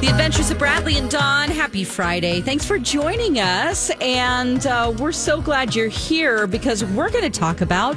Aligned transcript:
The 0.00 0.08
Adventures 0.08 0.50
of 0.50 0.58
Bradley 0.58 0.98
and 0.98 1.10
Dawn. 1.10 1.48
Happy 1.48 1.82
Friday. 1.82 2.42
Thanks 2.42 2.66
for 2.66 2.78
joining 2.78 3.40
us. 3.40 3.90
And 4.02 4.66
uh, 4.66 4.92
we're 4.98 5.10
so 5.10 5.40
glad 5.40 5.74
you're 5.74 5.88
here 5.88 6.46
because 6.46 6.84
we're 6.84 7.08
going 7.08 7.24
to 7.24 7.40
talk 7.40 7.62
about 7.62 7.96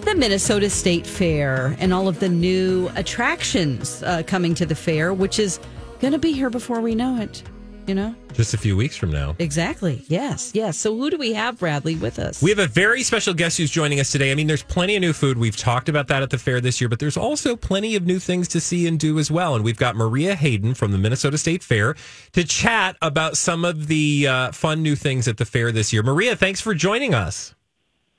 the 0.00 0.14
Minnesota 0.14 0.70
State 0.70 1.06
Fair 1.06 1.76
and 1.78 1.92
all 1.92 2.08
of 2.08 2.20
the 2.20 2.28
new 2.30 2.90
attractions 2.96 4.02
uh, 4.02 4.22
coming 4.26 4.54
to 4.54 4.64
the 4.64 4.74
fair, 4.74 5.12
which 5.12 5.38
is 5.38 5.60
going 6.00 6.14
to 6.14 6.18
be 6.18 6.32
here 6.32 6.48
before 6.48 6.80
we 6.80 6.94
know 6.94 7.20
it. 7.20 7.42
You 7.86 7.94
know? 7.94 8.14
Just 8.32 8.52
a 8.52 8.58
few 8.58 8.76
weeks 8.76 8.96
from 8.96 9.12
now. 9.12 9.36
Exactly. 9.38 10.04
Yes. 10.08 10.50
Yes. 10.54 10.76
So 10.76 10.96
who 10.96 11.08
do 11.08 11.16
we 11.16 11.32
have, 11.34 11.58
Bradley, 11.58 11.94
with 11.94 12.18
us? 12.18 12.42
We 12.42 12.50
have 12.50 12.58
a 12.58 12.66
very 12.66 13.02
special 13.02 13.32
guest 13.32 13.58
who's 13.58 13.70
joining 13.70 14.00
us 14.00 14.10
today. 14.10 14.32
I 14.32 14.34
mean, 14.34 14.48
there's 14.48 14.64
plenty 14.64 14.96
of 14.96 15.00
new 15.00 15.12
food. 15.12 15.38
We've 15.38 15.56
talked 15.56 15.88
about 15.88 16.08
that 16.08 16.22
at 16.22 16.30
the 16.30 16.38
fair 16.38 16.60
this 16.60 16.80
year, 16.80 16.88
but 16.88 16.98
there's 16.98 17.16
also 17.16 17.54
plenty 17.54 17.94
of 17.94 18.04
new 18.04 18.18
things 18.18 18.48
to 18.48 18.60
see 18.60 18.88
and 18.88 18.98
do 18.98 19.18
as 19.20 19.30
well. 19.30 19.54
And 19.54 19.64
we've 19.64 19.78
got 19.78 19.94
Maria 19.94 20.34
Hayden 20.34 20.74
from 20.74 20.90
the 20.90 20.98
Minnesota 20.98 21.38
State 21.38 21.62
Fair 21.62 21.94
to 22.32 22.44
chat 22.44 22.96
about 23.00 23.36
some 23.36 23.64
of 23.64 23.86
the 23.86 24.26
uh, 24.26 24.52
fun 24.52 24.82
new 24.82 24.96
things 24.96 25.28
at 25.28 25.36
the 25.36 25.44
fair 25.44 25.70
this 25.70 25.92
year. 25.92 26.02
Maria, 26.02 26.34
thanks 26.34 26.60
for 26.60 26.74
joining 26.74 27.14
us. 27.14 27.54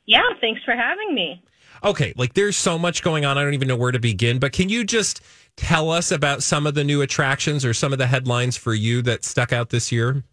Yeah, 0.06 0.22
thanks 0.40 0.64
for 0.64 0.76
having 0.76 1.14
me. 1.14 1.44
Okay, 1.84 2.14
like 2.18 2.34
there's 2.34 2.58
so 2.58 2.80
much 2.80 3.04
going 3.04 3.26
on. 3.26 3.38
I 3.38 3.44
don't 3.44 3.54
even 3.54 3.68
know 3.68 3.76
where 3.76 3.92
to 3.92 4.00
begin, 4.00 4.40
but 4.40 4.52
can 4.52 4.70
you 4.70 4.84
just 4.84 5.22
tell 5.58 5.90
us 5.90 6.12
about 6.12 6.44
some 6.44 6.66
of 6.66 6.76
the 6.76 6.84
new 6.84 7.02
attractions 7.02 7.66
or 7.66 7.74
some 7.74 7.92
of 7.92 8.00
the 8.00 8.08
headlines 8.08 8.56
for 8.56 8.74
you 8.74 9.02
that 9.02 9.26
stuck 9.26 9.52
out 9.52 9.70
this 9.70 9.92
year? 9.92 10.24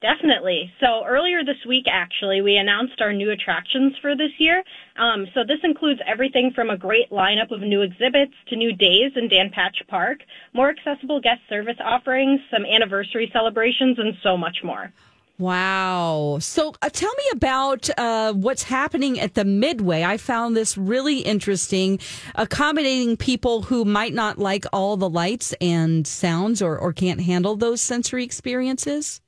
Definitely. 0.00 0.72
So 0.80 1.04
earlier 1.06 1.44
this 1.44 1.62
week, 1.68 1.84
actually, 1.90 2.40
we 2.40 2.56
announced 2.56 3.02
our 3.02 3.12
new 3.12 3.30
attractions 3.32 3.92
for 4.00 4.16
this 4.16 4.30
year. 4.38 4.62
Um, 4.96 5.26
so 5.34 5.40
this 5.46 5.58
includes 5.62 6.00
everything 6.06 6.52
from 6.54 6.70
a 6.70 6.76
great 6.76 7.10
lineup 7.10 7.50
of 7.50 7.60
new 7.60 7.82
exhibits 7.82 8.32
to 8.48 8.56
new 8.56 8.72
days 8.72 9.12
in 9.16 9.28
Dan 9.28 9.50
Patch 9.52 9.76
Park, 9.88 10.20
more 10.54 10.70
accessible 10.70 11.20
guest 11.20 11.40
service 11.50 11.76
offerings, 11.84 12.40
some 12.50 12.64
anniversary 12.64 13.28
celebrations, 13.30 13.98
and 13.98 14.14
so 14.22 14.38
much 14.38 14.58
more. 14.64 14.90
Wow. 15.40 16.36
So 16.42 16.74
uh, 16.82 16.90
tell 16.90 17.12
me 17.16 17.24
about 17.32 17.88
uh, 17.98 18.34
what's 18.34 18.64
happening 18.64 19.18
at 19.18 19.32
the 19.32 19.44
Midway. 19.46 20.04
I 20.04 20.18
found 20.18 20.54
this 20.54 20.76
really 20.76 21.20
interesting, 21.20 21.98
accommodating 22.34 23.16
people 23.16 23.62
who 23.62 23.86
might 23.86 24.12
not 24.12 24.36
like 24.36 24.66
all 24.70 24.98
the 24.98 25.08
lights 25.08 25.54
and 25.58 26.06
sounds 26.06 26.60
or, 26.60 26.76
or 26.76 26.92
can't 26.92 27.22
handle 27.22 27.56
those 27.56 27.80
sensory 27.80 28.22
experiences. 28.22 29.22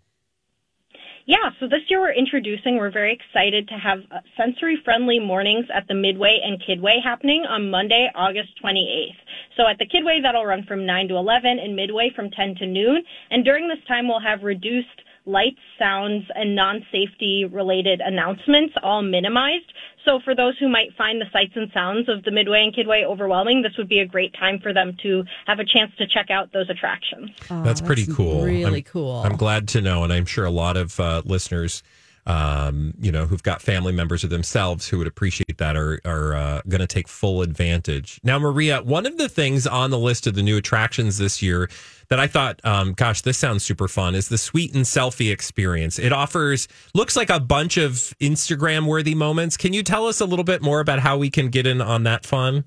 Yeah, 1.25 1.51
so 1.61 1.67
this 1.67 1.83
year 1.89 2.01
we're 2.01 2.13
introducing, 2.13 2.77
we're 2.77 2.91
very 2.91 3.15
excited 3.15 3.69
to 3.69 3.75
have 3.75 4.01
uh, 4.11 4.19
sensory 4.37 4.77
friendly 4.85 5.21
mornings 5.21 5.67
at 5.73 5.87
the 5.87 5.95
Midway 5.95 6.41
and 6.45 6.61
Kidway 6.61 7.03
happening 7.03 7.45
on 7.49 7.71
Monday, 7.71 8.11
August 8.15 8.51
28th. 8.63 9.17
So 9.57 9.63
at 9.67 9.79
the 9.79 9.87
Kidway, 9.87 10.21
that'll 10.21 10.45
run 10.45 10.65
from 10.65 10.85
9 10.85 11.09
to 11.09 11.17
11 11.17 11.59
and 11.59 11.77
Midway 11.77 12.11
from 12.15 12.29
10 12.31 12.57
to 12.57 12.67
noon. 12.67 13.05
And 13.31 13.45
during 13.45 13.69
this 13.69 13.79
time, 13.87 14.09
we'll 14.09 14.21
have 14.21 14.43
reduced 14.43 14.89
lights, 15.25 15.61
sounds, 15.79 16.25
and 16.35 16.55
non-safety 16.55 17.45
related 17.45 18.01
announcements 18.01 18.75
all 18.83 19.03
minimized. 19.03 19.73
So 20.05 20.19
for 20.25 20.35
those 20.35 20.59
who 20.59 20.69
might 20.69 20.95
find 20.97 21.21
the 21.21 21.27
sights 21.33 21.53
and 21.55 21.71
sounds 21.73 22.09
of 22.09 22.25
the 22.25 22.33
Midway 22.33 22.65
and 22.65 22.75
Kidway 22.75 23.05
overwhelming, 23.05 23.63
this 23.63 23.77
would 23.79 23.89
be 23.89 24.01
a 24.01 24.07
great 24.07 24.35
time 24.35 24.59
for 24.59 24.73
them 24.73 24.97
to 25.03 25.25
have 25.47 25.61
a 25.61 25.65
chance 25.65 25.93
to 25.99 26.07
check 26.07 26.31
out 26.31 26.53
those 26.53 26.69
attractions. 26.69 27.31
Oh, 27.51 27.63
that's 27.63 27.81
pretty 27.81 28.07
cool. 28.07 28.45
Really 28.45 28.79
I'm, 28.79 28.83
cool. 28.83 29.23
I'm 29.23 29.37
glad 29.37 29.69
to 29.69 29.81
know, 29.81 30.03
and 30.03 30.13
I'm 30.13 30.27
sure 30.27 30.45
a 30.45 30.51
lot 30.51 30.77
of 30.77 30.99
uh, 30.99 31.23
listeners, 31.25 31.83
um, 32.27 32.95
you 33.01 33.11
know, 33.11 33.27
who've 33.27 33.43
got 33.43 33.61
family 33.61 33.93
members 33.93 34.23
of 34.23 34.31
themselves 34.31 34.89
who 34.89 34.99
would 34.99 35.07
appreciate 35.07 35.59
that 35.59 35.77
are 35.77 36.01
are 36.05 36.35
uh, 36.35 36.63
going 36.69 36.81
to 36.81 36.87
take 36.87 37.09
full 37.09 37.43
advantage. 37.43 38.21
Now, 38.23 38.39
Maria, 38.39 38.81
one 38.83 39.07
of 39.07 39.19
the 39.19 39.29
things 39.29 39.67
on 39.67 39.91
the 39.91 39.99
list 39.99 40.27
of 40.27 40.35
the 40.35 40.43
new 40.43 40.57
attractions 40.57 41.19
this 41.19 41.43
year 41.43 41.69
that 42.09 42.21
I 42.21 42.27
thought, 42.27 42.61
um, 42.65 42.93
gosh, 42.93 43.23
this 43.23 43.39
sounds 43.39 43.65
super 43.65 43.89
fun 43.89 44.15
is 44.15 44.29
the 44.29 44.39
Sweet 44.39 44.75
and 44.75 44.85
Selfie 44.85 45.33
experience. 45.33 45.99
It 45.99 46.13
offers 46.13 46.69
looks 46.95 47.17
like 47.17 47.31
a 47.31 47.41
bunch 47.41 47.77
of 47.77 47.93
Instagram 48.21 48.87
worthy 48.87 49.15
moments. 49.15 49.57
Can 49.57 49.73
you 49.73 49.83
tell 49.83 50.07
us 50.07 50.21
a 50.21 50.27
little 50.27 50.45
bit 50.45 50.63
more 50.63 50.81
about 50.81 51.01
how 51.01 51.17
we 51.17 51.31
can 51.31 51.49
get 51.49 51.67
in 51.67 51.81
on 51.81 52.05
that 52.05 52.25
fun? 52.25 52.65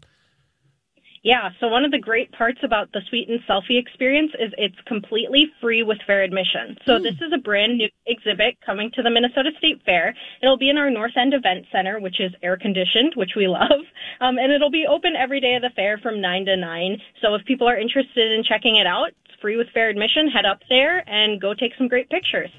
Yeah, 1.25 1.49
so 1.59 1.67
one 1.67 1.83
of 1.83 1.89
the 1.89 1.97
great 1.97 2.31
parts 2.33 2.59
about 2.61 2.91
the 2.91 3.01
Sweet 3.09 3.29
and 3.29 3.39
Selfie 3.49 3.79
experience 3.79 4.31
is 4.37 4.53
it's 4.59 4.79
completely 4.85 5.47
free 5.59 5.81
with 5.81 5.97
fair 6.05 6.21
admission. 6.21 6.77
So 6.85 6.99
mm. 6.99 7.01
this 7.01 7.15
is 7.15 7.33
a 7.33 7.39
brand 7.39 7.79
new 7.79 7.89
exhibit 8.05 8.61
coming 8.63 8.91
to 8.93 9.01
the 9.01 9.09
Minnesota 9.09 9.49
State 9.57 9.81
Fair. 9.83 10.13
It'll 10.43 10.59
be 10.59 10.69
in 10.69 10.77
our 10.77 10.91
North 10.91 11.17
End 11.17 11.33
Event 11.33 11.65
Center, 11.71 11.99
which 11.99 12.19
is 12.19 12.31
air 12.43 12.57
conditioned, 12.57 13.13
which 13.15 13.31
we 13.35 13.47
love. 13.59 13.81
Um, 14.21 14.37
and 14.37 14.51
it'll 14.51 14.69
be 14.69 14.85
open 14.87 15.15
every 15.17 15.41
day 15.41 15.55
of 15.55 15.63
the 15.63 15.71
fair 15.75 15.97
from 15.97 16.21
9 16.21 16.45
to 16.45 16.57
9. 16.57 17.01
So 17.23 17.33
if 17.33 17.43
people 17.45 17.67
are 17.67 17.75
interested 17.75 18.31
in 18.31 18.43
checking 18.43 18.75
it 18.75 18.85
out, 18.85 19.07
it's 19.07 19.41
free 19.41 19.57
with 19.57 19.69
fair 19.73 19.89
admission. 19.89 20.27
Head 20.27 20.45
up 20.45 20.59
there 20.69 21.09
and 21.09 21.41
go 21.41 21.55
take 21.55 21.71
some 21.75 21.87
great 21.87 22.07
pictures. 22.11 22.51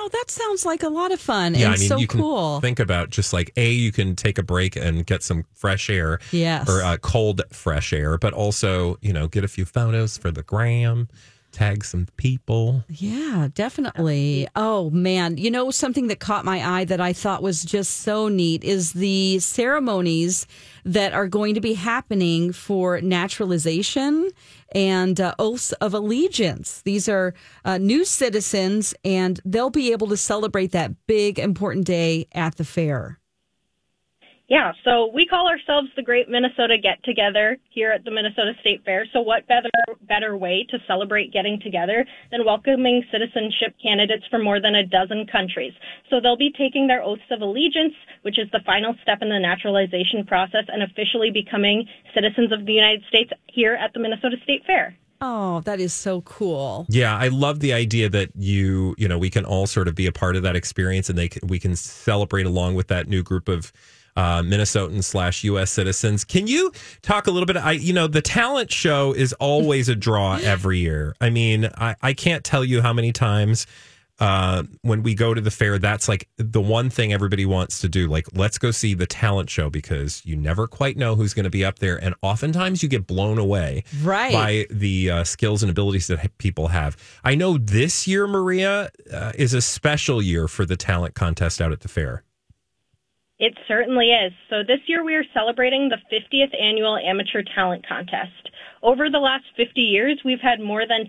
Oh, 0.00 0.08
that 0.12 0.30
sounds 0.30 0.64
like 0.64 0.84
a 0.84 0.88
lot 0.88 1.10
of 1.10 1.20
fun 1.20 1.54
yeah, 1.54 1.66
and 1.66 1.74
I 1.74 1.76
mean, 1.78 1.88
so 1.88 1.96
you 1.96 2.06
can 2.06 2.20
cool. 2.20 2.60
Think 2.60 2.78
about 2.78 3.10
just 3.10 3.32
like 3.32 3.52
a 3.56 3.70
you 3.72 3.90
can 3.90 4.14
take 4.14 4.38
a 4.38 4.42
break 4.44 4.76
and 4.76 5.04
get 5.04 5.24
some 5.24 5.44
fresh 5.54 5.90
air, 5.90 6.20
Yes. 6.30 6.68
or 6.70 6.82
uh, 6.82 6.96
cold 6.98 7.42
fresh 7.52 7.92
air, 7.92 8.16
but 8.16 8.32
also 8.32 8.96
you 9.02 9.12
know 9.12 9.26
get 9.26 9.42
a 9.44 9.48
few 9.48 9.64
photos 9.64 10.16
for 10.16 10.30
the 10.30 10.42
gram, 10.44 11.08
tag 11.58 11.84
some 11.84 12.06
people. 12.16 12.84
Yeah, 12.88 13.48
definitely. 13.52 14.46
Oh 14.54 14.90
man, 14.90 15.36
you 15.36 15.50
know 15.50 15.70
something 15.70 16.06
that 16.06 16.20
caught 16.20 16.44
my 16.44 16.78
eye 16.78 16.84
that 16.84 17.00
I 17.00 17.12
thought 17.12 17.42
was 17.42 17.64
just 17.64 18.00
so 18.02 18.28
neat 18.28 18.62
is 18.62 18.92
the 18.92 19.40
ceremonies 19.40 20.46
that 20.84 21.12
are 21.12 21.26
going 21.26 21.54
to 21.54 21.60
be 21.60 21.74
happening 21.74 22.52
for 22.52 23.00
naturalization 23.00 24.30
and 24.72 25.20
uh, 25.20 25.34
oaths 25.38 25.72
of 25.72 25.94
allegiance. 25.94 26.82
These 26.82 27.08
are 27.08 27.34
uh, 27.64 27.78
new 27.78 28.04
citizens, 28.04 28.94
and 29.04 29.40
they'll 29.44 29.70
be 29.70 29.92
able 29.92 30.06
to 30.08 30.16
celebrate 30.16 30.72
that 30.72 31.06
big 31.06 31.38
important 31.38 31.86
day 31.86 32.28
at 32.32 32.56
the 32.56 32.64
fair. 32.64 33.18
Yeah, 34.48 34.72
so 34.82 35.10
we 35.12 35.26
call 35.26 35.46
ourselves 35.46 35.88
the 35.94 36.02
Great 36.02 36.30
Minnesota 36.30 36.78
Get 36.82 37.04
Together 37.04 37.58
here 37.68 37.92
at 37.92 38.04
the 38.04 38.10
Minnesota 38.10 38.52
State 38.62 38.82
Fair. 38.82 39.04
So 39.12 39.20
what 39.20 39.46
better 39.46 39.68
better 40.08 40.38
way 40.38 40.66
to 40.70 40.78
celebrate 40.86 41.34
getting 41.34 41.60
together 41.60 42.06
than 42.30 42.46
welcoming 42.46 43.04
citizenship 43.12 43.76
candidates 43.82 44.24
from 44.30 44.42
more 44.42 44.58
than 44.58 44.74
a 44.74 44.86
dozen 44.86 45.26
countries. 45.30 45.74
So 46.08 46.18
they'll 46.18 46.38
be 46.38 46.50
taking 46.56 46.86
their 46.86 47.02
oaths 47.02 47.28
of 47.30 47.42
allegiance, 47.42 47.92
which 48.22 48.38
is 48.38 48.48
the 48.50 48.60
final 48.64 48.94
step 49.02 49.18
in 49.20 49.28
the 49.28 49.38
naturalization 49.38 50.24
process 50.26 50.64
and 50.68 50.82
officially 50.82 51.30
becoming 51.30 51.86
citizens 52.14 52.50
of 52.50 52.64
the 52.64 52.72
United 52.72 53.02
States 53.06 53.30
here 53.48 53.74
at 53.74 53.92
the 53.92 54.00
Minnesota 54.00 54.36
State 54.44 54.64
Fair. 54.66 54.96
Oh, 55.20 55.60
that 55.62 55.78
is 55.78 55.92
so 55.92 56.22
cool. 56.22 56.86
Yeah, 56.88 57.14
I 57.14 57.28
love 57.28 57.60
the 57.60 57.74
idea 57.74 58.08
that 58.08 58.30
you 58.34 58.94
you 58.96 59.08
know 59.08 59.18
we 59.18 59.28
can 59.28 59.44
all 59.44 59.66
sort 59.66 59.88
of 59.88 59.94
be 59.94 60.06
a 60.06 60.12
part 60.12 60.36
of 60.36 60.42
that 60.44 60.56
experience, 60.56 61.10
and 61.10 61.18
they 61.18 61.28
can, 61.28 61.46
we 61.48 61.58
can 61.58 61.76
celebrate 61.76 62.46
along 62.46 62.76
with 62.76 62.86
that 62.86 63.08
new 63.08 63.22
group 63.22 63.48
of 63.48 63.72
uh, 64.18 64.42
Minnesotans 64.42 65.04
slash 65.04 65.44
U.S. 65.44 65.70
citizens. 65.70 66.24
Can 66.24 66.48
you 66.48 66.72
talk 67.02 67.28
a 67.28 67.30
little 67.30 67.46
bit? 67.46 67.56
I, 67.56 67.72
you 67.72 67.92
know, 67.92 68.08
the 68.08 68.20
talent 68.22 68.72
show 68.72 69.12
is 69.12 69.32
always 69.34 69.88
a 69.88 69.94
draw 69.94 70.38
every 70.42 70.78
year. 70.78 71.14
I 71.20 71.30
mean, 71.30 71.68
I, 71.76 71.94
I 72.02 72.12
can't 72.14 72.42
tell 72.42 72.64
you 72.64 72.82
how 72.82 72.92
many 72.92 73.12
times 73.12 73.66
uh, 74.18 74.64
when 74.82 75.04
we 75.04 75.14
go 75.14 75.32
to 75.32 75.40
the 75.40 75.52
fair, 75.52 75.78
that's 75.78 76.08
like 76.08 76.28
the 76.36 76.60
one 76.60 76.90
thing 76.90 77.12
everybody 77.12 77.46
wants 77.46 77.78
to 77.82 77.88
do. 77.88 78.08
Like, 78.08 78.26
let's 78.34 78.58
go 78.58 78.72
see 78.72 78.92
the 78.94 79.06
talent 79.06 79.48
show 79.50 79.70
because 79.70 80.20
you 80.26 80.34
never 80.34 80.66
quite 80.66 80.96
know 80.96 81.14
who's 81.14 81.32
going 81.32 81.44
to 81.44 81.50
be 81.50 81.64
up 81.64 81.78
there. 81.78 81.96
And 82.02 82.16
oftentimes 82.20 82.82
you 82.82 82.88
get 82.88 83.06
blown 83.06 83.38
away 83.38 83.84
Right. 84.02 84.32
by 84.32 84.66
the 84.70 85.10
uh, 85.12 85.22
skills 85.24 85.62
and 85.62 85.70
abilities 85.70 86.08
that 86.08 86.36
people 86.38 86.66
have. 86.68 86.96
I 87.22 87.36
know 87.36 87.56
this 87.58 88.08
year, 88.08 88.26
Maria, 88.26 88.90
uh, 89.12 89.30
is 89.36 89.54
a 89.54 89.60
special 89.62 90.20
year 90.20 90.48
for 90.48 90.64
the 90.66 90.76
talent 90.76 91.14
contest 91.14 91.60
out 91.60 91.70
at 91.70 91.82
the 91.82 91.88
fair. 91.88 92.24
It 93.38 93.56
certainly 93.68 94.06
is. 94.06 94.32
So 94.50 94.62
this 94.66 94.80
year 94.86 95.04
we 95.04 95.14
are 95.14 95.24
celebrating 95.32 95.88
the 95.88 95.98
50th 96.12 96.60
annual 96.60 96.96
Amateur 96.96 97.42
Talent 97.54 97.86
Contest. 97.86 98.50
Over 98.82 99.08
the 99.10 99.18
last 99.18 99.44
50 99.56 99.80
years, 99.80 100.20
we've 100.24 100.40
had 100.40 100.60
more 100.60 100.86
than 100.88 101.08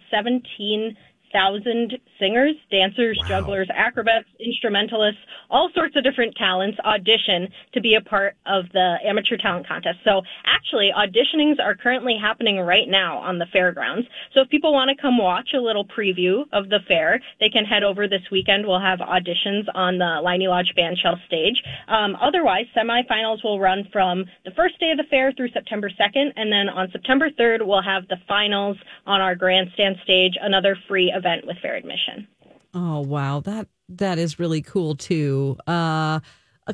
17,000 1.31 1.98
singers, 2.20 2.56
dancers, 2.72 3.18
Wow. 3.22 3.28
jugglers, 3.28 3.68
acrobats, 3.74 4.28
instrumentalists, 4.40 5.22
all 5.50 5.70
sorts 5.74 5.96
of 5.96 6.04
different 6.04 6.36
talents 6.36 6.78
audition 6.86 7.50
to 7.74 7.81
be 7.81 7.96
a 7.96 8.02
part 8.02 8.36
of 8.46 8.66
the 8.72 8.98
Amateur 9.04 9.38
Talent 9.38 9.68
Contest. 9.68 10.00
So 10.04 10.22
actually, 10.46 10.92
auditionings 10.96 11.60
are 11.60 11.76
currently 11.76 12.18
happening 12.18 12.60
right 12.60 12.88
now 12.88 13.18
on 13.18 13.40
the 13.40 13.46
fairgrounds. 13.48 14.08
So 14.34 14.42
if 14.42 14.50
people 14.50 14.74
want 14.74 14.90
to 14.90 15.02
come 15.02 15.18
watch 15.18 15.54
a 15.54 15.60
little 15.60 15.86
preview 15.86 16.44
of 16.52 16.70
the 16.70 16.80
fair, 16.88 17.20
they 17.40 17.50
can 17.50 17.66
head 17.66 17.84
over 17.84 18.08
this 18.08 18.22
weekend. 18.31 18.66
We'll 18.66 18.80
have 18.80 19.00
auditions 19.00 19.66
on 19.74 19.98
the 19.98 20.22
Leinie 20.24 20.48
Lodge 20.48 20.74
Bandshell 20.78 21.24
stage. 21.26 21.62
Um, 21.88 22.16
otherwise, 22.22 22.66
semifinals 22.76 23.44
will 23.44 23.60
run 23.60 23.88
from 23.92 24.26
the 24.46 24.52
first 24.52 24.80
day 24.80 24.92
of 24.92 24.98
the 24.98 25.04
fair 25.10 25.31
through 25.31 25.50
September 25.50 25.90
2nd, 25.90 26.34
and 26.36 26.52
then 26.52 26.70
on 26.70 26.90
September 26.92 27.30
3rd, 27.31 27.66
we'll 27.66 27.81
have 27.81 28.08
the 28.08 28.18
finals 28.28 28.78
on 29.06 29.22
our 29.22 29.36
grandstand 29.36 29.98
stage, 30.04 30.38
another 30.42 30.78
free 30.88 31.12
event 31.19 31.45
with 31.45 31.57
fair 31.62 31.75
admission. 31.75 32.27
Oh 32.74 33.01
wow, 33.01 33.39
that 33.42 33.68
that 33.89 34.18
is 34.18 34.39
really 34.39 34.62
cool 34.62 34.95
too. 34.95 35.57
Uh 35.68 36.19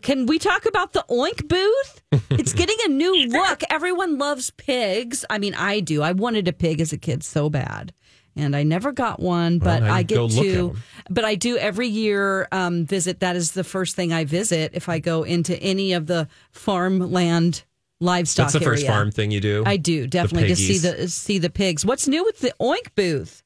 can 0.01 0.25
we 0.25 0.39
talk 0.39 0.65
about 0.65 0.92
the 0.94 1.06
Oink 1.09 1.47
booth? 1.47 2.01
It's 2.39 2.53
getting 2.53 2.75
a 2.86 2.89
new 2.89 3.27
look. 3.27 3.62
Everyone 3.69 4.18
loves 4.18 4.51
pigs. 4.51 5.24
I 5.30 5.38
mean, 5.38 5.53
I 5.56 5.80
do. 5.80 6.01
I 6.01 6.12
wanted 6.12 6.47
a 6.50 6.53
pig 6.53 6.81
as 6.81 6.92
a 6.94 6.97
kid 6.97 7.24
so 7.24 7.50
bad. 7.50 7.94
And 8.38 8.53
I 8.57 8.63
never 8.63 8.92
got 8.92 9.21
one, 9.21 9.59
but 9.59 9.80
now 9.80 9.86
you 9.88 9.94
I 9.94 10.03
get 10.03 10.15
go 10.15 10.25
look 10.25 10.45
at 10.45 10.51
to 10.51 10.69
'em. 10.71 10.83
but 11.09 11.24
I 11.24 11.36
do 11.36 11.56
every 11.57 11.88
year 11.88 12.50
um, 12.51 12.86
visit. 12.86 13.21
That 13.21 13.38
is 13.38 13.53
the 13.53 13.63
first 13.63 13.95
thing 13.95 14.12
I 14.12 14.25
visit 14.25 14.71
if 14.74 14.89
I 14.89 15.00
go 15.00 15.24
into 15.24 15.57
any 15.63 15.94
of 15.94 16.07
the 16.07 16.27
farmland 16.51 17.63
livestock 18.01 18.47
That's 18.51 18.53
the 18.53 18.59
first 18.59 18.86
farm 18.86 19.12
thing 19.12 19.31
you 19.31 19.39
do. 19.39 19.63
I 19.65 19.77
do 19.77 20.07
definitely 20.07 20.50
to 20.50 20.56
see 20.57 20.77
the 20.80 21.07
see 21.07 21.38
the 21.38 21.50
pigs. 21.50 21.86
What's 21.86 22.07
new 22.09 22.25
with 22.25 22.39
the 22.39 22.53
Oink 22.59 22.94
booth? 22.95 23.42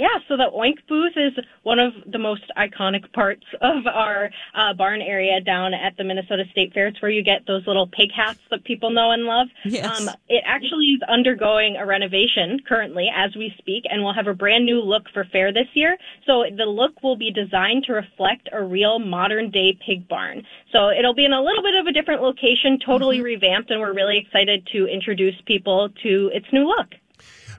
Yeah, 0.00 0.16
so 0.28 0.38
the 0.38 0.50
Oink 0.56 0.78
booth 0.88 1.12
is 1.14 1.44
one 1.62 1.78
of 1.78 1.92
the 2.10 2.18
most 2.18 2.44
iconic 2.56 3.12
parts 3.12 3.44
of 3.60 3.86
our 3.86 4.30
uh, 4.54 4.72
barn 4.72 5.02
area 5.02 5.42
down 5.42 5.74
at 5.74 5.94
the 5.98 6.04
Minnesota 6.04 6.44
State 6.52 6.72
Fair. 6.72 6.86
It's 6.86 7.02
where 7.02 7.10
you 7.10 7.22
get 7.22 7.46
those 7.46 7.66
little 7.66 7.86
pig 7.86 8.08
hats 8.10 8.40
that 8.50 8.64
people 8.64 8.88
know 8.88 9.10
and 9.10 9.24
love. 9.24 9.48
Yes. 9.62 10.00
Um, 10.00 10.08
it 10.30 10.42
actually 10.46 10.86
is 10.86 11.02
undergoing 11.06 11.76
a 11.76 11.84
renovation 11.84 12.60
currently 12.66 13.10
as 13.14 13.36
we 13.36 13.52
speak, 13.58 13.84
and 13.90 14.02
we'll 14.02 14.14
have 14.14 14.26
a 14.26 14.32
brand 14.32 14.64
new 14.64 14.80
look 14.80 15.02
for 15.12 15.24
fair 15.24 15.52
this 15.52 15.68
year. 15.74 15.98
So 16.24 16.44
the 16.56 16.64
look 16.64 17.02
will 17.02 17.16
be 17.16 17.30
designed 17.30 17.84
to 17.84 17.92
reflect 17.92 18.48
a 18.52 18.64
real 18.64 19.00
modern 19.00 19.50
day 19.50 19.78
pig 19.84 20.08
barn. 20.08 20.46
So 20.72 20.88
it'll 20.88 21.14
be 21.14 21.26
in 21.26 21.34
a 21.34 21.42
little 21.42 21.62
bit 21.62 21.74
of 21.74 21.86
a 21.86 21.92
different 21.92 22.22
location, 22.22 22.78
totally 22.78 23.20
revamped, 23.20 23.70
and 23.70 23.78
we're 23.78 23.92
really 23.92 24.16
excited 24.16 24.66
to 24.72 24.86
introduce 24.86 25.38
people 25.44 25.90
to 26.02 26.30
its 26.32 26.46
new 26.54 26.66
look. 26.66 26.88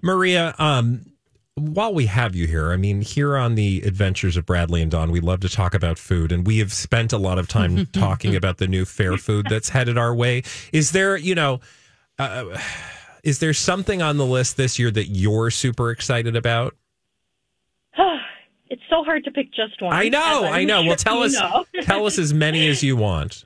Maria, 0.01 0.55
um, 0.57 1.05
while 1.55 1.93
we 1.93 2.05
have 2.05 2.35
you 2.35 2.47
here, 2.47 2.71
I 2.71 2.77
mean, 2.77 3.01
here 3.01 3.35
on 3.35 3.55
the 3.55 3.81
Adventures 3.81 4.37
of 4.37 4.45
Bradley 4.45 4.81
and 4.81 4.89
Dawn, 4.89 5.11
we 5.11 5.19
love 5.19 5.41
to 5.41 5.49
talk 5.49 5.73
about 5.73 5.97
food, 5.97 6.31
and 6.31 6.47
we 6.47 6.59
have 6.59 6.71
spent 6.71 7.11
a 7.11 7.17
lot 7.17 7.37
of 7.37 7.47
time 7.47 7.85
talking 7.93 8.35
about 8.35 8.57
the 8.57 8.67
new 8.67 8.85
fair 8.85 9.17
food 9.17 9.47
that's 9.49 9.69
headed 9.69 9.97
our 9.97 10.15
way. 10.15 10.43
Is 10.71 10.91
there, 10.91 11.17
you 11.17 11.35
know, 11.35 11.59
uh, 12.17 12.57
is 13.23 13.39
there 13.39 13.53
something 13.53 14.01
on 14.01 14.17
the 14.17 14.25
list 14.25 14.57
this 14.57 14.79
year 14.79 14.91
that 14.91 15.07
you're 15.07 15.51
super 15.51 15.91
excited 15.91 16.35
about? 16.35 16.75
It's 18.69 18.81
so 18.89 19.03
hard 19.03 19.25
to 19.25 19.31
pick 19.31 19.53
just 19.53 19.81
one. 19.81 19.91
I 19.91 20.07
know, 20.07 20.45
I'm 20.45 20.53
I 20.53 20.63
know. 20.63 20.83
Well, 20.83 20.95
tell 20.95 21.23
us, 21.23 21.33
know. 21.33 21.65
tell 21.81 22.05
us 22.05 22.17
as 22.17 22.33
many 22.33 22.69
as 22.69 22.81
you 22.81 22.95
want. 22.95 23.43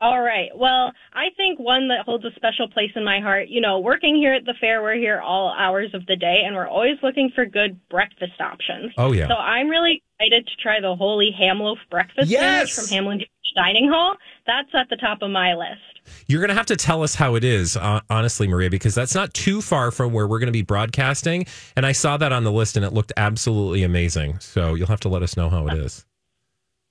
All 0.00 0.20
right. 0.20 0.50
Well, 0.54 0.92
I 1.14 1.28
think 1.38 1.58
one 1.58 1.88
that 1.88 2.04
holds 2.04 2.24
a 2.24 2.30
special 2.36 2.68
place 2.68 2.90
in 2.94 3.04
my 3.04 3.20
heart, 3.20 3.48
you 3.48 3.62
know, 3.62 3.78
working 3.78 4.14
here 4.14 4.34
at 4.34 4.44
the 4.44 4.52
fair, 4.60 4.82
we're 4.82 4.96
here 4.96 5.20
all 5.20 5.54
hours 5.56 5.94
of 5.94 6.04
the 6.06 6.16
day 6.16 6.42
and 6.44 6.54
we're 6.54 6.68
always 6.68 6.98
looking 7.02 7.30
for 7.34 7.46
good 7.46 7.80
breakfast 7.88 8.38
options. 8.38 8.92
Oh, 8.98 9.12
yeah. 9.12 9.26
So 9.28 9.34
I'm 9.34 9.68
really 9.68 10.02
excited 10.20 10.46
to 10.46 10.56
try 10.62 10.80
the 10.80 10.94
Holy 10.94 11.30
Ham 11.38 11.60
Loaf 11.60 11.78
breakfast 11.90 12.28
Yes! 12.28 12.74
from 12.74 12.84
Hamline 12.84 13.24
Dining 13.54 13.88
Hall. 13.88 14.16
That's 14.46 14.68
at 14.74 14.90
the 14.90 14.96
top 14.96 15.22
of 15.22 15.30
my 15.30 15.54
list. 15.54 15.80
You're 16.26 16.40
going 16.40 16.50
to 16.50 16.54
have 16.54 16.66
to 16.66 16.76
tell 16.76 17.02
us 17.02 17.14
how 17.14 17.34
it 17.34 17.42
is, 17.42 17.76
uh, 17.76 18.00
honestly, 18.10 18.46
Maria, 18.46 18.68
because 18.68 18.94
that's 18.94 19.14
not 19.14 19.32
too 19.32 19.62
far 19.62 19.90
from 19.90 20.12
where 20.12 20.28
we're 20.28 20.38
going 20.38 20.48
to 20.48 20.52
be 20.52 20.62
broadcasting. 20.62 21.46
And 21.74 21.86
I 21.86 21.92
saw 21.92 22.18
that 22.18 22.32
on 22.32 22.44
the 22.44 22.52
list 22.52 22.76
and 22.76 22.84
it 22.84 22.92
looked 22.92 23.14
absolutely 23.16 23.82
amazing. 23.82 24.38
So 24.40 24.74
you'll 24.74 24.88
have 24.88 25.00
to 25.00 25.08
let 25.08 25.22
us 25.22 25.38
know 25.38 25.48
how 25.48 25.66
it 25.68 25.78
is. 25.78 26.04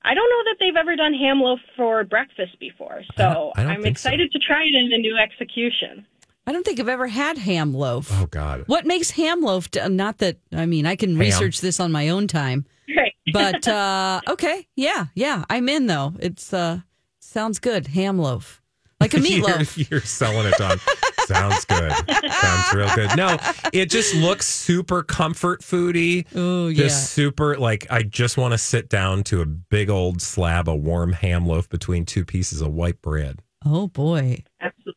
I 0.04 0.14
don't 0.14 0.30
know 0.30 0.45
they've 0.66 0.76
ever 0.76 0.96
done 0.96 1.14
ham 1.14 1.40
loaf 1.40 1.60
for 1.78 2.04
breakfast 2.04 2.60
before, 2.60 3.02
I 3.18 3.22
don't- 3.22 3.34
so 3.36 3.52
I 3.56 3.64
don't 3.64 3.72
I'm 3.72 3.82
think 3.84 3.98
so. 3.98 4.10
excited 4.10 4.32
to 4.32 4.40
try 4.40 4.64
it 4.64 4.74
in 4.76 4.92
a 4.94 4.98
new 4.98 5.16
execution. 5.18 6.06
I 6.48 6.52
don't 6.52 6.64
think 6.66 6.80
I've 6.80 6.90
ever 6.90 7.08
had 7.08 7.38
ham 7.40 7.74
loaf. 7.74 8.10
Oh, 8.12 8.28
God. 8.28 8.64
What 8.68 8.86
makes 8.86 9.12
ham 9.12 9.42
loaf? 9.42 9.70
d- 9.72 9.88
Not 9.90 10.20
that 10.20 10.38
I 10.54 10.66
mean, 10.68 10.86
I 10.86 10.96
can 10.96 11.18
research 11.18 11.60
this 11.62 11.80
on 11.80 11.92
my 11.92 12.10
own 12.10 12.28
time, 12.28 12.66
Right. 12.96 13.14
but 13.34 13.68
uh, 13.68 14.22
okay, 14.28 14.68
yeah, 14.76 15.06
yeah, 15.16 15.44
I'm 15.50 15.68
in 15.70 15.88
though. 15.88 16.14
It's 16.20 16.54
uh, 16.54 16.82
sounds 17.20 17.58
good, 17.60 17.88
ham 17.88 18.20
loaf, 18.20 18.62
like 19.00 19.14
a 19.14 19.18
meatloaf. 19.20 19.78
You're, 19.78 19.88
you're 19.92 20.02
selling 20.02 20.48
it, 20.48 20.56
Dawn. 20.58 20.78
Sounds 21.26 21.66
good. 21.66 21.92
Sounds 22.32 22.74
real 22.74 22.96
good. 22.96 23.18
No, 23.18 23.38
it 23.74 23.90
just 23.90 24.14
looks 24.16 24.48
super 24.48 25.02
comfort 25.02 25.62
foody. 25.62 26.26
Oh 26.36 26.72
Just 26.72 26.80
yeah, 26.80 26.90
super 26.90 27.58
like 27.58 27.88
I 27.90 28.04
just 28.04 28.38
want 28.38 28.54
to 28.54 28.58
sit 28.60 28.90
down 28.90 29.24
to 29.26 29.42
a 29.42 29.46
big 29.46 29.90
old 29.90 30.22
slab 30.22 30.70
of 30.70 30.82
warm 30.82 31.14
ham 31.14 31.48
loaf 31.48 31.68
between 31.68 32.06
two 32.06 32.26
pieces 32.26 32.62
of 32.62 32.74
white 32.74 33.02
bread. 33.02 33.40
oh 33.66 33.88
boy, 33.88 34.44
Absolutely. 34.62 34.94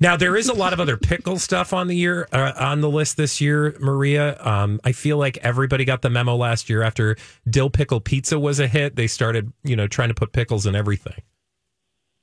Now 0.00 0.16
there 0.16 0.36
is 0.36 0.48
a 0.48 0.54
lot 0.54 0.72
of 0.72 0.80
other 0.80 0.96
pickle 0.96 1.38
stuff 1.38 1.72
on 1.72 1.86
the 1.86 1.94
year 1.94 2.26
uh, 2.32 2.52
on 2.58 2.80
the 2.80 2.88
list 2.90 3.16
this 3.16 3.40
year, 3.40 3.76
Maria. 3.78 4.42
Um, 4.44 4.80
I 4.84 4.92
feel 4.92 5.18
like 5.18 5.36
everybody 5.42 5.84
got 5.84 6.00
the 6.02 6.10
memo 6.10 6.34
last 6.34 6.68
year 6.70 6.82
after 6.82 7.16
dill 7.48 7.70
pickle 7.70 8.00
pizza 8.00 8.38
was 8.38 8.58
a 8.58 8.66
hit. 8.66 8.96
They 8.96 9.06
started, 9.06 9.52
you 9.64 9.76
know, 9.76 9.86
trying 9.86 10.08
to 10.08 10.14
put 10.14 10.32
pickles 10.32 10.66
in 10.66 10.74
everything. 10.74 11.22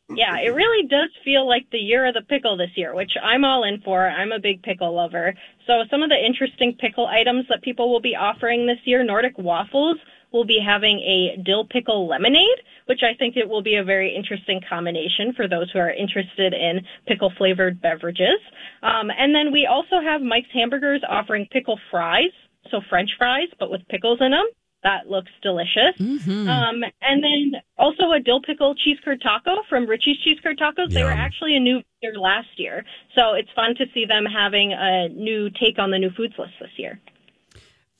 Yeah, 0.10 0.38
it 0.38 0.54
really 0.54 0.88
does 0.88 1.10
feel 1.24 1.48
like 1.48 1.66
the 1.72 1.80
year 1.80 2.06
of 2.06 2.14
the 2.14 2.22
pickle 2.22 2.58
this 2.58 2.70
year, 2.76 2.94
which 2.94 3.12
I'm 3.22 3.44
all 3.44 3.64
in 3.64 3.82
for. 3.82 4.08
I'm 4.08 4.32
a 4.32 4.40
big 4.40 4.62
pickle 4.62 4.94
lover. 4.94 5.34
So 5.66 5.84
some 5.90 6.04
of 6.04 6.10
the 6.10 6.16
interesting 6.16 6.78
pickle 6.80 7.08
items 7.08 7.46
that 7.50 7.64
people 7.64 7.92
will 7.92 8.02
be 8.02 8.16
offering 8.16 8.68
this 8.68 8.78
year, 8.86 9.04
Nordic 9.04 9.38
Waffles 9.38 9.98
will 10.32 10.46
be 10.46 10.60
having 10.64 11.00
a 11.00 11.42
dill 11.44 11.66
pickle 11.66 12.08
lemonade, 12.08 12.60
which 12.86 13.02
I 13.02 13.18
think 13.18 13.36
it 13.36 13.50
will 13.50 13.64
be 13.64 13.78
a 13.78 13.84
very 13.84 14.14
interesting 14.14 14.62
combination 14.70 15.34
for 15.34 15.48
those 15.48 15.72
who 15.72 15.80
are 15.80 15.90
interested 15.90 16.54
in 16.54 16.82
pickle 17.08 17.32
flavored 17.38 17.82
beverages. 17.82 18.40
Um, 18.84 19.10
and 19.18 19.34
then 19.34 19.52
we 19.52 19.66
also 19.66 20.02
have 20.04 20.22
Mike's 20.22 20.52
Hamburgers 20.54 21.02
offering 21.10 21.48
pickle 21.52 21.80
fries, 21.90 22.32
so 22.70 22.82
French 22.90 23.10
fries, 23.18 23.48
but 23.60 23.72
with 23.72 23.82
pickles 23.88 24.20
in 24.22 24.32
them. 24.32 24.46
That 24.86 25.10
looks 25.10 25.32
delicious. 25.42 25.98
Mm-hmm. 26.00 26.48
Um, 26.48 26.84
and 27.02 27.24
then 27.24 27.54
also 27.76 28.12
a 28.12 28.20
dill 28.20 28.40
pickle 28.40 28.76
cheese 28.76 29.00
curd 29.04 29.20
taco 29.20 29.64
from 29.68 29.88
Richie's 29.88 30.18
Cheese 30.24 30.38
Curd 30.44 30.60
Tacos. 30.60 30.94
They 30.94 31.04
were 31.04 31.10
actually 31.10 31.56
a 31.56 31.60
new 31.60 31.82
vendor 32.04 32.20
last 32.20 32.50
year, 32.58 32.86
so 33.16 33.34
it's 33.34 33.50
fun 33.56 33.74
to 33.80 33.86
see 33.96 34.06
them 34.06 34.26
having 34.26 34.74
a 34.74 35.10
new 35.10 35.50
take 35.50 35.80
on 35.80 35.90
the 35.90 35.98
new 35.98 36.12
foods 36.12 36.36
list 36.38 36.54
this 36.62 36.70
year. 36.78 37.02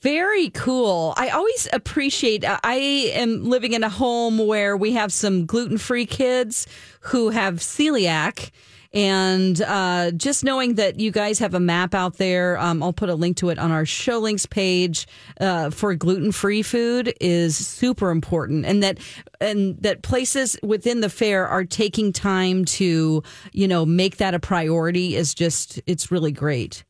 Very 0.00 0.50
cool. 0.50 1.12
I 1.16 1.30
always 1.30 1.66
appreciate. 1.72 2.44
uh, 2.44 2.60
I 2.62 3.10
am 3.14 3.44
living 3.44 3.72
in 3.72 3.82
a 3.82 3.88
home 3.88 4.38
where 4.46 4.76
we 4.76 4.92
have 4.92 5.12
some 5.12 5.44
gluten 5.44 5.78
free 5.78 6.06
kids 6.06 6.68
who 7.00 7.30
have 7.30 7.56
celiac. 7.56 8.52
And 8.96 9.60
uh, 9.60 10.10
just 10.12 10.42
knowing 10.42 10.76
that 10.76 10.98
you 10.98 11.10
guys 11.10 11.38
have 11.38 11.52
a 11.52 11.60
map 11.60 11.94
out 11.94 12.16
there, 12.16 12.58
um, 12.58 12.82
I'll 12.82 12.94
put 12.94 13.10
a 13.10 13.14
link 13.14 13.36
to 13.36 13.50
it 13.50 13.58
on 13.58 13.70
our 13.70 13.84
show 13.84 14.18
links 14.20 14.46
page 14.46 15.06
uh, 15.38 15.68
for 15.68 15.94
gluten 15.94 16.32
free 16.32 16.62
food 16.62 17.12
is 17.20 17.54
super 17.58 18.10
important, 18.10 18.64
and 18.64 18.82
that 18.82 18.98
and 19.38 19.76
that 19.82 20.00
places 20.00 20.58
within 20.62 21.02
the 21.02 21.10
fair 21.10 21.46
are 21.46 21.62
taking 21.62 22.10
time 22.10 22.64
to 22.64 23.22
you 23.52 23.68
know 23.68 23.84
make 23.84 24.16
that 24.16 24.32
a 24.32 24.40
priority 24.40 25.14
is 25.14 25.34
just 25.34 25.78
it's 25.86 26.10
really 26.10 26.32
great. 26.32 26.82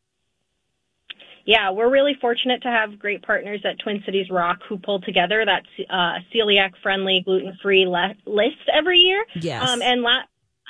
Yeah, 1.44 1.72
we're 1.72 1.90
really 1.90 2.14
fortunate 2.20 2.62
to 2.62 2.68
have 2.68 3.00
great 3.00 3.22
partners 3.22 3.62
at 3.64 3.80
Twin 3.80 4.02
Cities 4.04 4.30
Rock 4.30 4.58
who 4.68 4.78
pull 4.78 5.00
together 5.00 5.44
that 5.44 5.62
uh, 5.90 6.18
celiac 6.32 6.72
friendly, 6.82 7.22
gluten 7.24 7.56
free 7.60 7.84
le- 7.86 8.14
list 8.26 8.68
every 8.72 8.98
year. 8.98 9.24
Yes. 9.34 9.68
Um, 9.68 9.80
and 9.80 10.02
la- 10.02 10.22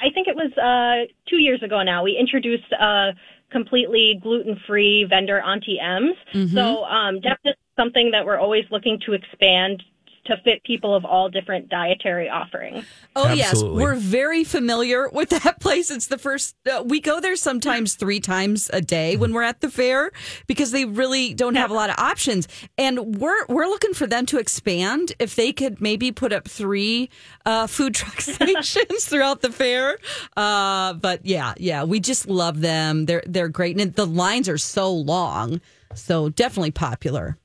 I 0.02 0.10
think 0.10 0.28
it 0.28 0.36
was 0.36 0.52
uh, 0.58 1.12
two 1.28 1.36
years 1.36 1.62
ago 1.62 1.82
now, 1.82 2.02
we 2.02 2.16
introduced 2.18 2.70
a 2.72 3.12
completely 3.50 4.18
gluten 4.22 4.60
free 4.66 5.04
vendor, 5.04 5.40
Auntie 5.40 5.78
M's. 5.80 6.16
So 6.54 6.84
um, 6.84 7.20
definitely 7.20 7.54
something 7.76 8.10
that 8.10 8.24
we're 8.26 8.38
always 8.38 8.64
looking 8.70 8.98
to 9.06 9.12
expand 9.12 9.82
to 10.26 10.36
fit 10.44 10.62
people 10.64 10.94
of 10.94 11.04
all 11.04 11.28
different 11.28 11.68
dietary 11.68 12.28
offerings. 12.28 12.84
Oh 13.14 13.32
yes, 13.32 13.62
we're 13.62 13.94
very 13.94 14.44
familiar 14.44 15.08
with 15.08 15.30
that 15.30 15.60
place. 15.60 15.90
It's 15.90 16.06
the 16.08 16.18
first 16.18 16.56
uh, 16.70 16.82
we 16.84 17.00
go 17.00 17.20
there 17.20 17.36
sometimes 17.36 17.94
three 17.94 18.20
times 18.20 18.70
a 18.72 18.80
day 18.80 19.16
when 19.16 19.32
we're 19.32 19.42
at 19.42 19.60
the 19.60 19.70
fair 19.70 20.12
because 20.46 20.70
they 20.70 20.84
really 20.84 21.34
don't 21.34 21.54
have 21.54 21.70
a 21.70 21.74
lot 21.74 21.90
of 21.90 21.98
options. 21.98 22.48
And 22.76 23.16
we're 23.18 23.46
we're 23.46 23.66
looking 23.66 23.94
for 23.94 24.06
them 24.06 24.26
to 24.26 24.38
expand. 24.38 25.12
If 25.18 25.34
they 25.36 25.52
could 25.52 25.80
maybe 25.80 26.12
put 26.12 26.32
up 26.32 26.48
three 26.48 27.10
uh, 27.44 27.66
food 27.66 27.94
truck 27.94 28.20
stations 28.20 29.06
throughout 29.06 29.42
the 29.42 29.50
fair. 29.50 29.98
Uh, 30.36 30.94
but 30.94 31.24
yeah, 31.24 31.54
yeah, 31.56 31.84
we 31.84 32.00
just 32.00 32.28
love 32.28 32.60
them. 32.60 33.06
They're 33.06 33.22
they're 33.26 33.48
great, 33.48 33.80
and 33.80 33.94
the 33.94 34.06
lines 34.06 34.48
are 34.48 34.58
so 34.58 34.92
long, 34.92 35.60
so 35.94 36.28
definitely 36.28 36.72
popular. 36.72 37.38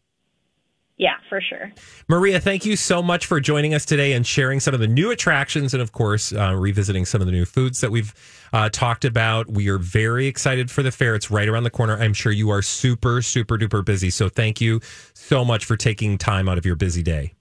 Yeah, 1.02 1.16
for 1.30 1.42
sure. 1.42 1.74
Maria, 2.08 2.40
thank 2.40 2.64
you 2.64 2.76
so 2.76 3.02
much 3.02 3.26
for 3.26 3.40
joining 3.40 3.74
us 3.74 3.86
today 3.86 4.14
and 4.14 4.24
sharing 4.26 4.60
some 4.60 4.76
of 4.76 4.80
the 4.80 4.88
new 4.88 5.10
attractions 5.10 5.74
and, 5.74 5.82
of 5.82 5.94
course, 5.94 6.32
uh, 6.32 6.54
revisiting 6.56 7.06
some 7.06 7.22
of 7.22 7.26
the 7.26 7.32
new 7.32 7.44
foods 7.44 7.82
that 7.82 7.90
we've 7.90 8.14
uh, 8.54 8.70
talked 8.70 9.04
about. 9.04 9.50
We 9.50 9.68
are 9.70 9.80
very 9.80 10.28
excited 10.28 10.70
for 10.70 10.84
the 10.84 10.92
fair. 10.92 11.16
It's 11.16 11.32
right 11.32 11.50
around 11.50 11.64
the 11.64 11.72
corner. 11.72 11.98
I'm 11.98 12.14
sure 12.14 12.32
you 12.32 12.52
are 12.52 12.62
super, 12.62 13.24
super 13.24 13.58
duper 13.58 13.84
busy. 13.84 14.12
So 14.12 14.30
thank 14.30 14.62
you 14.62 14.80
so 15.16 15.44
much 15.44 15.66
for 15.66 15.76
taking 15.76 16.20
time 16.20 16.48
out 16.48 16.60
of 16.60 16.68
your 16.68 16.76
busy 16.76 17.02
day. 17.02 17.34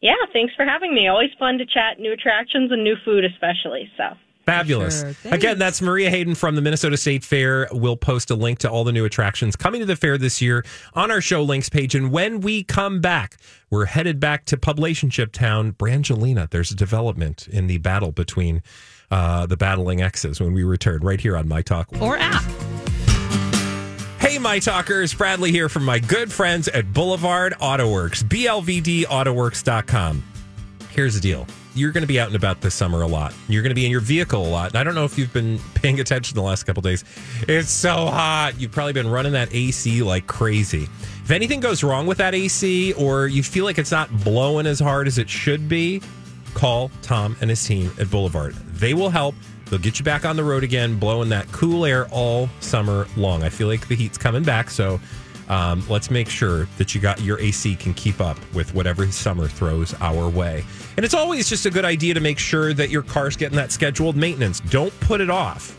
Yeah, 0.00 0.14
thanks 0.32 0.54
for 0.54 0.64
having 0.64 0.94
me. 0.94 1.08
Always 1.08 1.30
fun 1.40 1.58
to 1.58 1.66
chat 1.66 1.98
new 1.98 2.12
attractions 2.12 2.70
and 2.70 2.84
new 2.84 2.94
food, 3.04 3.24
especially. 3.24 3.90
So. 3.96 4.16
Fabulous. 4.50 5.00
Sure. 5.00 5.32
Again, 5.32 5.58
that's 5.58 5.80
Maria 5.80 6.10
Hayden 6.10 6.34
from 6.34 6.56
the 6.56 6.62
Minnesota 6.62 6.96
State 6.96 7.24
Fair. 7.24 7.68
We'll 7.72 7.96
post 7.96 8.30
a 8.30 8.34
link 8.34 8.58
to 8.60 8.70
all 8.70 8.84
the 8.84 8.92
new 8.92 9.04
attractions 9.04 9.56
coming 9.56 9.80
to 9.80 9.86
the 9.86 9.96
fair 9.96 10.18
this 10.18 10.42
year 10.42 10.64
on 10.94 11.10
our 11.10 11.20
show 11.20 11.42
links 11.42 11.68
page. 11.68 11.94
And 11.94 12.10
when 12.10 12.40
we 12.40 12.64
come 12.64 13.00
back, 13.00 13.36
we're 13.70 13.86
headed 13.86 14.20
back 14.20 14.44
to 14.46 14.56
Publicationship 14.56 15.32
Town, 15.32 15.72
Brangelina. 15.72 16.48
There's 16.50 16.70
a 16.70 16.76
development 16.76 17.48
in 17.48 17.66
the 17.66 17.78
battle 17.78 18.12
between 18.12 18.62
uh, 19.10 19.46
the 19.46 19.56
battling 19.56 20.02
exes 20.02 20.40
when 20.40 20.52
we 20.52 20.64
return 20.64 21.00
right 21.00 21.20
here 21.20 21.36
on 21.36 21.48
My 21.48 21.62
Talk. 21.62 21.88
Or 22.00 22.16
app. 22.16 22.42
Hey, 24.20 24.38
my 24.38 24.58
talkers, 24.58 25.14
Bradley 25.14 25.50
here 25.50 25.70
from 25.70 25.84
my 25.84 25.98
good 25.98 26.30
friends 26.30 26.68
at 26.68 26.92
Boulevard 26.92 27.54
Autoworks, 27.54 28.22
blvdautoworks.com. 28.22 30.24
Here's 30.90 31.14
the 31.14 31.20
deal. 31.20 31.46
You're 31.74 31.92
going 31.92 32.02
to 32.02 32.08
be 32.08 32.18
out 32.18 32.26
and 32.26 32.36
about 32.36 32.60
this 32.60 32.74
summer 32.74 33.02
a 33.02 33.06
lot. 33.06 33.32
You're 33.48 33.62
going 33.62 33.70
to 33.70 33.74
be 33.74 33.84
in 33.84 33.90
your 33.90 34.00
vehicle 34.00 34.44
a 34.44 34.48
lot. 34.48 34.70
And 34.70 34.76
I 34.76 34.84
don't 34.84 34.94
know 34.94 35.04
if 35.04 35.16
you've 35.16 35.32
been 35.32 35.58
paying 35.74 36.00
attention 36.00 36.34
the 36.34 36.42
last 36.42 36.64
couple 36.64 36.82
days. 36.82 37.04
It's 37.42 37.70
so 37.70 38.06
hot. 38.06 38.54
You've 38.58 38.72
probably 38.72 38.92
been 38.92 39.08
running 39.08 39.32
that 39.32 39.54
AC 39.54 40.02
like 40.02 40.26
crazy. 40.26 40.88
If 41.24 41.30
anything 41.30 41.60
goes 41.60 41.84
wrong 41.84 42.06
with 42.06 42.18
that 42.18 42.34
AC 42.34 42.92
or 42.94 43.26
you 43.28 43.42
feel 43.42 43.64
like 43.64 43.78
it's 43.78 43.92
not 43.92 44.10
blowing 44.24 44.66
as 44.66 44.80
hard 44.80 45.06
as 45.06 45.18
it 45.18 45.30
should 45.30 45.68
be, 45.68 46.02
call 46.54 46.90
Tom 47.02 47.36
and 47.40 47.50
his 47.50 47.64
team 47.64 47.92
at 47.98 48.10
Boulevard. 48.10 48.54
They 48.54 48.94
will 48.94 49.10
help. 49.10 49.34
They'll 49.66 49.78
get 49.78 50.00
you 50.00 50.04
back 50.04 50.24
on 50.24 50.34
the 50.34 50.42
road 50.42 50.64
again, 50.64 50.98
blowing 50.98 51.28
that 51.28 51.50
cool 51.52 51.84
air 51.84 52.08
all 52.08 52.48
summer 52.58 53.06
long. 53.16 53.44
I 53.44 53.48
feel 53.48 53.68
like 53.68 53.86
the 53.86 53.94
heat's 53.94 54.18
coming 54.18 54.42
back, 54.42 54.68
so 54.68 54.98
um, 55.50 55.84
let's 55.88 56.10
make 56.10 56.28
sure 56.28 56.66
that 56.78 56.94
you 56.94 57.00
got 57.00 57.20
your 57.20 57.38
AC 57.40 57.74
can 57.74 57.92
keep 57.92 58.20
up 58.20 58.38
with 58.54 58.72
whatever 58.72 59.04
summer 59.08 59.48
throws 59.48 59.94
our 60.00 60.28
way. 60.28 60.64
And 60.96 61.04
it's 61.04 61.12
always 61.12 61.48
just 61.48 61.66
a 61.66 61.70
good 61.70 61.84
idea 61.84 62.14
to 62.14 62.20
make 62.20 62.38
sure 62.38 62.72
that 62.72 62.88
your 62.88 63.02
car's 63.02 63.36
getting 63.36 63.56
that 63.56 63.72
scheduled 63.72 64.16
maintenance. 64.16 64.60
Don't 64.60 64.98
put 65.00 65.20
it 65.20 65.28
off. 65.28 65.76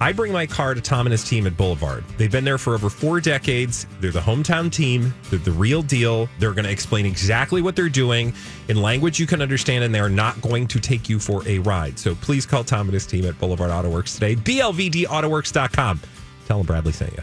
I 0.00 0.12
bring 0.12 0.32
my 0.32 0.44
car 0.44 0.74
to 0.74 0.82
Tom 0.82 1.06
and 1.06 1.12
his 1.12 1.24
team 1.24 1.46
at 1.46 1.56
Boulevard. 1.56 2.04
They've 2.18 2.30
been 2.30 2.44
there 2.44 2.58
for 2.58 2.74
over 2.74 2.90
four 2.90 3.20
decades. 3.20 3.86
They're 4.00 4.10
the 4.10 4.20
hometown 4.20 4.70
team. 4.70 5.14
They're 5.30 5.38
the 5.38 5.52
real 5.52 5.80
deal. 5.82 6.28
They're 6.38 6.52
going 6.52 6.66
to 6.66 6.70
explain 6.70 7.06
exactly 7.06 7.62
what 7.62 7.76
they're 7.76 7.88
doing 7.88 8.34
in 8.68 8.82
language 8.82 9.18
you 9.18 9.26
can 9.26 9.40
understand, 9.40 9.84
and 9.84 9.94
they're 9.94 10.10
not 10.10 10.38
going 10.42 10.66
to 10.66 10.80
take 10.80 11.08
you 11.08 11.18
for 11.18 11.46
a 11.48 11.58
ride. 11.60 11.98
So 11.98 12.16
please 12.16 12.44
call 12.44 12.64
Tom 12.64 12.88
and 12.88 12.94
his 12.94 13.06
team 13.06 13.24
at 13.24 13.38
Boulevard 13.38 13.70
Auto 13.70 13.88
Works 13.88 14.14
today. 14.14 14.36
BLVDAutoworks.com. 14.36 16.00
Tell 16.46 16.58
them 16.58 16.66
Bradley 16.66 16.92
sent 16.92 17.12
you. 17.12 17.22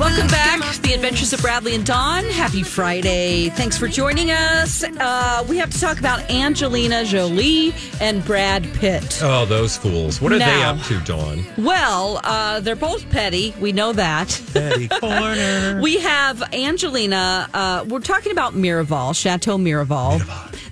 Welcome 0.00 0.26
back 0.28 0.74
to 0.74 0.82
the 0.82 0.92
Adventures 0.92 1.32
of 1.32 1.40
Bradley 1.40 1.74
and 1.74 1.84
Dawn. 1.86 2.24
Happy 2.24 2.62
Friday. 2.62 3.48
Thanks 3.50 3.78
for 3.78 3.88
joining 3.88 4.30
us. 4.30 4.82
Uh, 4.84 5.44
we 5.48 5.56
have 5.56 5.70
to 5.70 5.80
talk 5.80 5.98
about 5.98 6.28
Angelina 6.30 7.04
Jolie 7.04 7.72
and 8.00 8.22
Brad 8.24 8.64
Pitt. 8.74 9.20
Oh, 9.22 9.46
those 9.46 9.76
fools. 9.76 10.20
What 10.20 10.32
are 10.32 10.38
they 10.38 10.62
up 10.62 10.80
to, 10.82 11.00
Dawn? 11.00 11.44
Well, 11.56 12.20
uh, 12.24 12.60
they're 12.60 12.76
both 12.76 13.08
petty. 13.10 13.54
We 13.60 13.72
know 13.72 13.92
that. 13.92 14.40
Betty 14.52 14.88
Corner. 15.00 15.80
We 15.82 15.98
have 16.00 16.42
Angelina. 16.52 17.48
Uh, 17.54 17.84
we're 17.88 18.00
talking 18.00 18.32
about 18.32 18.52
Miraval, 18.54 19.14
Chateau 19.16 19.56
Miraval. 19.56 20.20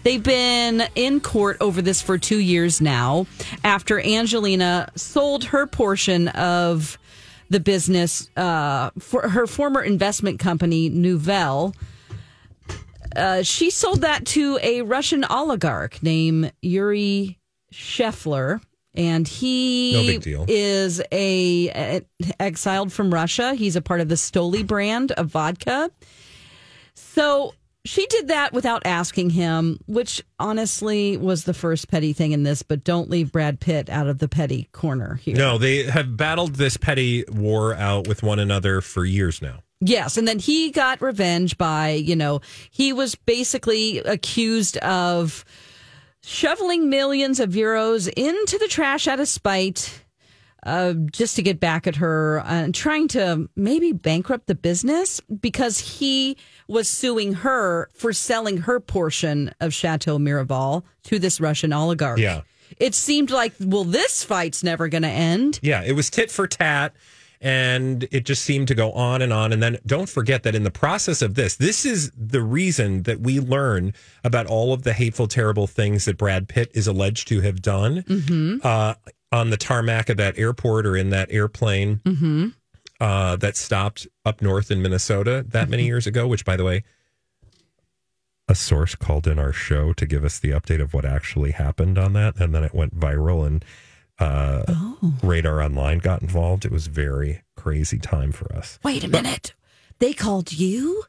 They've 0.03 0.23
been 0.23 0.83
in 0.95 1.21
court 1.21 1.57
over 1.61 1.81
this 1.81 2.03
for 2.03 2.19
two 2.19 2.39
years 2.39 2.81
now 2.81 3.27
after 3.63 4.01
Angelina 4.01 4.91
sold 4.97 5.45
her 5.45 5.67
portion 5.67 6.29
of 6.29 6.99
the 7.53 7.61
business 7.61 8.29
uh, 8.37 8.91
for 8.99 9.29
her 9.29 9.47
former 9.47 9.83
investment 9.83 10.41
company, 10.41 10.89
Nouvel. 10.89 11.75
Uh, 13.15 13.43
she 13.43 13.71
sold 13.71 14.01
that 14.01 14.25
to 14.27 14.59
a 14.63 14.83
Russian 14.83 15.25
oligarch 15.25 16.03
named 16.03 16.53
Yuri 16.63 17.39
Shefler. 17.73 18.61
And 18.95 19.27
he 19.27 20.21
No 20.31 20.45
is 20.49 21.01
a, 21.11 21.69
a- 21.71 22.03
exiled 22.39 22.93
from 22.93 23.13
Russia. 23.13 23.55
He's 23.55 23.75
a 23.75 23.81
part 23.81 24.01
of 24.03 24.09
the 24.11 24.17
Stoli 24.17 24.67
brand 24.67 25.13
of 25.13 25.29
vodka. 25.29 25.91
So 26.95 27.55
she 27.85 28.07
did 28.07 28.29
that 28.29 28.53
without 28.53 28.83
asking 28.85 29.31
him, 29.31 29.79
which 29.87 30.23
honestly 30.39 31.17
was 31.17 31.45
the 31.45 31.55
first 31.55 31.89
petty 31.89 32.13
thing 32.13 32.33
in 32.33 32.43
this. 32.43 32.63
But 32.63 32.85
don't 32.85 33.11
leave 33.11 33.33
Brad 33.33 33.61
Pitt 33.61 33.91
out 33.91 34.07
of 34.07 34.19
the 34.19 34.29
petty 34.29 34.69
corner 34.73 35.15
here. 35.17 35.37
No, 35.37 35.59
they 35.59 35.85
have 35.85 36.17
battled 36.17 36.55
this 36.55 36.77
petty 36.77 37.25
war 37.29 37.75
out 37.75 38.07
with 38.07 38.23
one 38.23 38.39
another 38.39 38.81
for 38.81 39.05
years 39.05 39.43
now. 39.43 39.61
Yes, 39.81 40.17
and 40.17 40.29
then 40.29 40.39
he 40.39 40.71
got 40.71 41.03
revenge 41.03 41.59
by, 41.59 41.91
you 41.91 42.15
know, 42.15 42.41
he 42.71 42.93
was 42.93 43.17
basically 43.17 43.99
accused 43.99 44.77
of 44.79 45.45
shoveling 46.23 46.89
millions 46.89 47.41
of 47.41 47.51
euros 47.51 48.09
into 48.17 48.59
the 48.59 48.69
trash 48.69 49.09
out 49.09 49.19
of 49.19 49.27
spite. 49.27 49.99
Uh, 50.65 50.93
just 51.11 51.35
to 51.35 51.43
get 51.43 51.59
back 51.59 51.89
at 51.89 51.97
her 51.97 52.39
and 52.47 52.73
trying 52.73 53.09
to 53.09 53.49
maybe 53.57 53.91
bankrupt 53.91 54.47
the 54.47 54.55
business 54.55 55.21
because 55.41 55.81
he 55.81 56.37
was 56.73 56.89
suing 56.89 57.35
her 57.35 57.89
for 57.95 58.13
selling 58.13 58.59
her 58.59 58.81
portion 58.81 59.53
of 59.61 59.73
Chateau 59.73 60.19
Miraval 60.19 60.83
to 61.05 61.19
this 61.19 61.41
Russian 61.41 61.73
oligarch. 61.73 62.19
Yeah. 62.19 62.43
It 62.79 62.95
seemed 62.95 63.31
like, 63.31 63.53
well, 63.61 63.85
this 63.85 64.25
fight's 64.25 64.65
never 64.65 64.89
going 64.89 65.03
to 65.03 65.09
end. 65.09 65.61
Yeah, 65.63 65.83
it 65.85 65.93
was 65.93 66.11
tit 66.11 66.31
for 66.31 66.47
tat. 66.47 66.95
And 67.45 68.07
it 68.13 68.25
just 68.25 68.45
seemed 68.45 68.69
to 68.69 68.75
go 68.77 68.93
on 68.93 69.21
and 69.21 69.33
on. 69.33 69.53
And 69.53 69.61
then 69.61 69.79
don't 69.85 70.09
forget 70.09 70.45
that 70.45 70.55
in 70.55 70.63
the 70.63 70.71
process 70.71 71.23
of 71.23 71.35
this, 71.35 71.57
this 71.57 71.85
is 71.85 72.13
the 72.13 72.41
reason 72.41 73.03
that 73.03 73.19
we 73.19 73.41
learn 73.41 73.95
about 74.23 74.47
all 74.47 74.73
of 74.73 74.85
the 74.85 74.93
hateful, 74.93 75.27
terrible 75.27 75.67
things 75.67 76.05
that 76.05 76.17
Brad 76.17 76.49
Pitt 76.49 76.71
is 76.73 76.87
alleged 76.87 77.27
to 77.29 77.41
have 77.41 77.61
done 77.61 78.61
uh, 78.63 78.95
on 79.33 79.51
the 79.51 79.57
tarmac 79.57 80.09
of 80.09 80.19
that 80.19 80.39
airport 80.39 80.87
or 80.87 80.97
in 80.97 81.11
that 81.11 81.33
airplane 81.33 82.01
uh, 83.03 83.35
that 83.35 83.57
stopped 83.57 84.07
up 84.25 84.41
north 84.41 84.71
in 84.71 84.81
Minnesota 84.81 85.45
that 85.49 85.69
many 85.69 85.85
years 85.85 86.07
ago, 86.07 86.29
which, 86.29 86.45
by 86.45 86.57
the 86.57 86.63
way, 86.63 86.85
a 88.47 88.55
source 88.55 88.95
called 88.95 89.27
in 89.27 89.41
our 89.41 89.53
show 89.53 89.93
to 89.95 90.07
give 90.07 90.25
us 90.25 90.39
the 90.39 90.51
update 90.51 90.81
of 90.81 90.95
what 90.95 91.05
actually 91.05 91.51
happened 91.51 91.99
on 91.99 92.13
that. 92.13 92.37
And 92.41 92.55
then 92.55 92.63
it 92.63 92.73
went 92.73 92.97
viral 92.99 93.45
and 93.45 93.65
uh, 94.21 94.63
Radar 95.21 95.61
Online 95.61 95.99
got 95.99 96.23
involved. 96.23 96.65
It 96.65 96.71
was 96.71 96.87
very 96.87 97.43
crazy 97.57 97.99
time 97.99 98.31
for 98.31 98.55
us. 98.55 98.79
Wait 98.85 99.03
a 99.03 99.09
minute. 99.09 99.53
They 99.99 100.13
called 100.13 100.53
you? 100.53 101.03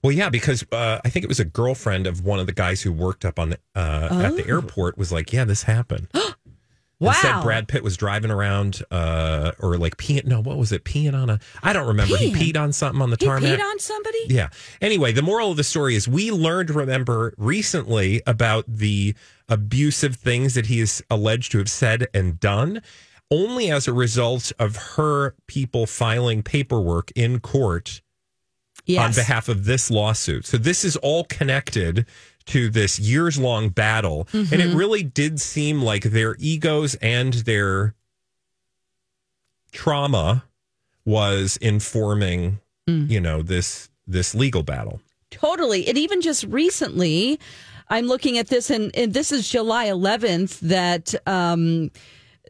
Well, 0.00 0.12
yeah, 0.12 0.28
because 0.28 0.64
uh, 0.70 1.00
I 1.04 1.08
think 1.08 1.24
it 1.24 1.28
was 1.28 1.40
a 1.40 1.44
girlfriend 1.44 2.06
of 2.06 2.24
one 2.24 2.38
of 2.38 2.46
the 2.46 2.52
guys 2.52 2.82
who 2.82 2.92
worked 2.92 3.24
up 3.24 3.40
on 3.40 3.50
the 3.50 3.58
uh, 3.74 4.08
at 4.22 4.36
the 4.36 4.46
airport 4.46 4.98
was 4.98 5.12
like, 5.12 5.32
"Yeah, 5.32 5.44
this 5.44 5.62
happened." 5.62 6.08
And 7.10 7.16
said 7.16 7.32
Wow. 7.36 7.42
Brad 7.42 7.68
Pitt 7.68 7.82
was 7.82 7.96
driving 7.96 8.30
around, 8.30 8.82
uh, 8.90 9.52
or 9.58 9.76
like 9.76 9.96
peeing. 9.96 10.24
No, 10.26 10.40
what 10.40 10.56
was 10.56 10.72
it? 10.72 10.84
Peeing 10.84 11.14
on 11.14 11.30
a. 11.30 11.40
I 11.62 11.72
don't 11.72 11.86
remember. 11.88 12.16
He 12.16 12.32
Peeing? 12.32 12.52
peed 12.54 12.56
on 12.60 12.72
something 12.72 13.00
on 13.02 13.10
the 13.10 13.16
He 13.18 13.26
tarmac. 13.26 13.58
peed 13.58 13.62
on 13.62 13.78
somebody? 13.78 14.18
Yeah. 14.28 14.48
Anyway, 14.80 15.12
the 15.12 15.22
moral 15.22 15.50
of 15.50 15.56
the 15.56 15.64
story 15.64 15.94
is 15.96 16.06
we 16.08 16.30
learned, 16.30 16.70
remember, 16.70 17.34
recently 17.38 18.22
about 18.26 18.64
the 18.68 19.14
abusive 19.48 20.16
things 20.16 20.54
that 20.54 20.66
he 20.66 20.80
is 20.80 21.02
alleged 21.10 21.52
to 21.52 21.58
have 21.58 21.70
said 21.70 22.08
and 22.14 22.38
done 22.40 22.82
only 23.30 23.70
as 23.70 23.88
a 23.88 23.92
result 23.92 24.52
of 24.58 24.76
her 24.96 25.34
people 25.46 25.86
filing 25.86 26.42
paperwork 26.42 27.10
in 27.16 27.40
court 27.40 28.02
Yes. 28.84 29.00
on 29.04 29.12
behalf 29.14 29.48
of 29.48 29.64
this 29.64 29.90
lawsuit. 29.92 30.44
So 30.44 30.56
this 30.58 30.84
is 30.84 30.96
all 30.96 31.24
connected 31.24 32.04
to 32.46 32.68
this 32.70 32.98
years 32.98 33.38
long 33.38 33.68
battle. 33.68 34.28
And 34.32 34.46
Mm-hmm. 34.48 34.60
it 34.60 34.74
really 34.74 35.02
did 35.02 35.40
seem 35.40 35.82
like 35.82 36.02
their 36.04 36.36
egos 36.38 36.94
and 36.96 37.32
their 37.34 37.94
trauma 39.72 40.44
was 41.04 41.56
informing 41.58 42.58
you 42.86 43.20
know, 43.20 43.40
this 43.42 43.88
this 44.06 44.34
legal 44.34 44.62
battle. 44.62 45.00
Totally. 45.30 45.86
And 45.88 45.96
even 45.96 46.20
just 46.20 46.44
recently, 46.44 47.38
I'm 47.88 48.06
looking 48.06 48.36
at 48.36 48.48
this, 48.48 48.68
and, 48.70 48.94
and 48.94 49.14
this 49.14 49.32
is 49.32 49.48
July 49.48 49.86
11th, 49.86 50.58
that 50.60 51.14
um, 51.26 51.90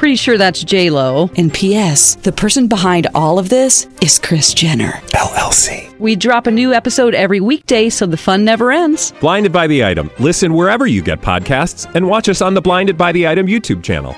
Pretty 0.00 0.16
sure 0.16 0.38
that's 0.38 0.64
J 0.64 0.88
Lo. 0.88 1.28
And 1.36 1.52
P.S. 1.52 2.14
The 2.14 2.32
person 2.32 2.68
behind 2.68 3.06
all 3.14 3.38
of 3.38 3.50
this 3.50 3.86
is 4.00 4.18
Kris 4.18 4.54
Jenner. 4.54 4.92
LLC. 5.08 5.94
We 5.98 6.16
drop 6.16 6.46
a 6.46 6.50
new 6.50 6.72
episode 6.72 7.14
every 7.14 7.38
weekday, 7.38 7.90
so 7.90 8.06
the 8.06 8.16
fun 8.16 8.42
never 8.42 8.72
ends. 8.72 9.12
Blinded 9.20 9.52
by 9.52 9.66
the 9.66 9.84
item. 9.84 10.10
Listen 10.18 10.54
wherever 10.54 10.86
you 10.86 11.02
get 11.02 11.20
podcasts, 11.20 11.84
and 11.94 12.08
watch 12.08 12.30
us 12.30 12.40
on 12.40 12.54
the 12.54 12.62
Blinded 12.62 12.96
by 12.96 13.12
the 13.12 13.28
Item 13.28 13.46
YouTube 13.46 13.82
channel. 13.82 14.16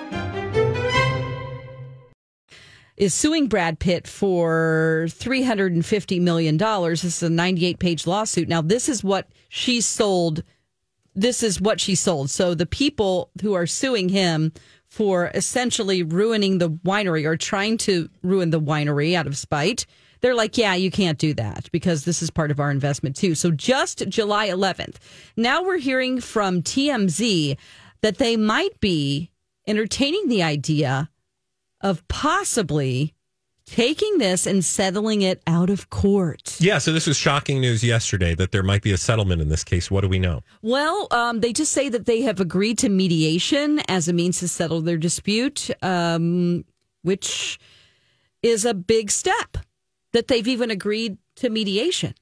Is 2.96 3.12
suing 3.12 3.48
Brad 3.48 3.80
Pitt 3.80 4.06
for 4.06 5.08
three 5.10 5.42
hundred 5.42 5.72
and 5.72 5.84
fifty 5.84 6.20
million 6.20 6.56
dollars. 6.56 7.02
This 7.02 7.16
is 7.16 7.22
a 7.24 7.30
ninety-eight 7.30 7.80
page 7.80 8.06
lawsuit. 8.06 8.48
Now, 8.48 8.62
this 8.62 8.88
is 8.88 9.02
what 9.02 9.26
she 9.48 9.80
sold. 9.80 10.44
This 11.16 11.42
is 11.42 11.60
what 11.60 11.80
she 11.80 11.96
sold. 11.96 12.30
So 12.30 12.54
the 12.54 12.66
people 12.66 13.30
who 13.42 13.54
are 13.54 13.66
suing 13.66 14.10
him 14.10 14.52
for 14.92 15.30
essentially 15.32 16.02
ruining 16.02 16.58
the 16.58 16.68
winery 16.68 17.24
or 17.24 17.34
trying 17.34 17.78
to 17.78 18.10
ruin 18.22 18.50
the 18.50 18.60
winery 18.60 19.14
out 19.14 19.26
of 19.26 19.38
spite. 19.38 19.86
They're 20.20 20.34
like, 20.34 20.58
yeah, 20.58 20.74
you 20.74 20.90
can't 20.90 21.16
do 21.16 21.32
that 21.32 21.70
because 21.72 22.04
this 22.04 22.20
is 22.20 22.28
part 22.28 22.50
of 22.50 22.60
our 22.60 22.70
investment 22.70 23.16
too. 23.16 23.34
So 23.34 23.50
just 23.50 24.06
July 24.10 24.50
11th. 24.50 24.96
Now 25.34 25.62
we're 25.62 25.78
hearing 25.78 26.20
from 26.20 26.60
TMZ 26.60 27.56
that 28.02 28.18
they 28.18 28.36
might 28.36 28.78
be 28.80 29.30
entertaining 29.66 30.28
the 30.28 30.42
idea 30.42 31.08
of 31.80 32.06
possibly 32.08 33.14
taking 33.72 34.18
this 34.18 34.46
and 34.46 34.62
settling 34.62 35.22
it 35.22 35.42
out 35.46 35.70
of 35.70 35.88
court. 35.88 36.60
Yeah, 36.60 36.76
so 36.76 36.92
this 36.92 37.06
was 37.06 37.16
shocking 37.16 37.58
news 37.58 37.82
yesterday 37.82 38.34
that 38.34 38.52
there 38.52 38.62
might 38.62 38.82
be 38.82 38.92
a 38.92 38.98
settlement 38.98 39.40
in 39.40 39.48
this 39.48 39.64
case. 39.64 39.90
What 39.90 40.02
do 40.02 40.08
we 40.08 40.18
know? 40.18 40.42
Well, 40.60 41.08
um, 41.10 41.40
they 41.40 41.54
just 41.54 41.72
say 41.72 41.88
that 41.88 42.04
they 42.04 42.20
have 42.20 42.38
agreed 42.38 42.76
to 42.78 42.90
mediation 42.90 43.80
as 43.88 44.08
a 44.08 44.12
means 44.12 44.40
to 44.40 44.48
settle 44.48 44.82
their 44.82 44.98
dispute, 44.98 45.70
um, 45.82 46.66
which 47.00 47.58
is 48.42 48.66
a 48.66 48.74
big 48.74 49.10
step. 49.10 49.56
That 50.12 50.28
they've 50.28 50.46
even 50.46 50.70
agreed 50.70 51.16
to 51.36 51.48
mediation. 51.48 52.12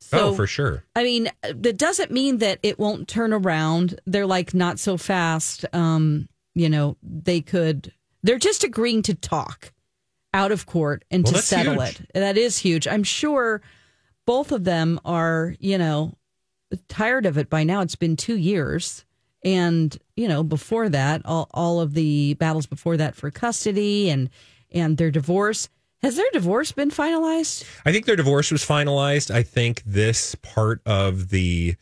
So, 0.00 0.18
oh, 0.18 0.34
for 0.34 0.46
sure. 0.46 0.84
I 0.94 1.04
mean, 1.04 1.30
that 1.42 1.78
doesn't 1.78 2.10
mean 2.10 2.36
that 2.38 2.58
it 2.62 2.78
won't 2.78 3.08
turn 3.08 3.32
around. 3.32 3.98
They're 4.04 4.26
like 4.26 4.52
not 4.52 4.78
so 4.78 4.98
fast. 4.98 5.64
Um, 5.72 6.28
you 6.54 6.68
know, 6.68 6.98
they 7.02 7.40
could. 7.40 7.94
They're 8.22 8.36
just 8.38 8.62
agreeing 8.62 9.00
to 9.04 9.14
talk 9.14 9.72
out 10.34 10.52
of 10.52 10.66
court 10.66 11.04
and 11.10 11.24
Well, 11.24 11.34
to 11.34 11.38
settle 11.42 11.80
huge. 11.80 12.00
it. 12.00 12.10
That 12.14 12.36
is 12.38 12.58
huge. 12.58 12.86
I'm 12.88 13.04
sure 13.04 13.60
both 14.26 14.52
of 14.52 14.64
them 14.64 15.00
are, 15.04 15.54
you 15.58 15.78
know, 15.78 16.14
tired 16.88 17.26
of 17.26 17.36
it 17.38 17.50
by 17.50 17.64
now. 17.64 17.80
It's 17.82 17.96
been 17.96 18.16
two 18.16 18.36
years. 18.36 19.04
And, 19.44 19.96
you 20.16 20.28
know, 20.28 20.42
before 20.44 20.88
that, 20.88 21.22
all, 21.24 21.48
all 21.52 21.80
of 21.80 21.94
the 21.94 22.34
battles 22.34 22.66
before 22.66 22.96
that 22.98 23.14
for 23.16 23.30
custody 23.30 24.08
and 24.10 24.30
and 24.70 24.96
their 24.96 25.10
divorce. 25.10 25.68
Has 26.00 26.16
their 26.16 26.30
divorce 26.32 26.72
been 26.72 26.90
finalized? 26.90 27.64
I 27.84 27.92
think 27.92 28.06
their 28.06 28.16
divorce 28.16 28.50
was 28.50 28.64
finalized. 28.64 29.30
I 29.30 29.42
think 29.42 29.82
this 29.84 30.34
part 30.36 30.80
of 30.86 31.28
the, 31.28 31.76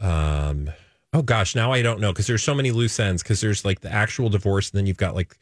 um, 0.00 0.70
oh 1.12 1.22
gosh, 1.22 1.54
now 1.54 1.72
I 1.72 1.82
don't 1.82 2.00
know 2.00 2.10
because 2.12 2.26
there's 2.26 2.42
so 2.42 2.54
many 2.54 2.70
loose 2.70 2.98
ends. 2.98 3.22
Because 3.22 3.40
there's 3.40 3.64
like 3.64 3.80
the 3.80 3.92
actual 3.92 4.28
divorce, 4.30 4.70
and 4.70 4.78
then 4.78 4.86
you've 4.86 4.96
got 4.96 5.14
like, 5.14 5.36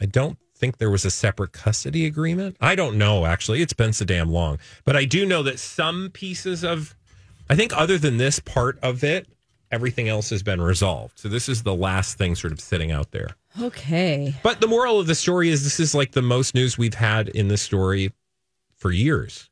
I 0.00 0.06
don't 0.06 0.38
think 0.58 0.78
there 0.78 0.90
was 0.90 1.04
a 1.04 1.10
separate 1.10 1.52
custody 1.52 2.04
agreement. 2.06 2.56
I 2.60 2.74
don't 2.74 2.98
know 2.98 3.26
actually. 3.26 3.62
It's 3.62 3.72
been 3.72 3.92
so 3.92 4.04
damn 4.04 4.30
long, 4.30 4.58
but 4.84 4.96
I 4.96 5.04
do 5.04 5.24
know 5.24 5.42
that 5.44 5.58
some 5.58 6.10
pieces 6.12 6.64
of, 6.64 6.94
I 7.48 7.54
think 7.54 7.76
other 7.76 7.96
than 7.98 8.16
this 8.16 8.38
part 8.40 8.78
of 8.82 9.02
it, 9.04 9.26
everything 9.70 10.08
else 10.08 10.30
has 10.30 10.42
been 10.42 10.60
resolved. 10.60 11.18
So 11.18 11.28
this 11.28 11.48
is 11.48 11.62
the 11.62 11.74
last 11.74 12.18
thing 12.18 12.34
sort 12.34 12.52
of 12.52 12.60
sitting 12.60 12.90
out 12.90 13.10
there. 13.12 13.36
Okay. 13.60 14.34
But 14.42 14.60
the 14.60 14.66
moral 14.66 14.98
of 15.00 15.06
the 15.06 15.14
story 15.14 15.48
is 15.50 15.62
this 15.64 15.78
is 15.80 15.94
like 15.94 16.12
the 16.12 16.22
most 16.22 16.54
news 16.54 16.76
we've 16.78 16.94
had 16.94 17.28
in 17.28 17.48
this 17.48 17.62
story 17.62 18.12
for 18.76 18.90
years. 18.90 19.48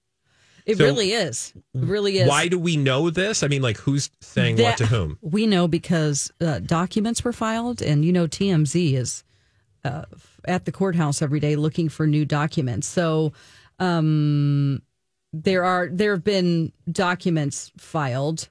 It 0.65 0.79
So- 0.79 0.85
really 0.85 1.13
is. 1.13 1.53
It 1.57 1.63
really 1.85 2.19
is. 2.19 2.29
Why 2.29 2.49
do 2.49 2.59
we 2.59 2.77
know 2.77 3.09
this? 3.11 3.43
I 3.45 3.49
mean, 3.49 3.63
like, 3.63 3.77
who's 3.79 4.11
saying 4.21 4.57
what 4.57 4.77
to 4.79 4.87
whom? 4.87 5.17
We 5.21 5.47
know 5.47 5.69
because 5.69 6.33
uh, 6.41 6.59
documents 6.59 7.23
were 7.23 7.33
filed, 7.33 7.81
and 7.83 8.05
you 8.05 8.13
know 8.13 8.27
TMZ 8.27 8.95
is 8.95 9.23
uh, 9.85 10.07
at 10.47 10.65
the 10.65 10.73
courthouse 10.73 11.23
every 11.23 11.41
day 11.41 11.57
looking 11.57 11.89
for 11.89 12.07
new 12.07 12.25
documents. 12.25 12.87
So 12.87 13.33
um, 13.79 14.83
there 15.33 15.65
are 15.65 15.89
there 15.91 16.13
have 16.13 16.25
been 16.25 16.73
documents 16.91 17.73
filed 17.77 18.49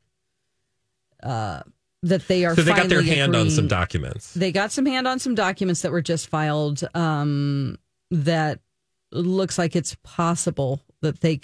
uh, 1.23 1.61
that 2.03 2.27
they 2.27 2.45
are. 2.45 2.55
So 2.55 2.61
they 2.61 2.73
got 2.73 2.89
their 2.89 3.01
hand 3.01 3.35
on 3.35 3.49
some 3.49 3.67
documents. 3.67 4.33
They 4.33 4.51
got 4.51 4.71
some 4.71 4.85
hand 4.85 5.07
on 5.07 5.19
some 5.19 5.35
documents 5.35 5.81
that 5.81 5.91
were 5.91 6.01
just 6.01 6.27
filed. 6.27 6.83
Um, 6.93 7.77
that 8.11 8.59
looks 9.11 9.57
like 9.57 9.75
it's 9.75 9.95
possible 10.03 10.81
that 11.01 11.21
they. 11.21 11.41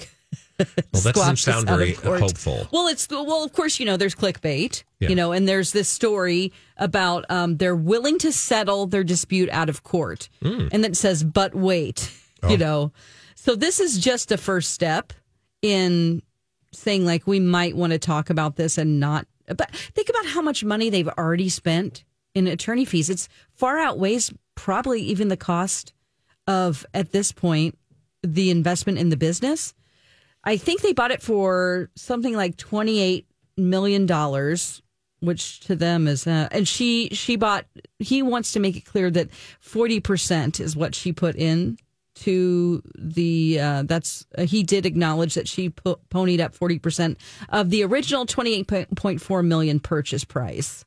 Well, 0.93 1.01
that 1.03 1.15
doesn't 1.15 1.37
sound 1.37 1.67
very 1.67 1.93
hopeful. 1.93 2.67
Well, 2.71 2.87
it's 2.87 3.07
well, 3.09 3.43
of 3.43 3.53
course, 3.53 3.79
you 3.79 3.85
know, 3.85 3.97
there's 3.97 4.15
clickbait, 4.15 4.83
Yeah. 4.99 5.09
you 5.09 5.15
know, 5.15 5.31
and 5.31 5.47
there's 5.47 5.71
this 5.71 5.87
story 5.89 6.51
about 6.77 7.25
um, 7.29 7.57
they're 7.57 7.75
willing 7.75 8.17
to 8.19 8.31
settle 8.31 8.87
their 8.87 9.03
dispute 9.03 9.49
out 9.49 9.69
of 9.69 9.83
court, 9.83 10.29
Hmm. 10.41 10.67
and 10.71 10.83
then 10.83 10.91
it 10.91 10.97
says, 10.97 11.23
but 11.23 11.53
wait, 11.55 12.11
Oh. 12.43 12.49
you 12.49 12.57
know, 12.57 12.91
so 13.35 13.55
this 13.55 13.79
is 13.79 13.99
just 13.99 14.31
a 14.31 14.37
first 14.37 14.71
step 14.71 15.13
in 15.61 16.21
saying 16.73 17.05
like 17.05 17.27
we 17.27 17.39
might 17.39 17.75
want 17.75 17.91
to 17.93 17.99
talk 17.99 18.29
about 18.29 18.55
this 18.55 18.77
and 18.77 18.99
not. 18.99 19.27
But 19.47 19.71
think 19.75 20.09
about 20.09 20.25
how 20.27 20.41
much 20.41 20.63
money 20.63 20.89
they've 20.89 21.07
already 21.09 21.49
spent 21.49 22.03
in 22.33 22.47
attorney 22.47 22.85
fees. 22.85 23.09
It's 23.09 23.27
far 23.53 23.77
outweighs 23.77 24.31
probably 24.55 25.01
even 25.01 25.27
the 25.27 25.37
cost 25.37 25.93
of 26.47 26.85
at 26.93 27.11
this 27.11 27.31
point 27.31 27.77
the 28.23 28.49
investment 28.51 28.97
in 28.99 29.09
the 29.09 29.17
business. 29.17 29.73
I 30.43 30.57
think 30.57 30.81
they 30.81 30.93
bought 30.93 31.11
it 31.11 31.21
for 31.21 31.89
something 31.95 32.35
like 32.35 32.57
twenty 32.57 32.99
eight 32.99 33.27
million 33.57 34.05
dollars, 34.05 34.81
which 35.19 35.59
to 35.61 35.75
them 35.75 36.07
is. 36.07 36.25
Uh, 36.27 36.49
and 36.51 36.67
she 36.67 37.09
she 37.13 37.35
bought. 37.35 37.65
He 37.99 38.21
wants 38.21 38.51
to 38.53 38.59
make 38.59 38.75
it 38.75 38.85
clear 38.85 39.11
that 39.11 39.31
forty 39.59 39.99
percent 39.99 40.59
is 40.59 40.75
what 40.75 40.95
she 40.95 41.13
put 41.13 41.35
in 41.35 41.77
to 42.15 42.81
the. 42.97 43.59
Uh, 43.59 43.83
that's 43.83 44.25
uh, 44.37 44.43
he 44.43 44.63
did 44.63 44.85
acknowledge 44.85 45.35
that 45.35 45.47
she 45.47 45.69
po- 45.69 45.99
ponied 46.09 46.41
up 46.41 46.55
forty 46.55 46.79
percent 46.79 47.19
of 47.49 47.69
the 47.69 47.83
original 47.83 48.25
twenty 48.25 48.55
eight 48.55 48.67
point 48.95 49.21
four 49.21 49.43
million 49.43 49.79
purchase 49.79 50.23
price. 50.23 50.83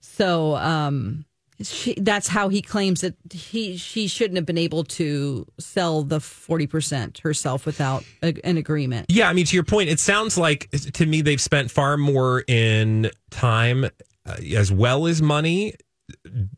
So 0.00 0.54
um, 0.56 1.25
she, 1.62 1.94
that's 1.94 2.28
how 2.28 2.48
he 2.48 2.60
claims 2.60 3.00
that 3.00 3.14
he 3.30 3.76
she 3.76 4.08
shouldn't 4.08 4.36
have 4.36 4.46
been 4.46 4.58
able 4.58 4.84
to 4.84 5.46
sell 5.58 6.02
the 6.02 6.20
forty 6.20 6.66
percent 6.66 7.18
herself 7.18 7.64
without 7.64 8.04
a, 8.22 8.34
an 8.44 8.56
agreement. 8.56 9.06
Yeah, 9.08 9.28
I 9.28 9.32
mean, 9.32 9.46
to 9.46 9.54
your 9.56 9.64
point, 9.64 9.88
it 9.88 10.00
sounds 10.00 10.36
like 10.36 10.70
to 10.70 11.06
me 11.06 11.22
they've 11.22 11.40
spent 11.40 11.70
far 11.70 11.96
more 11.96 12.44
in 12.46 13.10
time 13.30 13.84
uh, 13.84 14.36
as 14.54 14.70
well 14.70 15.06
as 15.06 15.22
money 15.22 15.74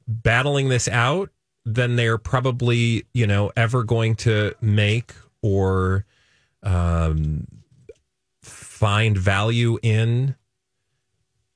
battling 0.06 0.68
this 0.68 0.88
out 0.88 1.30
than 1.64 1.96
they're 1.96 2.18
probably, 2.18 3.04
you 3.12 3.26
know, 3.26 3.52
ever 3.56 3.84
going 3.84 4.16
to 4.16 4.54
make 4.61 5.12
or 5.42 6.06
um, 6.62 7.46
find 8.42 9.16
value 9.16 9.78
in 9.82 10.34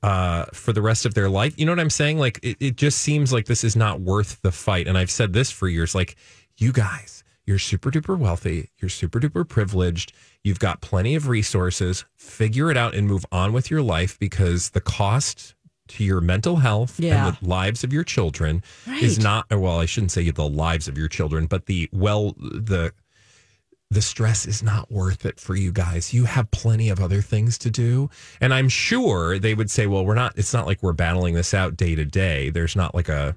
uh, 0.03 0.47
for 0.53 0.73
the 0.73 0.83
rest 0.83 1.07
of 1.07 1.15
their 1.15 1.29
life. 1.29 1.55
You 1.59 1.67
know 1.67 1.73
what 1.73 1.81
I'm 1.81 1.91
saying? 1.91 2.19
Like, 2.19 2.41
it, 2.43 2.57
it 2.61 2.77
just 2.77 2.99
seems 2.99 3.33
like 3.33 3.47
this 3.47 3.65
is 3.65 3.77
not 3.77 4.01
worth 4.01 4.41
the 4.43 4.53
fight. 4.53 4.87
And 4.88 4.99
I've 4.99 5.11
said 5.11 5.33
this 5.33 5.51
for 5.51 5.69
years. 5.69 5.95
Like, 5.95 6.17
you 6.59 6.73
guys, 6.73 7.23
you're 7.47 7.59
super 7.59 7.91
duper 7.91 8.19
wealthy. 8.19 8.71
You're 8.81 8.88
super 8.88 9.21
duper 9.21 9.49
privileged. 9.49 10.12
You've 10.45 10.59
got 10.59 10.81
plenty 10.81 11.15
of 11.15 11.29
resources. 11.29 12.05
Figure 12.17 12.71
it 12.71 12.77
out 12.77 12.95
and 12.95 13.07
move 13.07 13.25
on 13.31 13.53
with 13.53 13.71
your 13.71 13.83
life 13.83 14.19
because 14.19 14.71
the 14.71 14.81
cost 14.81 15.55
to 15.88 16.05
your 16.05 16.21
mental 16.21 16.57
health 16.57 16.99
Yeah. 16.99 17.29
and 17.29 17.37
the 17.37 17.49
lives 17.49 17.85
of 17.85 17.93
your 17.93 18.05
children 18.05 18.62
is 19.03 19.19
not 19.19 19.47
well 19.51 19.79
i 19.81 19.85
shouldn't 19.85 20.12
say 20.12 20.31
the 20.31 20.49
lives 20.49 20.87
of 20.88 20.97
your 20.97 21.09
children 21.09 21.47
but 21.47 21.67
the 21.67 21.88
well 21.93 22.35
the 22.38 22.93
the 23.92 24.02
stress 24.02 24.46
is 24.46 24.62
not 24.62 24.90
worth 24.90 25.26
it 25.26 25.38
for 25.38 25.55
you 25.55 25.70
guys. 25.70 26.14
You 26.14 26.24
have 26.24 26.50
plenty 26.50 26.88
of 26.88 26.98
other 26.98 27.20
things 27.20 27.59
to 27.59 27.70
do. 27.70 28.09
And 28.40 28.55
i'm 28.55 28.68
sure 28.68 29.38
they 29.38 29.55
would 29.55 29.70
say 29.70 29.87
well 29.87 30.05
we're 30.05 30.14
not 30.14 30.38
it's 30.38 30.55
not 30.55 30.66
like 30.66 30.83
we're 30.83 30.92
battling 30.92 31.35
this 31.35 31.52
out 31.52 31.76
day 31.76 31.94
to 31.94 32.05
day. 32.05 32.50
There's 32.50 32.74
not 32.74 32.94
like 32.94 33.09
a 33.09 33.37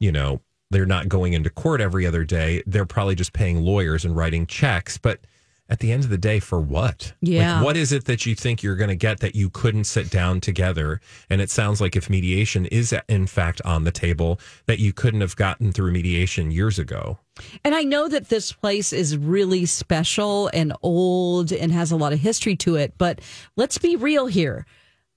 you 0.00 0.10
know 0.10 0.40
they're 0.70 0.86
not 0.86 1.08
going 1.08 1.34
into 1.34 1.50
court 1.50 1.80
every 1.80 2.06
other 2.06 2.24
day. 2.24 2.62
They're 2.66 2.84
probably 2.84 3.14
just 3.14 3.32
paying 3.32 3.62
lawyers 3.62 4.04
and 4.04 4.16
writing 4.16 4.46
checks. 4.46 4.98
But 4.98 5.20
at 5.68 5.78
the 5.78 5.92
end 5.92 6.02
of 6.02 6.10
the 6.10 6.18
day 6.18 6.40
for 6.40 6.60
what? 6.60 7.12
Yeah. 7.20 7.56
like 7.56 7.64
what 7.64 7.76
is 7.76 7.92
it 7.92 8.06
that 8.06 8.26
you 8.26 8.34
think 8.34 8.62
you're 8.62 8.76
going 8.76 8.88
to 8.88 8.96
get 8.96 9.20
that 9.20 9.36
you 9.36 9.48
couldn't 9.48 9.84
sit 9.84 10.10
down 10.10 10.40
together? 10.40 11.00
And 11.30 11.40
it 11.40 11.50
sounds 11.50 11.80
like 11.80 11.94
if 11.94 12.10
mediation 12.10 12.66
is 12.66 12.92
in 13.08 13.26
fact 13.28 13.62
on 13.64 13.84
the 13.84 13.92
table 13.92 14.40
that 14.66 14.80
you 14.80 14.92
couldn't 14.92 15.20
have 15.20 15.36
gotten 15.36 15.70
through 15.70 15.92
mediation 15.92 16.50
years 16.50 16.78
ago 16.80 17.20
And 17.64 17.74
I 17.74 17.82
know 17.82 18.08
that 18.08 18.28
this 18.28 18.52
place 18.52 18.92
is 18.92 19.16
really 19.16 19.66
special 19.66 20.48
and 20.54 20.72
old 20.82 21.50
and 21.52 21.72
has 21.72 21.90
a 21.90 21.96
lot 21.96 22.12
of 22.12 22.20
history 22.20 22.56
to 22.56 22.76
it, 22.76 22.94
but 22.98 23.20
let's 23.56 23.78
be 23.78 23.96
real 23.96 24.26
here. 24.26 24.66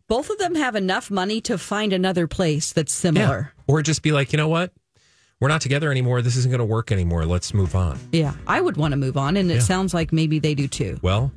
Both 0.07 0.29
of 0.29 0.37
them 0.37 0.55
have 0.55 0.75
enough 0.75 1.11
money 1.11 1.41
to 1.41 1.57
find 1.57 1.93
another 1.93 2.27
place 2.27 2.73
that's 2.73 2.93
similar. 2.93 3.53
or 3.67 3.81
just 3.81 4.01
be 4.01 4.11
like 4.11 4.31
you 4.31 4.37
know 4.37 4.47
what 4.47 4.71
we're 5.39 5.49
not 5.49 5.61
together 5.61 5.91
anymore 5.91 6.21
this 6.23 6.35
isn't 6.37 6.49
going 6.49 6.59
to 6.59 6.65
work 6.65 6.91
anymore 6.91 7.25
let's 7.25 7.53
move 7.53 7.75
on 7.75 7.99
Yeah, 8.11 8.33
I 8.47 8.61
would 8.61 8.77
want 8.77 8.93
to 8.93 8.97
move 8.97 9.17
on, 9.17 9.37
and 9.37 9.51
it 9.51 9.61
sounds 9.61 9.93
like 9.93 10.11
maybe 10.13 10.39
they 10.39 10.55
do 10.55 10.67
too. 10.67 10.97
well 11.03 11.31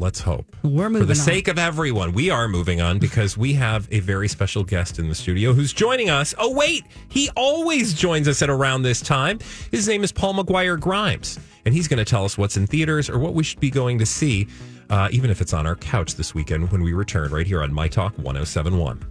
let's 0.00 0.18
hope 0.20 0.56
We're 0.62 0.68
moving 0.70 0.76
For 0.78 0.90
moving 0.90 1.06
the 1.08 1.12
on. 1.12 1.16
sake 1.24 1.48
of 1.48 1.58
everyone, 1.58 2.12
we 2.12 2.30
are 2.30 2.48
moving 2.48 2.80
on 2.80 2.98
because 2.98 3.36
we 3.36 3.52
have 3.54 3.86
a 3.92 4.00
very 4.00 4.26
special 4.28 4.64
guest 4.64 4.98
in 4.98 5.08
the 5.08 5.14
studio 5.14 5.52
who's 5.52 5.72
joining 5.72 6.08
us. 6.10 6.34
Oh, 6.38 6.52
wait, 6.52 6.84
he 7.08 7.30
always 7.36 7.92
joins 7.94 8.26
us 8.26 8.42
at 8.42 8.50
around 8.50 8.82
this 8.82 9.00
time. 9.00 9.38
His 9.70 9.86
name 9.86 10.02
is 10.02 10.10
Paul 10.10 10.34
McGuire 10.34 10.80
Grimes, 10.80 11.38
and 11.66 11.74
he's 11.74 11.86
going 11.86 11.98
to 11.98 12.04
tell 12.04 12.24
us 12.24 12.38
what's 12.38 12.56
in 12.56 12.66
theaters 12.66 13.10
or 13.10 13.18
what 13.18 13.34
we 13.34 13.44
should 13.44 13.60
be 13.60 13.70
going 13.70 13.98
to 13.98 14.06
see, 14.06 14.48
uh, 14.88 15.08
even 15.12 15.30
if 15.30 15.40
it's 15.40 15.52
on 15.52 15.66
our 15.66 15.76
couch 15.76 16.14
this 16.16 16.34
weekend 16.34 16.72
when 16.72 16.82
we 16.82 16.92
return 16.94 17.30
right 17.30 17.46
here 17.46 17.62
on 17.62 17.72
My 17.72 17.86
Talk 17.86 18.16
1071. 18.18 19.04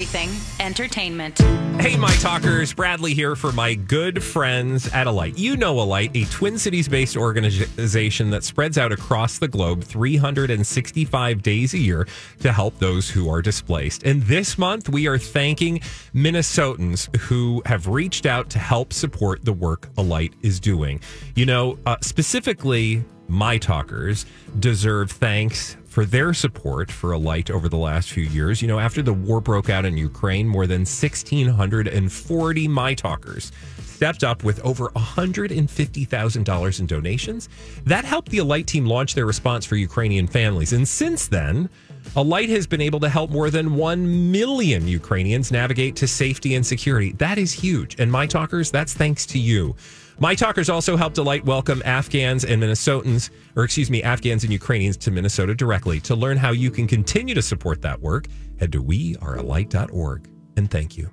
Everything 0.00 0.30
entertainment. 0.70 1.36
Hey, 1.80 1.96
my 1.96 2.12
talkers, 2.16 2.72
Bradley 2.72 3.12
here 3.12 3.34
for 3.34 3.50
my 3.50 3.74
good 3.74 4.22
friends 4.22 4.86
at 4.92 5.08
Alight. 5.08 5.36
You 5.36 5.56
know 5.56 5.80
Alight, 5.80 6.12
a 6.14 6.26
Twin 6.26 6.58
Cities 6.58 6.88
based 6.88 7.16
organization 7.16 8.30
that 8.30 8.44
spreads 8.44 8.78
out 8.78 8.92
across 8.92 9.38
the 9.38 9.48
globe 9.48 9.82
365 9.82 11.42
days 11.42 11.74
a 11.74 11.78
year 11.78 12.06
to 12.38 12.52
help 12.52 12.78
those 12.78 13.10
who 13.10 13.28
are 13.28 13.42
displaced. 13.42 14.04
And 14.04 14.22
this 14.22 14.58
month, 14.58 14.88
we 14.88 15.08
are 15.08 15.18
thanking 15.18 15.80
Minnesotans 16.14 17.14
who 17.16 17.62
have 17.66 17.88
reached 17.88 18.24
out 18.24 18.48
to 18.50 18.60
help 18.60 18.92
support 18.92 19.44
the 19.44 19.52
work 19.52 19.88
Alight 19.96 20.34
is 20.42 20.60
doing. 20.60 21.00
You 21.34 21.46
know, 21.46 21.80
uh, 21.84 21.96
specifically, 22.00 23.02
my 23.26 23.58
talkers 23.58 24.24
deserve 24.60 25.10
thanks 25.10 25.76
for 25.90 26.04
their 26.04 26.32
support 26.32 26.90
for 26.90 27.12
Alight 27.12 27.50
over 27.50 27.68
the 27.68 27.76
last 27.76 28.12
few 28.12 28.22
years. 28.22 28.62
You 28.62 28.68
know, 28.68 28.78
after 28.78 29.02
the 29.02 29.12
war 29.12 29.40
broke 29.40 29.68
out 29.68 29.84
in 29.84 29.98
Ukraine, 29.98 30.46
more 30.46 30.66
than 30.66 30.82
1,640 30.82 32.68
My 32.68 32.94
Talkers 32.94 33.52
stepped 33.82 34.24
up 34.24 34.44
with 34.44 34.60
over 34.60 34.88
$150,000 34.90 36.80
in 36.80 36.86
donations. 36.86 37.48
That 37.84 38.04
helped 38.06 38.30
the 38.30 38.38
Alight 38.38 38.66
team 38.66 38.86
launch 38.86 39.14
their 39.14 39.26
response 39.26 39.66
for 39.66 39.76
Ukrainian 39.76 40.26
families. 40.26 40.72
And 40.72 40.88
since 40.88 41.26
then, 41.26 41.68
Alight 42.16 42.48
has 42.48 42.66
been 42.66 42.80
able 42.80 43.00
to 43.00 43.08
help 43.08 43.30
more 43.30 43.50
than 43.50 43.74
1 43.74 44.32
million 44.32 44.88
Ukrainians 44.88 45.52
navigate 45.52 45.96
to 45.96 46.06
safety 46.06 46.54
and 46.54 46.64
security. 46.64 47.12
That 47.12 47.36
is 47.36 47.52
huge. 47.52 48.00
And 48.00 48.10
My 48.10 48.26
Talkers, 48.26 48.70
that's 48.70 48.94
thanks 48.94 49.26
to 49.26 49.38
you. 49.38 49.76
My 50.22 50.34
Talkers 50.34 50.68
also 50.68 50.98
helped 50.98 51.16
Alight 51.16 51.46
welcome 51.46 51.80
Afghans 51.82 52.44
and 52.44 52.62
Minnesotans, 52.62 53.30
or 53.56 53.64
excuse 53.64 53.90
me, 53.90 54.02
Afghans 54.02 54.44
and 54.44 54.52
Ukrainians 54.52 54.98
to 54.98 55.10
Minnesota 55.10 55.54
directly. 55.54 55.98
To 56.00 56.14
learn 56.14 56.36
how 56.36 56.50
you 56.50 56.70
can 56.70 56.86
continue 56.86 57.34
to 57.34 57.40
support 57.40 57.80
that 57.80 58.02
work, 58.02 58.26
head 58.58 58.70
to 58.72 58.84
wearealight.org. 58.84 60.28
And 60.58 60.70
thank 60.70 60.98
you. 60.98 61.10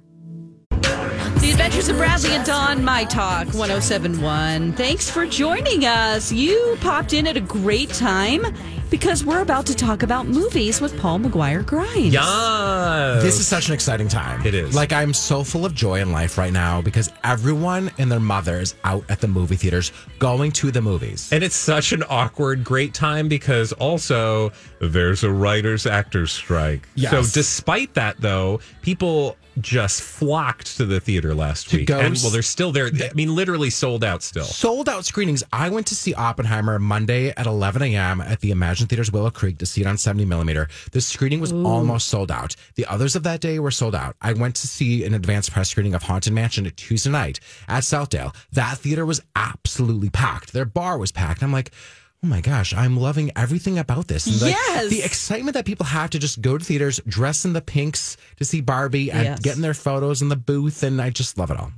The 0.71 1.51
Adventures 1.51 1.87
of 1.87 1.95
Bradley 1.95 2.31
and 2.31 2.45
Dawn, 2.45 2.83
My 2.83 3.05
Talk 3.05 3.45
1071. 3.45 4.73
Thanks 4.73 5.09
for 5.09 5.25
joining 5.25 5.85
us. 5.85 6.29
You 6.29 6.77
popped 6.81 7.13
in 7.13 7.27
at 7.27 7.37
a 7.37 7.41
great 7.41 7.89
time 7.91 8.45
because 8.89 9.25
we're 9.25 9.41
about 9.41 9.65
to 9.67 9.75
talk 9.75 10.03
about 10.03 10.27
movies 10.27 10.79
with 10.81 10.97
Paul 10.99 11.19
McGuire 11.19 11.65
Grimes. 11.65 12.13
Yeah. 12.13 13.19
This 13.21 13.39
is 13.39 13.47
such 13.47 13.67
an 13.67 13.73
exciting 13.73 14.07
time. 14.07 14.45
It 14.45 14.53
is. 14.53 14.75
Like 14.75 14.93
I'm 14.93 15.13
so 15.13 15.43
full 15.43 15.65
of 15.65 15.73
joy 15.73 15.99
in 16.01 16.11
life 16.11 16.37
right 16.37 16.53
now 16.53 16.81
because 16.81 17.11
everyone 17.23 17.91
and 17.97 18.11
their 18.11 18.19
mother 18.19 18.59
is 18.59 18.75
out 18.83 19.03
at 19.09 19.19
the 19.21 19.27
movie 19.27 19.55
theaters 19.55 19.91
going 20.19 20.51
to 20.53 20.71
the 20.71 20.81
movies. 20.81 21.31
and 21.31 21.43
it's 21.43 21.55
such 21.55 21.91
an 21.91 22.03
awkward, 22.09 22.63
great 22.63 22.93
time 22.93 23.27
because 23.27 23.73
also 23.73 24.51
there's 24.79 25.23
a 25.23 25.31
writers 25.31 25.85
actors 25.85 26.31
strike. 26.31 26.87
Yes. 26.95 27.11
So 27.11 27.21
despite 27.33 27.93
that, 27.95 28.19
though, 28.19 28.59
people 28.81 29.37
just 29.61 30.01
flocked 30.01 30.77
to 30.77 30.85
the 30.85 30.99
theater 30.99 31.33
last 31.33 31.69
To 31.69 31.77
week. 31.77 31.87
go 31.87 31.99
and 31.99 32.15
well, 32.21 32.31
they're 32.31 32.41
still 32.41 32.71
there. 32.71 32.87
I 32.87 33.11
mean, 33.13 33.35
literally 33.35 33.69
sold 33.69 34.03
out 34.03 34.23
still. 34.23 34.43
Sold 34.45 34.87
out 34.89 35.05
screenings. 35.05 35.43
I 35.51 35.69
went 35.69 35.87
to 35.87 35.95
see 35.95 36.13
Oppenheimer 36.13 36.79
Monday 36.79 37.29
at 37.29 37.45
11 37.45 37.81
a.m. 37.81 38.21
at 38.21 38.39
the 38.41 38.51
Emagine 38.51 38.87
Theaters 38.87 39.11
Willow 39.11 39.29
Creek 39.29 39.57
to 39.59 39.65
see 39.65 39.81
it 39.81 39.87
on 39.87 39.97
70 39.97 40.25
millimeter. 40.25 40.67
The 40.91 41.01
screening 41.01 41.39
was 41.39 41.51
almost 41.51 42.07
sold 42.07 42.31
out. 42.31 42.55
The 42.75 42.85
others 42.85 43.15
of 43.15 43.23
that 43.23 43.41
day 43.41 43.59
were 43.59 43.71
sold 43.71 43.95
out. 43.95 44.15
I 44.21 44.33
went 44.33 44.55
to 44.57 44.67
see 44.67 45.03
an 45.05 45.13
advanced 45.13 45.51
press 45.51 45.69
screening 45.69 45.93
of 45.95 46.03
Haunted 46.03 46.33
Mansion 46.33 46.65
at 46.65 46.77
Tuesday 46.77 47.09
night 47.09 47.39
at 47.67 47.83
Southdale. 47.83 48.35
That 48.51 48.77
theater 48.77 49.05
was 49.05 49.21
absolutely 49.35 50.09
packed. 50.09 50.53
Their 50.53 50.65
bar 50.65 50.97
was 50.97 51.11
packed. 51.11 51.43
I'm 51.43 51.51
like, 51.51 51.71
oh 52.23 52.27
my 52.27 52.41
gosh, 52.41 52.73
I'm 52.73 52.97
loving 52.97 53.31
everything 53.35 53.77
about 53.77 54.07
this. 54.07 54.25
And 54.27 54.41
like, 54.41 54.51
Yes. 54.51 54.89
the 54.89 55.03
excitement 55.03 55.53
that 55.53 55.65
people 55.65 55.85
have 55.85 56.09
to 56.11 56.19
just 56.19 56.41
go 56.41 56.57
to 56.57 56.63
theaters, 56.65 56.99
dress 57.07 57.45
in 57.45 57.53
the 57.53 57.61
pinks 57.61 58.17
to 58.37 58.45
see 58.45 58.61
Barbie 58.61 59.11
and 59.11 59.23
Yes. 59.23 59.39
getting 59.39 59.61
their 59.61 59.73
photos 59.75 60.21
in 60.21 60.29
the 60.29 60.35
booth. 60.35 60.83
And 60.83 61.01
I 61.01 61.09
just 61.11 61.37
love 61.37 61.51
it 61.51 61.57
all. 61.59 61.71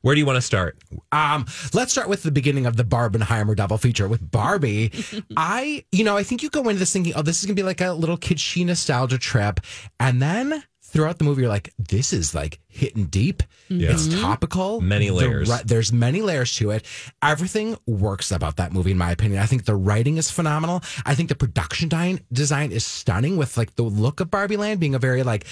Where 0.00 0.16
do 0.16 0.18
you 0.18 0.26
want 0.26 0.36
to 0.38 0.42
start? 0.42 0.78
Um, 1.12 1.46
let's 1.74 1.92
start 1.92 2.08
with 2.08 2.24
the 2.24 2.32
beginning 2.32 2.66
of 2.66 2.76
the 2.76 2.82
Barbenheimer 2.84 3.54
double 3.54 3.78
feature 3.78 4.08
with 4.08 4.28
Barbie. 4.32 4.90
I, 5.36 5.84
you 5.92 6.02
know, 6.02 6.16
I 6.16 6.24
think 6.24 6.42
you 6.42 6.50
go 6.50 6.68
into 6.68 6.80
this 6.80 6.92
thinking, 6.92 7.12
oh, 7.14 7.22
this 7.22 7.38
is 7.38 7.46
gonna 7.46 7.54
be 7.54 7.62
like 7.62 7.80
a 7.80 7.92
little 7.92 8.18
kitschy 8.18 8.66
nostalgia 8.66 9.16
trip, 9.18 9.60
and 10.00 10.20
then 10.20 10.64
throughout 10.92 11.18
the 11.18 11.24
movie, 11.24 11.42
you're 11.42 11.50
like, 11.50 11.72
this 11.78 12.12
is 12.12 12.34
like 12.34 12.60
hitting 12.68 13.06
deep. 13.06 13.42
It's 13.68 14.06
mm-hmm. 14.06 14.20
topical. 14.20 14.80
Many 14.80 15.10
layers. 15.10 15.48
ri- 15.48 15.62
there's 15.64 15.92
many 15.92 16.20
layers 16.20 16.54
to 16.56 16.70
it. 16.70 16.84
Everything 17.22 17.76
works 17.86 18.30
about 18.30 18.56
that 18.56 18.72
movie, 18.72 18.90
in 18.90 18.98
my 18.98 19.10
opinion. 19.10 19.40
I 19.40 19.46
think 19.46 19.64
the 19.64 19.74
writing 19.74 20.18
is 20.18 20.30
phenomenal. 20.30 20.82
I 21.06 21.14
think 21.14 21.30
the 21.30 21.34
production 21.34 21.88
design 21.88 22.20
design 22.30 22.72
is 22.72 22.84
stunning 22.84 23.36
with 23.36 23.56
like 23.56 23.74
the 23.76 23.82
look 23.82 24.20
of 24.20 24.30
Barbie 24.30 24.58
Land 24.58 24.78
being 24.78 24.94
a 24.94 24.98
very 24.98 25.22
like 25.22 25.46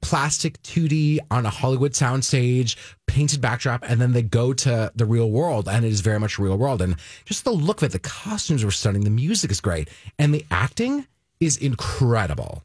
plastic 0.00 0.62
2D 0.62 1.18
on 1.30 1.46
a 1.46 1.50
Hollywood 1.50 1.92
soundstage, 1.92 2.76
painted 3.06 3.40
backdrop, 3.40 3.82
and 3.88 4.00
then 4.00 4.12
they 4.12 4.22
go 4.22 4.52
to 4.52 4.92
the 4.94 5.06
real 5.06 5.30
world, 5.30 5.66
and 5.66 5.84
it 5.84 5.88
is 5.88 6.02
very 6.02 6.20
much 6.20 6.38
real 6.38 6.58
world. 6.58 6.82
And 6.82 6.96
just 7.24 7.44
the 7.44 7.52
look 7.52 7.82
of 7.82 7.88
it, 7.88 7.92
the 7.92 7.98
costumes 7.98 8.64
were 8.64 8.70
stunning, 8.70 9.02
the 9.02 9.10
music 9.10 9.50
is 9.50 9.60
great, 9.60 9.88
and 10.18 10.32
the 10.32 10.44
acting 10.50 11.06
is 11.40 11.56
incredible. 11.56 12.62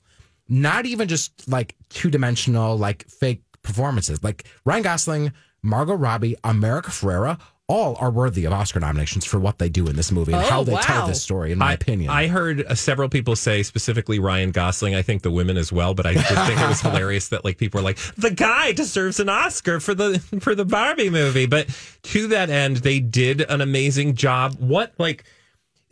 Not 0.50 0.86
even 0.86 1.08
just 1.08 1.48
like 1.48 1.76
two 1.90 2.10
dimensional, 2.10 2.76
like 2.78 3.08
fake 3.08 3.44
performances. 3.62 4.24
Like 4.24 4.46
Ryan 4.66 4.84
Gosling, 4.84 5.32
Margot 5.62 5.94
Robbie, 5.96 6.36
America 6.44 6.90
Ferrera, 6.90 7.40
all 7.68 7.96
are 8.00 8.10
worthy 8.10 8.46
of 8.46 8.52
Oscar 8.52 8.80
nominations 8.80 9.26
for 9.26 9.40
what 9.40 9.60
they 9.60 9.70
do 9.70 9.86
in 9.88 9.96
this 9.96 10.12
movie 10.12 10.34
and 10.34 10.44
Oh, 10.44 10.50
how 10.50 10.64
they 10.64 10.74
wow. 10.74 10.80
tell 10.82 11.08
this 11.08 11.22
story, 11.22 11.52
in 11.52 11.60
my 11.60 11.70
I, 11.70 11.74
opinion. 11.74 12.10
I 12.10 12.26
heard 12.26 12.66
uh, 12.66 12.74
several 12.74 13.10
people 13.10 13.36
say, 13.36 13.62
specifically 13.62 14.18
Ryan 14.18 14.50
Gosling. 14.50 14.96
I 14.96 15.04
think 15.04 15.22
the 15.22 15.30
women 15.30 15.56
as 15.56 15.72
well, 15.72 15.94
but 15.94 16.08
I 16.08 16.14
did 16.14 16.24
think 16.26 16.60
it 16.60 16.68
was 16.68 16.82
hilarious 16.90 17.28
that 17.30 17.46
like 17.46 17.60
people 17.60 17.78
were 17.80 17.84
like, 17.84 18.00
the 18.18 18.32
guy 18.32 18.72
deserves 18.72 19.20
an 19.20 19.30
Oscar 19.30 19.80
for 19.80 19.94
the 19.94 20.18
for 20.42 20.56
the 20.56 20.66
Barbie 20.66 21.12
movie. 21.12 21.46
But 21.46 21.68
to 22.04 22.26
that 22.30 22.50
end, 22.50 22.78
they 22.78 23.00
did 23.00 23.42
an 23.42 23.62
amazing 23.62 24.16
job. 24.16 24.56
What 24.60 24.94
like 24.98 25.24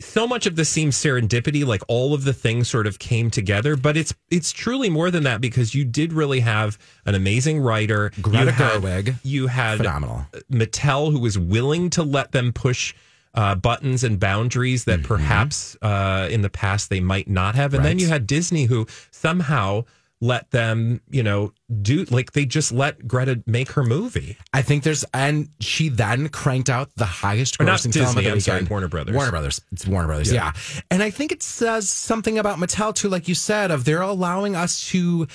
so 0.00 0.26
much 0.26 0.46
of 0.46 0.56
this 0.56 0.68
seems 0.68 0.96
serendipity, 0.96 1.66
like 1.66 1.82
all 1.88 2.14
of 2.14 2.24
the 2.24 2.32
things 2.32 2.68
sort 2.68 2.86
of 2.86 2.98
came 2.98 3.30
together, 3.30 3.76
but 3.76 3.96
it's 3.96 4.14
it's 4.30 4.52
truly 4.52 4.88
more 4.88 5.10
than 5.10 5.24
that 5.24 5.40
because 5.40 5.74
you 5.74 5.84
did 5.84 6.12
really 6.12 6.40
have 6.40 6.78
an 7.04 7.14
amazing 7.14 7.60
writer. 7.60 8.12
Greta 8.20 8.46
you 8.46 8.50
had, 8.50 8.82
Gerwig. 8.82 9.14
You 9.24 9.46
had 9.48 9.78
Phenomenal. 9.78 10.26
Mattel, 10.50 11.10
who 11.10 11.18
was 11.18 11.38
willing 11.38 11.90
to 11.90 12.02
let 12.02 12.32
them 12.32 12.52
push 12.52 12.94
uh, 13.34 13.54
buttons 13.54 14.04
and 14.04 14.18
boundaries 14.18 14.84
that 14.84 15.02
perhaps 15.02 15.76
uh, 15.82 16.28
in 16.30 16.42
the 16.42 16.50
past 16.50 16.90
they 16.90 17.00
might 17.00 17.28
not 17.28 17.54
have. 17.54 17.74
And 17.74 17.84
then 17.84 17.98
you 17.98 18.08
had 18.08 18.26
Disney 18.26 18.64
who 18.64 18.86
somehow 19.10 19.84
let 20.20 20.50
them, 20.50 21.00
you 21.10 21.22
know, 21.22 21.52
do 21.80 22.04
like 22.06 22.32
they 22.32 22.44
just 22.44 22.72
let 22.72 23.06
Greta 23.06 23.42
make 23.46 23.70
her 23.72 23.84
movie. 23.84 24.36
I 24.52 24.62
think 24.62 24.82
there's, 24.82 25.04
and 25.14 25.48
she 25.60 25.88
then 25.88 26.28
cranked 26.28 26.68
out 26.68 26.90
the 26.96 27.04
highest 27.04 27.58
grossing 27.58 27.94
film 27.94 28.08
of 28.08 28.24
the 28.24 28.32
I'm 28.32 28.40
sorry. 28.40 28.64
Warner 28.64 28.88
Brothers. 28.88 29.14
Warner 29.14 29.30
Brothers. 29.30 29.60
It's 29.70 29.86
Warner 29.86 30.08
Brothers. 30.08 30.32
Yeah. 30.32 30.52
And 30.90 31.02
I 31.02 31.10
think 31.10 31.30
it 31.30 31.42
says 31.42 31.88
something 31.88 32.38
about 32.38 32.58
Mattel 32.58 32.94
too, 32.94 33.08
like 33.08 33.28
you 33.28 33.34
said, 33.34 33.70
of 33.70 33.84
they're 33.84 34.02
allowing 34.02 34.56
us 34.56 34.88
to 34.88 35.28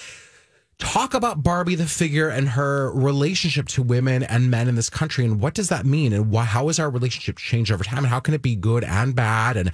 talk 0.79 1.13
about 1.13 1.43
Barbie 1.43 1.75
the 1.75 1.85
figure 1.85 2.27
and 2.27 2.49
her 2.49 2.91
relationship 2.91 3.67
to 3.69 3.81
women 3.81 4.23
and 4.23 4.51
men 4.51 4.67
in 4.67 4.75
this 4.75 4.89
country, 4.89 5.23
and 5.23 5.39
what 5.39 5.53
does 5.53 5.69
that 5.69 5.85
mean, 5.85 6.11
and 6.11 6.29
why, 6.29 6.43
how 6.43 6.67
has 6.67 6.77
our 6.77 6.89
relationship 6.89 7.37
changed 7.37 7.71
over 7.71 7.85
time, 7.85 7.99
and 7.99 8.07
how 8.07 8.19
can 8.19 8.33
it 8.33 8.41
be 8.41 8.55
good 8.55 8.83
and 8.83 9.15
bad, 9.15 9.55
and 9.55 9.71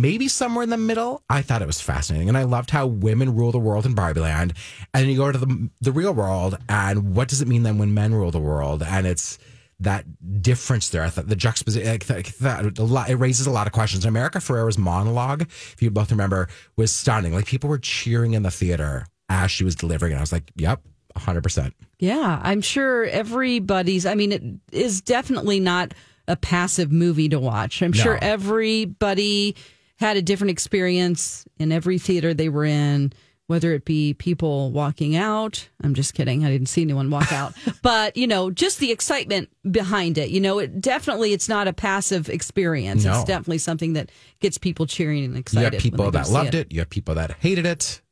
maybe 0.00 0.28
somewhere 0.28 0.62
in 0.62 0.70
the 0.70 0.76
middle. 0.76 1.22
I 1.28 1.42
thought 1.42 1.62
it 1.62 1.66
was 1.66 1.80
fascinating, 1.80 2.28
and 2.28 2.38
I 2.38 2.44
loved 2.44 2.70
how 2.70 2.86
women 2.86 3.34
rule 3.34 3.52
the 3.52 3.58
world 3.58 3.86
in 3.86 3.94
Barbie 3.94 4.20
Land, 4.20 4.54
and 4.94 5.02
then 5.02 5.10
you 5.10 5.16
go 5.16 5.30
to 5.32 5.38
the 5.38 5.70
the 5.80 5.92
real 5.92 6.12
world, 6.12 6.58
and 6.68 7.14
what 7.14 7.28
does 7.28 7.40
it 7.40 7.48
mean 7.48 7.62
then 7.62 7.78
when 7.78 7.94
men 7.94 8.14
rule 8.14 8.30
the 8.30 8.38
world, 8.38 8.82
and 8.82 9.06
it's 9.06 9.38
that 9.80 10.04
difference 10.42 10.88
there. 10.88 11.02
I 11.02 11.10
thought 11.10 11.28
the 11.28 11.36
juxtaposition, 11.36 11.90
like, 11.90 12.06
that, 12.06 12.24
that, 12.40 12.78
a 12.78 12.82
lot, 12.82 13.10
it 13.10 13.16
raises 13.16 13.46
a 13.46 13.50
lot 13.50 13.66
of 13.66 13.72
questions. 13.72 14.04
America 14.04 14.38
Ferrera's 14.38 14.78
monologue, 14.78 15.42
if 15.42 15.76
you 15.80 15.90
both 15.90 16.10
remember, 16.10 16.48
was 16.76 16.92
stunning. 16.92 17.34
Like 17.34 17.46
people 17.46 17.68
were 17.68 17.78
cheering 17.78 18.32
in 18.32 18.42
the 18.42 18.50
theater 18.50 19.06
as 19.28 19.50
she 19.50 19.64
was 19.64 19.74
delivering 19.74 20.12
it. 20.12 20.16
I 20.16 20.20
was 20.20 20.32
like, 20.32 20.50
yep, 20.54 20.80
100%. 21.16 21.72
Yeah, 21.98 22.40
I'm 22.42 22.62
sure 22.62 23.04
everybody's. 23.04 24.06
I 24.06 24.14
mean, 24.14 24.32
it 24.32 24.42
is 24.72 25.00
definitely 25.00 25.60
not 25.60 25.92
a 26.28 26.36
passive 26.36 26.90
movie 26.90 27.28
to 27.28 27.38
watch. 27.38 27.82
I'm 27.82 27.92
sure 27.92 28.18
everybody 28.20 29.56
had 29.96 30.16
a 30.16 30.22
different 30.22 30.50
experience 30.50 31.44
in 31.58 31.72
every 31.72 31.98
theater 31.98 32.34
they 32.34 32.48
were 32.48 32.64
in, 32.64 33.12
whether 33.46 33.72
it 33.72 33.84
be 33.84 34.12
people 34.14 34.70
walking 34.72 35.16
out. 35.16 35.68
I'm 35.82 35.94
just 35.94 36.14
kidding. 36.14 36.44
I 36.44 36.50
didn't 36.50 36.66
see 36.68 36.82
anyone 36.82 37.10
walk 37.10 37.32
out. 37.32 37.54
but, 37.82 38.16
you 38.16 38.26
know, 38.26 38.50
just 38.50 38.78
the 38.78 38.90
excitement 38.90 39.48
behind 39.70 40.18
it. 40.18 40.30
You 40.30 40.40
know, 40.40 40.58
it 40.58 40.80
definitely 40.80 41.32
it's 41.32 41.48
not 41.48 41.68
a 41.68 41.72
passive 41.72 42.28
experience. 42.28 43.04
No. 43.04 43.14
It's 43.14 43.24
definitely 43.24 43.58
something 43.58 43.92
that 43.94 44.10
gets 44.40 44.58
people 44.58 44.84
cheering 44.86 45.24
and 45.24 45.34
You 45.34 45.40
excited. 45.40 45.72
have 45.74 45.82
people 45.82 46.04
when 46.04 46.12
they 46.12 46.18
go 46.18 46.24
that 46.24 46.30
loved 46.32 46.54
it. 46.54 46.72
You 46.72 46.80
have 46.80 46.90
people 46.90 47.14
that 47.14 47.30
hated 47.38 47.64
it. 47.66 48.02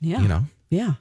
Yeah. 0.00 0.20
You 0.20 0.28
know, 0.28 0.42
Yeah. 0.70 0.92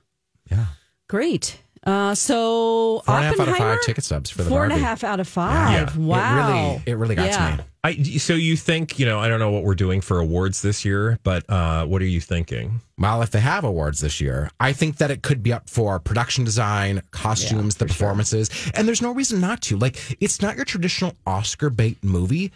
yeah. 0.49 0.65
Great. 1.09 1.59
Uh, 1.83 2.15
so 2.15 3.01
Four 3.05 3.15
and 3.15 3.23
a 3.25 3.27
half 3.27 3.39
out 3.39 3.47
of 3.49 3.57
five 3.57 3.81
ticket 3.83 4.03
stubs 4.03 4.29
for 4.29 4.43
the 4.43 4.49
Four 4.49 4.63
and 4.63 4.73
a 4.73 4.77
half 4.77 5.03
out 5.03 5.19
of 5.19 5.27
five. 5.27 5.71
Yeah. 5.71 5.83
It 5.93 5.95
Wow. 5.95 6.47
really- 6.71 6.83
it 6.85 6.93
really 6.97 7.15
got 7.15 7.31
to 7.31 7.57
me. 7.57 7.63
I, 7.87 7.95
so 8.17 8.33
you 8.33 8.57
think, 8.57 8.99
you 8.99 9.05
know, 9.05 9.19
I 9.19 9.29
don't 9.29 9.39
know 9.39 9.49
what 9.49 9.63
we're 9.63 9.73
doing 9.75 10.01
for 10.01 10.19
awards 10.19 10.61
this 10.61 10.83
year, 10.83 11.19
but 11.23 11.49
uh, 11.49 11.85
what 11.85 12.01
are 12.01 12.05
you 12.05 12.19
thinking? 12.19 12.81
Well, 12.97 13.21
if 13.21 13.31
they 13.31 13.39
have 13.39 13.63
awards 13.63 14.01
this 14.01 14.19
year, 14.19 14.51
I 14.59 14.73
think 14.73 14.97
that 14.97 15.09
it 15.09 15.21
could 15.21 15.41
be 15.41 15.53
up 15.53 15.69
for 15.69 15.97
production 15.99 16.43
design, 16.43 17.01
costumes, 17.11 17.75
the 17.75 17.85
performances, 17.85 18.49
and 18.73 18.87
there's 18.87 19.01
no 19.01 19.13
reason 19.13 19.39
not 19.39 19.61
to. 19.63 19.77
Like, 19.77 20.17
it's 20.19 20.41
not 20.41 20.57
your 20.57 20.65
traditional 20.65 21.15
Oscar 21.25 21.69
bait 21.69 22.03
movie, 22.03 22.51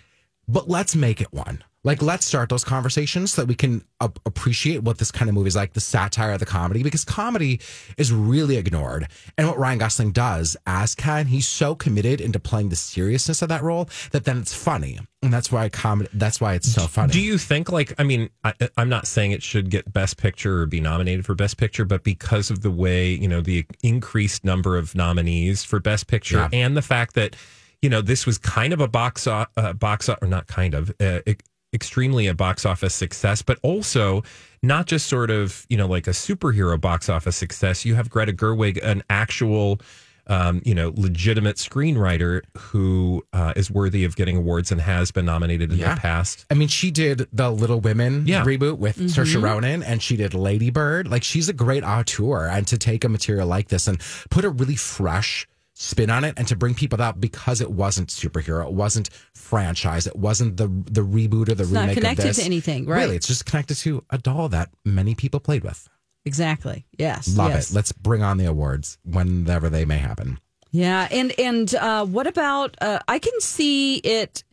but 0.50 0.68
let's 0.68 0.96
make 0.98 1.22
it 1.22 1.32
one. 1.32 1.64
Like, 1.84 2.04
let's 2.04 2.28
start 2.28 2.50
those 2.50 2.64
conversations 2.64 3.34
so 3.34 3.42
that 3.42 3.48
we 3.48 3.56
can 3.56 3.84
a- 4.00 4.12
appreciate 4.28 4.84
what 4.84 5.00
this 5.00 5.12
kind 5.12 5.30
of 5.30 5.34
movie 5.36 5.48
is 5.48 5.56
like, 5.56 5.74
the 5.74 5.80
satire, 5.82 6.34
of 6.34 6.40
the 6.40 6.46
comedy, 6.46 6.84
because 6.84 7.04
comedy 7.04 7.60
is 7.98 8.14
really 8.14 8.58
ignored. 8.58 9.08
And 9.36 9.48
what 9.48 9.58
Ryan 9.58 9.80
Gosling 9.80 10.12
does 10.12 10.56
as 10.68 10.94
Ken, 10.94 11.26
he's 11.26 11.48
so 11.48 11.74
committed 11.74 12.22
into 12.22 12.40
playing 12.40 12.70
the 12.70 12.76
seriousness 12.76 13.42
of 13.42 13.50
that 13.50 13.64
role 13.64 13.90
that 14.12 14.26
then 14.26 14.38
it's 14.38 14.54
funny, 14.54 15.00
and 15.24 15.34
that's 15.34 15.52
why 15.52 15.70
comedy. 15.70 16.10
That's 16.14 16.40
why 16.40 16.54
it's 16.54 16.72
so 16.72 16.84
funny. 16.86 17.14
Do 17.14 17.20
you 17.22 17.40
think, 17.40 17.72
like, 17.72 17.94
I 18.00 18.04
mean, 18.04 18.30
I, 18.44 18.54
I'm 18.78 18.90
not 18.90 19.08
saying 19.08 19.32
it 19.32 19.42
should 19.42 19.72
get 19.72 19.92
Best 19.92 20.18
Picture 20.18 20.62
or 20.62 20.66
be 20.68 20.82
nominated 20.82 21.26
for 21.26 21.34
Best 21.34 21.58
Picture, 21.58 21.84
but 21.86 22.04
because 22.04 22.52
of 22.52 22.62
the 22.62 22.70
way, 22.72 23.10
you 23.12 23.28
know, 23.28 23.42
the 23.42 23.66
increased 23.82 24.46
number 24.46 24.78
of 24.78 24.94
nominees 24.94 25.64
for 25.64 25.80
Best 25.80 26.06
Picture 26.06 26.38
Yeah. 26.38 26.50
and 26.54 26.78
the 26.78 26.82
fact 26.84 27.16
that, 27.16 27.36
you 27.82 27.90
know, 27.90 28.02
this 28.02 28.28
was 28.28 28.38
kind 28.38 28.72
of 28.72 28.80
a 28.82 28.88
box, 28.88 29.26
uh, 29.26 29.46
box, 29.80 30.10
or 30.10 30.28
not 30.28 30.46
kind 30.46 30.76
of, 30.76 30.92
uh, 31.00 31.22
e- 31.26 31.36
extremely 31.74 32.28
a 32.28 32.34
box 32.34 32.66
office 32.66 32.94
success, 32.94 33.42
but 33.42 33.58
also 33.64 34.24
not 34.64 34.86
just 34.88 35.08
sort 35.08 35.32
of, 35.32 35.66
you 35.70 35.78
know, 35.78 35.88
like 35.88 36.08
a 36.08 36.12
superhero 36.12 36.80
box 36.80 37.10
office 37.10 37.36
success. 37.36 37.86
You 37.86 37.96
have 37.96 38.10
Greta 38.10 38.34
Gerwig, 38.34 38.80
an 38.84 39.04
actual, 39.10 39.80
um, 40.28 40.62
you 40.64 40.76
know, 40.76 40.94
legitimate 40.96 41.56
screenwriter 41.56 42.42
who 42.58 43.26
uh, 43.34 43.54
is 43.56 43.72
worthy 43.72 44.04
of 44.04 44.16
getting 44.16 44.38
awards 44.38 44.72
and 44.72 44.80
has 44.82 45.12
been 45.12 45.26
nominated 45.26 45.72
in 45.72 45.80
Yeah. 45.80 45.96
the 45.96 46.02
past. 46.02 46.46
I 46.52 46.54
mean, 46.54 46.68
she 46.68 46.92
did 46.92 47.28
the 47.34 47.50
Little 47.50 47.80
Women 47.82 48.28
Yeah. 48.28 48.44
reboot 48.44 48.78
with 48.78 48.98
Saoirse 48.98 49.42
Ronan, 49.42 49.82
and 49.82 50.02
she 50.04 50.16
did 50.18 50.34
Lady 50.34 50.70
Bird. 50.70 51.08
Like, 51.08 51.24
she's 51.24 51.50
a 51.50 51.54
great 51.54 51.84
auteur, 51.84 52.48
and 52.48 52.68
to 52.68 52.78
take 52.78 53.04
a 53.04 53.10
material 53.10 53.48
like 53.48 53.70
this 53.70 53.88
and 53.88 54.00
put 54.30 54.46
a 54.46 54.50
really 54.50 54.76
fresh 54.76 55.48
spin 55.82 56.10
on 56.12 56.24
it, 56.24 56.36
and 56.38 56.48
to 56.48 56.56
bring 56.56 56.76
people 56.76 57.02
out 57.02 57.20
because 57.20 57.60
it 57.60 57.72
wasn't 57.72 58.10
superhero, 58.10 58.66
it 58.68 58.74
wasn't 58.74 59.10
franchise, 59.34 60.06
it 60.06 60.16
wasn't 60.16 60.58
the 60.58 60.68
the 60.68 61.02
reboot 61.02 61.50
or 61.50 61.56
the 61.56 61.64
It's 61.64 61.72
not 61.72 61.82
remake 61.82 61.98
connected 61.98 62.22
of 62.22 62.28
this. 62.28 62.38
to 62.38 62.44
anything, 62.44 62.86
right? 62.86 63.02
Really, 63.02 63.16
it's 63.16 63.28
just 63.28 63.46
connected 63.46 63.76
to 63.78 64.04
a 64.10 64.18
doll 64.18 64.50
that 64.50 64.70
many 64.86 65.16
people 65.16 65.40
played 65.40 65.64
with. 65.64 65.90
Exactly. 66.24 66.86
Yes. 67.00 67.36
Love 67.36 67.50
yes. 67.50 67.72
it. 67.72 67.76
Let's 67.76 67.92
bring 67.92 68.22
on 68.22 68.38
the 68.38 68.46
awards 68.46 69.00
whenever 69.04 69.70
they 69.70 69.86
may 69.86 69.98
happen. 69.98 70.40
Yeah, 70.72 71.08
and 71.12 71.34
and 71.40 71.74
uh, 71.76 72.06
what 72.06 72.28
about? 72.28 72.78
Uh, 72.80 73.00
I 73.08 73.20
can 73.20 73.40
see 73.42 73.98
it. 73.98 74.44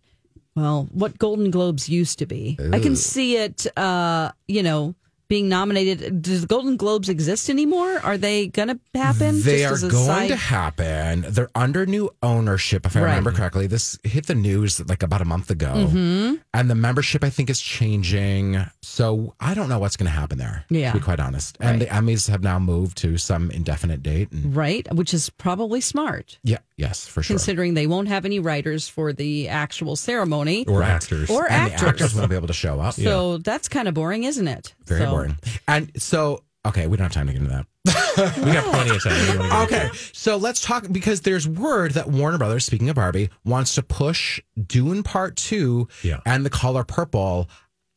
Well, 0.56 0.88
what 0.90 1.18
Golden 1.18 1.52
Globes 1.52 1.88
used 1.88 2.18
to 2.18 2.26
be, 2.26 2.58
I 2.72 2.80
can 2.80 2.96
see 2.96 3.36
it. 3.36 3.66
Uh, 3.76 4.32
you 4.48 4.64
know, 4.64 4.96
being 5.28 5.48
nominated. 5.48 6.22
Does 6.22 6.40
the 6.42 6.46
Golden 6.46 6.76
Globes 6.76 7.08
exist 7.08 7.50
anymore? 7.50 8.00
Are 8.02 8.16
they 8.16 8.46
going 8.48 8.68
to 8.68 8.78
happen? 8.94 9.42
They 9.42 9.58
Just 9.58 9.70
are 9.70 9.74
as 9.74 9.82
a 9.84 9.88
going 9.90 10.06
side- 10.06 10.28
to 10.28 10.36
happen. 10.36 11.26
They're 11.28 11.50
under 11.54 11.84
new 11.86 12.10
ownership, 12.22 12.86
if 12.86 12.96
I 12.96 13.00
Right. 13.00 13.08
remember 13.10 13.32
correctly. 13.32 13.66
This 13.66 13.98
hit 14.04 14.26
the 14.26 14.34
news 14.34 14.80
like 14.88 15.02
about 15.02 15.20
a 15.20 15.24
month 15.26 15.50
ago, 15.50 15.74
Mm-hmm. 15.88 16.34
and 16.54 16.70
the 16.70 16.74
membership 16.74 17.22
I 17.22 17.30
think 17.30 17.50
is 17.50 17.60
changing. 17.60 18.64
So 18.82 19.34
I 19.40 19.54
don't 19.54 19.68
know 19.68 19.78
what's 19.78 19.96
going 19.96 20.10
to 20.10 20.16
happen 20.18 20.38
there. 20.38 20.64
Yeah. 20.70 20.92
to 20.92 20.98
be 20.98 21.04
quite 21.04 21.20
honest. 21.20 21.56
And 21.60 21.80
the 21.80 21.86
Emmys 21.86 22.28
have 22.28 22.42
now 22.42 22.58
moved 22.58 22.96
to 22.98 23.18
some 23.18 23.50
indefinite 23.50 24.02
date. 24.02 24.32
And 24.32 24.54
right, 24.56 24.86
which 24.94 25.12
is 25.12 25.30
probably 25.30 25.80
smart, 25.80 26.38
yeah, 26.42 26.58
yes, 26.78 27.06
for 27.06 27.22
sure. 27.22 27.34
considering 27.34 27.74
they 27.74 27.86
won't 27.86 28.08
have 28.08 28.24
any 28.24 28.38
writers 28.38 28.88
for 28.88 29.12
the 29.12 29.48
actual 29.48 29.94
ceremony 29.96 30.64
Or 30.66 30.82
actors. 30.82 31.28
or 31.28 31.44
and 31.44 31.54
actors. 31.72 31.80
the 31.82 31.88
actors 31.88 32.14
won't 32.14 32.30
be 32.30 32.36
able 32.36 32.46
to 32.46 32.52
show 32.54 32.80
up. 32.80 32.94
So 32.94 33.36
that's 33.38 33.68
kind 33.68 33.86
of 33.88 33.92
boring, 33.94 34.24
isn't 34.24 34.48
it? 34.48 34.74
Very 34.86 35.00
So- 35.02 35.10
boring. 35.10 35.38
And 35.68 35.92
so, 36.00 36.44
okay, 36.64 36.86
we 36.86 36.96
don't 36.96 37.04
have 37.04 37.12
time 37.12 37.26
to 37.26 37.32
get 37.34 37.42
into 37.42 37.50
that. 37.54 37.66
We 38.18 38.52
got 38.52 38.64
plenty 38.74 38.90
of 38.96 39.02
time. 39.02 39.12
What 39.12 39.26
do 39.26 39.32
you 39.32 39.38
wanna 39.38 39.48
get 39.68 39.72
into? 39.72 39.76
Okay, 39.76 39.90
so 40.12 40.36
let's 40.38 40.60
talk 40.60 40.86
because 40.90 41.20
there's 41.20 41.46
word 41.46 41.92
that 41.92 42.08
Warner 42.08 42.36
Brothers, 42.38 42.64
speaking 42.64 42.88
of 42.88 42.96
Barbie, 42.96 43.30
wants 43.44 43.76
to 43.76 43.82
push 43.82 44.40
Dune 44.66 45.02
Part 45.04 45.36
Two 45.36 45.88
Yeah. 46.02 46.18
and 46.26 46.44
The 46.44 46.50
Color 46.50 46.82
Purple 46.84 47.48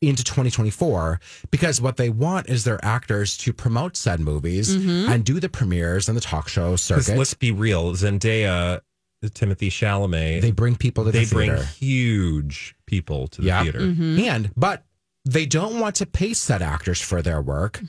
into 0.02 0.24
2024 0.24 1.20
because 1.50 1.80
what 1.80 1.96
they 1.96 2.10
want 2.10 2.48
is 2.48 2.64
their 2.64 2.84
actors 2.84 3.36
to 3.38 3.52
promote 3.52 3.96
said 3.96 4.20
movies 4.20 4.76
mm-hmm. 4.76 5.10
and 5.10 5.24
do 5.24 5.38
the 5.40 5.48
premieres 5.48 6.08
and 6.08 6.16
the 6.16 6.20
talk 6.20 6.48
show 6.48 6.70
'Cause 6.72 6.82
circuit. 6.82 7.16
let's 7.16 7.34
be 7.34 7.52
real, 7.52 7.92
Zendaya, 7.92 8.80
Timothée 9.24 9.68
Chalamet, 9.70 10.40
They 10.42 10.50
bring 10.50 10.74
people 10.76 11.04
to 11.04 11.12
the 11.12 11.24
theater. 11.24 11.38
they 11.38 11.46
the 11.48 11.54
bring 11.56 11.66
huge 11.78 12.74
people 12.86 13.28
to 13.28 13.40
the 13.40 13.46
Yeah. 13.46 13.62
theater. 13.62 13.80
Mm-hmm. 13.80 14.18
And 14.20 14.50
but 14.56 14.84
they 15.24 15.46
don't 15.46 15.78
want 15.78 15.94
to 15.96 16.06
pay 16.06 16.34
said 16.34 16.60
actors 16.62 17.00
for 17.00 17.22
their 17.22 17.40
work 17.40 17.80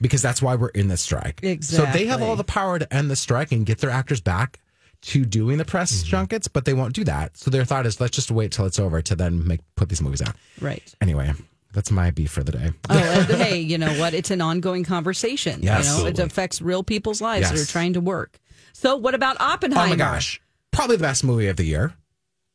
because 0.00 0.20
that's 0.20 0.42
why 0.42 0.56
we're 0.56 0.68
in 0.70 0.88
the 0.88 0.96
strike. 0.96 1.40
Exactly. 1.42 1.86
So 1.86 1.92
they 1.98 2.06
have 2.06 2.20
all 2.22 2.34
the 2.36 2.44
power 2.44 2.78
to 2.80 2.92
end 2.92 3.10
the 3.10 3.16
strike 3.16 3.52
and 3.52 3.64
get 3.64 3.78
their 3.78 3.90
actors 3.90 4.20
back 4.20 4.58
to 5.06 5.24
doing 5.24 5.58
the 5.58 5.64
press 5.64 5.92
Mm-hmm. 6.00 6.08
junkets, 6.08 6.48
but 6.48 6.64
they 6.64 6.74
won't 6.74 6.94
do 6.94 7.04
that. 7.04 7.36
So 7.36 7.50
their 7.50 7.64
thought 7.64 7.86
is 7.86 8.00
let's 8.00 8.14
just 8.14 8.30
wait 8.30 8.52
till 8.52 8.66
it's 8.66 8.78
over 8.78 9.00
to 9.02 9.14
then 9.16 9.46
make 9.46 9.60
put 9.76 9.88
these 9.88 10.02
movies 10.02 10.22
out. 10.22 10.34
Right. 10.60 10.82
Anyway, 11.00 11.32
that's 11.72 11.90
my 11.90 12.10
beef 12.10 12.30
for 12.30 12.42
the 12.42 12.52
day. 12.52 12.70
Oh, 12.90 13.22
hey, 13.30 13.58
you 13.58 13.78
know 13.78 13.92
what? 13.98 14.14
It's 14.14 14.30
an 14.30 14.40
ongoing 14.40 14.84
conversation. 14.84 15.62
Yes. 15.62 15.86
you 15.86 16.02
know, 16.02 16.06
it 16.08 16.18
affects 16.18 16.60
real 16.60 16.82
people's 16.82 17.20
lives 17.20 17.50
that 17.50 17.58
are 17.58 17.64
trying 17.66 17.92
to 17.94 18.00
work. 18.00 18.38
So, 18.72 18.96
what 18.96 19.14
about 19.14 19.40
Oppenheimer? 19.40 19.86
Oh 19.86 19.90
my 19.90 19.96
gosh. 19.96 20.40
Probably 20.72 20.96
the 20.96 21.02
best 21.02 21.24
movie 21.24 21.46
of 21.48 21.56
the 21.56 21.64
year. 21.64 21.94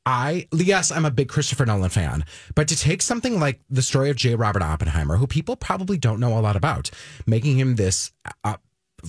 I 0.06 0.48
yes, 0.52 0.92
I'm 0.92 1.06
a 1.06 1.12
big 1.12 1.30
Christopher 1.30 1.66
Nolan 1.66 1.90
fan, 1.92 2.26
but 2.56 2.68
to 2.70 2.76
take 2.76 3.04
something 3.04 3.40
like 3.40 3.60
the 3.70 3.84
story 3.84 4.10
of 4.10 4.16
J. 4.16 4.34
Robert 4.36 4.64
Oppenheimer, 4.64 5.18
who 5.18 5.28
people 5.28 5.56
probably 5.56 5.98
don't 5.98 6.20
know 6.20 6.38
a 6.38 6.42
lot 6.42 6.56
about, 6.56 6.90
making 7.28 7.60
him 7.60 7.76
this 7.76 8.12
uh, 8.44 8.56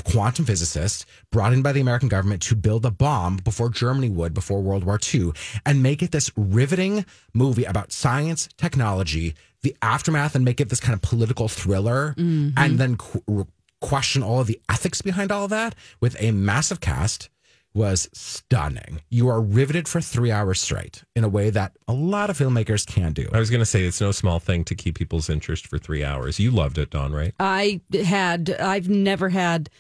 quantum 0.05 0.45
physicist 0.45 1.07
brought 1.31 1.53
in 1.53 1.63
by 1.63 1.73
the 1.73 1.81
American 1.81 2.09
government 2.09 2.43
to 2.43 2.57
build 2.57 2.85
a 2.85 2.91
bomb 2.91 3.37
before 3.37 3.69
Germany 3.69 4.09
would 4.09 4.35
before 4.35 4.61
World 4.61 4.85
War 4.85 4.99
II, 5.13 5.33
and 5.65 5.83
make 5.83 6.03
it 6.03 6.13
this 6.13 6.31
riveting 6.37 7.05
movie 7.33 7.65
about 7.65 7.93
science, 7.93 8.49
technology, 8.57 9.35
the 9.63 9.77
aftermath, 9.83 10.35
and 10.35 10.45
make 10.45 10.61
it 10.61 10.69
this 10.69 10.81
kind 10.81 10.95
of 10.95 11.03
political 11.03 11.49
thriller, 11.49 12.15
mm-hmm. 12.19 12.51
and 12.57 12.79
then 12.79 12.97
qu- 12.97 13.47
question 13.81 14.23
all 14.23 14.41
of 14.41 14.47
the 14.47 14.61
ethics 14.69 15.03
behind 15.03 15.33
all 15.33 15.45
of 15.45 15.51
that 15.51 15.75
with 16.01 16.17
a 16.21 16.31
massive 16.31 16.81
cast 16.81 17.29
was 17.75 18.09
stunning. 18.13 19.01
You 19.09 19.29
are 19.29 19.41
riveted 19.41 19.89
for 19.89 20.01
three 20.01 20.31
hours 20.31 20.61
straight 20.61 21.05
in 21.17 21.25
a 21.25 21.29
way 21.29 21.51
that 21.51 21.73
a 21.89 21.93
lot 21.93 22.29
of 22.31 22.39
filmmakers 22.39 22.87
can 22.87 23.13
do. 23.13 23.29
I 23.33 23.39
was 23.39 23.51
going 23.51 23.61
to 23.61 23.67
say 23.67 23.85
it's 23.85 24.01
no 24.01 24.13
small 24.13 24.39
thing 24.39 24.65
to 24.65 24.75
keep 24.75 24.97
people's 24.97 25.31
interest 25.31 25.67
for 25.67 25.79
three 25.79 26.05
hours. 26.05 26.39
You 26.39 26.51
loved 26.51 26.77
it, 26.79 26.91
Dawn, 26.91 27.13
right? 27.13 27.35
I 27.41 27.81
had, 28.05 28.51
I've 28.51 28.89
never 28.89 29.29
had 29.31 29.71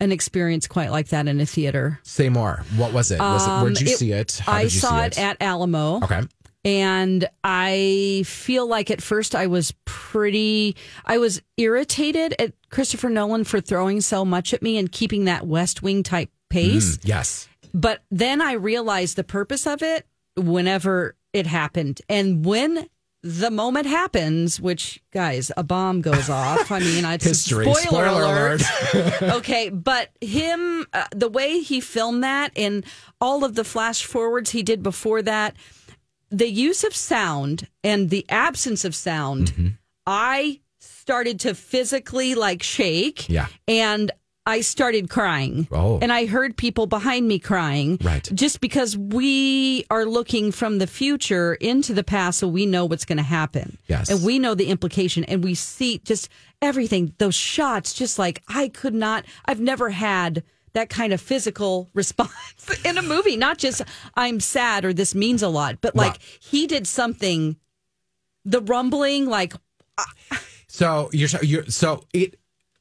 an 0.00 0.12
experience 0.12 0.66
quite 0.66 0.90
like 0.90 1.08
that 1.08 1.26
in 1.28 1.40
a 1.40 1.46
theater. 1.46 2.00
Say 2.02 2.28
more. 2.28 2.64
What 2.76 2.92
was 2.92 3.10
it? 3.10 3.18
Was 3.20 3.46
it 3.46 3.50
where'd 3.50 3.80
you 3.80 3.88
Um, 3.92 3.96
see 3.96 4.12
it? 4.12 4.38
How 4.44 4.52
I 4.52 4.62
did 4.64 4.74
you 4.74 4.80
saw 4.80 5.00
see 5.00 5.06
it 5.06 5.18
at 5.18 5.36
Alamo. 5.40 5.96
Okay. 6.04 6.22
And 6.64 7.28
I 7.44 8.24
feel 8.26 8.66
like 8.66 8.90
at 8.90 9.00
first 9.00 9.34
I 9.34 9.46
was 9.46 9.72
pretty, 9.84 10.76
I 11.04 11.18
was 11.18 11.40
irritated 11.56 12.34
at 12.38 12.52
Christopher 12.70 13.08
Nolan 13.08 13.44
for 13.44 13.60
throwing 13.60 14.00
so 14.00 14.24
much 14.24 14.52
at 14.52 14.60
me 14.60 14.76
and 14.76 14.90
keeping 14.90 15.24
that 15.26 15.46
West 15.46 15.82
Wing 15.82 16.02
type 16.02 16.30
pace. 16.50 16.96
Mm, 16.98 17.08
yes. 17.08 17.48
But 17.74 18.02
then 18.10 18.40
I 18.40 18.52
realized 18.52 19.16
the 19.16 19.24
purpose 19.24 19.66
of 19.66 19.82
it 19.82 20.06
whenever 20.36 21.16
it 21.32 21.46
happened. 21.46 22.00
And 22.08 22.44
when 22.44 22.88
the 23.22 23.50
moment 23.50 23.86
happens, 23.86 24.60
which 24.60 25.02
guys, 25.12 25.50
a 25.56 25.62
bomb 25.64 26.00
goes 26.00 26.30
off. 26.42 26.70
I 26.70 26.78
mean, 26.78 27.04
it's 27.04 27.24
History. 27.24 27.64
Spoiler, 27.64 28.08
Spoiler 28.08 28.22
alert. 28.22 28.62
alert. 28.94 29.22
okay, 29.38 29.68
but 29.70 30.10
him, 30.20 30.86
uh, 30.92 31.04
the 31.14 31.28
way 31.28 31.60
he 31.60 31.80
filmed 31.80 32.22
that 32.24 32.52
and 32.56 32.84
all 33.20 33.44
of 33.44 33.54
the 33.54 33.64
flash 33.64 34.04
forwards 34.04 34.50
he 34.50 34.62
did 34.62 34.82
before 34.82 35.20
that, 35.22 35.56
the 36.30 36.48
use 36.48 36.84
of 36.84 36.94
sound 36.94 37.66
and 37.82 38.10
the 38.10 38.24
absence 38.28 38.84
of 38.84 38.94
sound, 38.94 39.52
Mm-hmm. 39.52 39.68
I 40.10 40.60
started 40.80 41.40
to 41.40 41.54
physically 41.54 42.34
like 42.34 42.62
shake. 42.62 43.28
Yeah. 43.28 43.48
And 43.66 44.10
I 44.48 44.62
started 44.62 45.10
crying. 45.10 45.68
Oh. 45.70 45.98
And 46.00 46.10
I 46.10 46.24
heard 46.24 46.56
people 46.56 46.86
behind 46.86 47.28
me 47.28 47.38
crying. 47.38 47.98
Right. 48.02 48.26
Just 48.34 48.62
because 48.62 48.96
we 48.96 49.84
are 49.90 50.06
looking 50.06 50.52
from 50.52 50.78
the 50.78 50.86
future 50.86 51.52
into 51.54 51.92
the 51.92 52.02
past, 52.02 52.38
so 52.38 52.48
we 52.48 52.64
know 52.64 52.86
what's 52.86 53.04
going 53.04 53.18
to 53.18 53.22
happen. 53.22 53.76
Yes. 53.88 54.08
And 54.08 54.24
we 54.24 54.38
know 54.38 54.54
the 54.54 54.68
implication, 54.68 55.24
and 55.24 55.44
we 55.44 55.54
see 55.54 55.98
just 55.98 56.30
everything, 56.62 57.12
those 57.18 57.34
shots, 57.34 57.92
just 57.92 58.18
like 58.18 58.42
I 58.48 58.68
could 58.68 58.94
not, 58.94 59.26
I've 59.44 59.60
never 59.60 59.90
had 59.90 60.42
that 60.72 60.88
kind 60.88 61.12
of 61.12 61.20
physical 61.20 61.90
response 61.94 62.70
in 62.86 62.96
a 62.96 63.02
movie. 63.02 63.36
Not 63.36 63.58
just 63.58 63.82
I'm 64.14 64.40
sad 64.40 64.84
or 64.86 64.94
this 64.94 65.14
means 65.14 65.42
a 65.42 65.48
lot, 65.48 65.82
but 65.82 65.94
like 65.94 66.12
Wow. 66.12 66.18
he 66.40 66.66
did 66.66 66.86
something, 66.86 67.56
the 68.46 68.62
rumbling, 68.62 69.26
like 69.26 69.52
ah. 69.98 70.40
So 70.68 71.10
you're 71.12 71.28
you're 71.42 71.66
so 71.66 72.04
it 72.14 72.38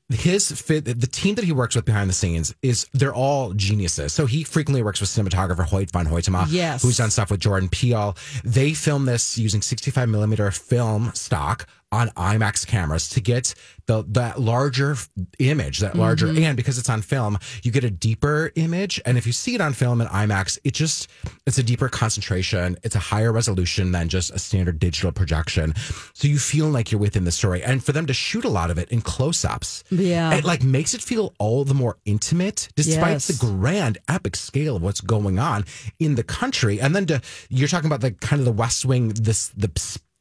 his 0.10 0.52
fit 0.62 0.86
the 0.86 1.08
team 1.08 1.36
that 1.36 1.43
he 1.43 1.52
works 1.52 1.76
with 1.76 1.84
behind 1.84 2.10
the 2.10 2.13
scenes 2.13 2.56
is 2.62 2.88
they're 2.93 3.13
all 3.13 3.52
geniuses. 3.54 4.13
So 4.13 4.26
he 4.26 4.43
frequently 4.43 4.82
works 4.82 5.02
with 5.02 5.10
cinematographer 5.10 5.65
Hoyte 5.67 5.91
van 5.91 6.06
Hoytema, 6.06 6.46
Yes. 6.50 6.82
who's 6.82 6.98
done 6.98 7.12
stuff 7.12 7.30
with 7.30 7.41
Jordan 7.41 7.67
Peele. 7.67 8.15
They 8.46 8.74
film 8.74 9.06
this 9.06 9.38
using 9.38 9.62
65 9.62 10.08
millimeter 10.08 10.50
film 10.52 11.12
stock 11.13 11.67
on 11.91 12.10
IMAX 12.10 12.67
cameras 12.67 13.10
to 13.10 13.21
get 13.21 13.54
the 13.86 14.04
that 14.10 14.39
larger 14.39 14.95
image, 15.39 15.80
that 15.80 15.95
larger 15.95 16.28
mm-hmm. 16.28 16.43
and 16.43 16.58
because 16.58 16.78
it's 16.78 16.89
on 16.89 17.02
film, 17.02 17.38
you 17.63 17.71
get 17.71 17.84
a 17.84 17.89
deeper 17.89 18.52
image. 18.56 19.00
And 19.06 19.17
if 19.17 19.26
you 19.26 19.32
see 19.32 19.56
it 19.56 19.62
on 19.62 19.73
film 19.73 20.02
in 20.02 20.08
IMAX, 20.08 20.58
it 20.63 20.73
just 20.73 21.10
it's 21.45 21.58
a 21.58 21.63
deeper 21.63 21.88
concentration. 21.88 22.78
It's 22.84 22.95
a 22.95 23.00
higher 23.00 23.32
resolution 23.32 23.91
than 23.91 24.10
just 24.10 24.32
a 24.32 24.39
standard 24.39 24.80
digital 24.80 25.12
projection. 25.12 25.73
So 26.13 26.28
you 26.28 26.39
feel 26.39 26.67
like 26.67 26.91
you're 26.91 27.00
within 27.00 27.23
the 27.23 27.32
story. 27.32 27.63
And 27.63 27.84
for 27.84 27.93
them 27.93 28.06
to 28.08 28.13
shoot 28.13 28.43
a 28.43 28.50
lot 28.50 28.69
of 28.69 28.78
it 28.78 28.89
in 28.89 29.02
close-ups, 29.02 29.86
Yeah. 29.89 30.34
it 30.34 30.43
like 30.43 30.63
makes 30.63 30.93
it 30.93 31.02
feel 31.02 31.34
all 31.39 31.63
the 31.63 31.73
more 31.73 31.97
intimate, 32.06 32.67
despite 32.76 33.12
Yes. 33.12 33.28
the 33.28 33.45
grand 33.45 33.97
epic 34.10 34.36
scale 34.36 34.76
of 34.76 34.82
what's 34.82 35.02
going 35.02 35.39
on 35.39 35.63
in 36.00 36.15
the 36.15 36.23
country. 36.23 36.82
And 36.82 36.95
then 36.95 37.06
to 37.06 37.21
you're 37.50 37.67
talking 37.69 37.88
about 37.88 38.02
the 38.02 38.12
kind 38.12 38.39
of 38.39 38.45
the 38.45 38.52
West 38.52 38.84
Wing, 38.86 39.10
this 39.10 39.50
the 39.56 39.71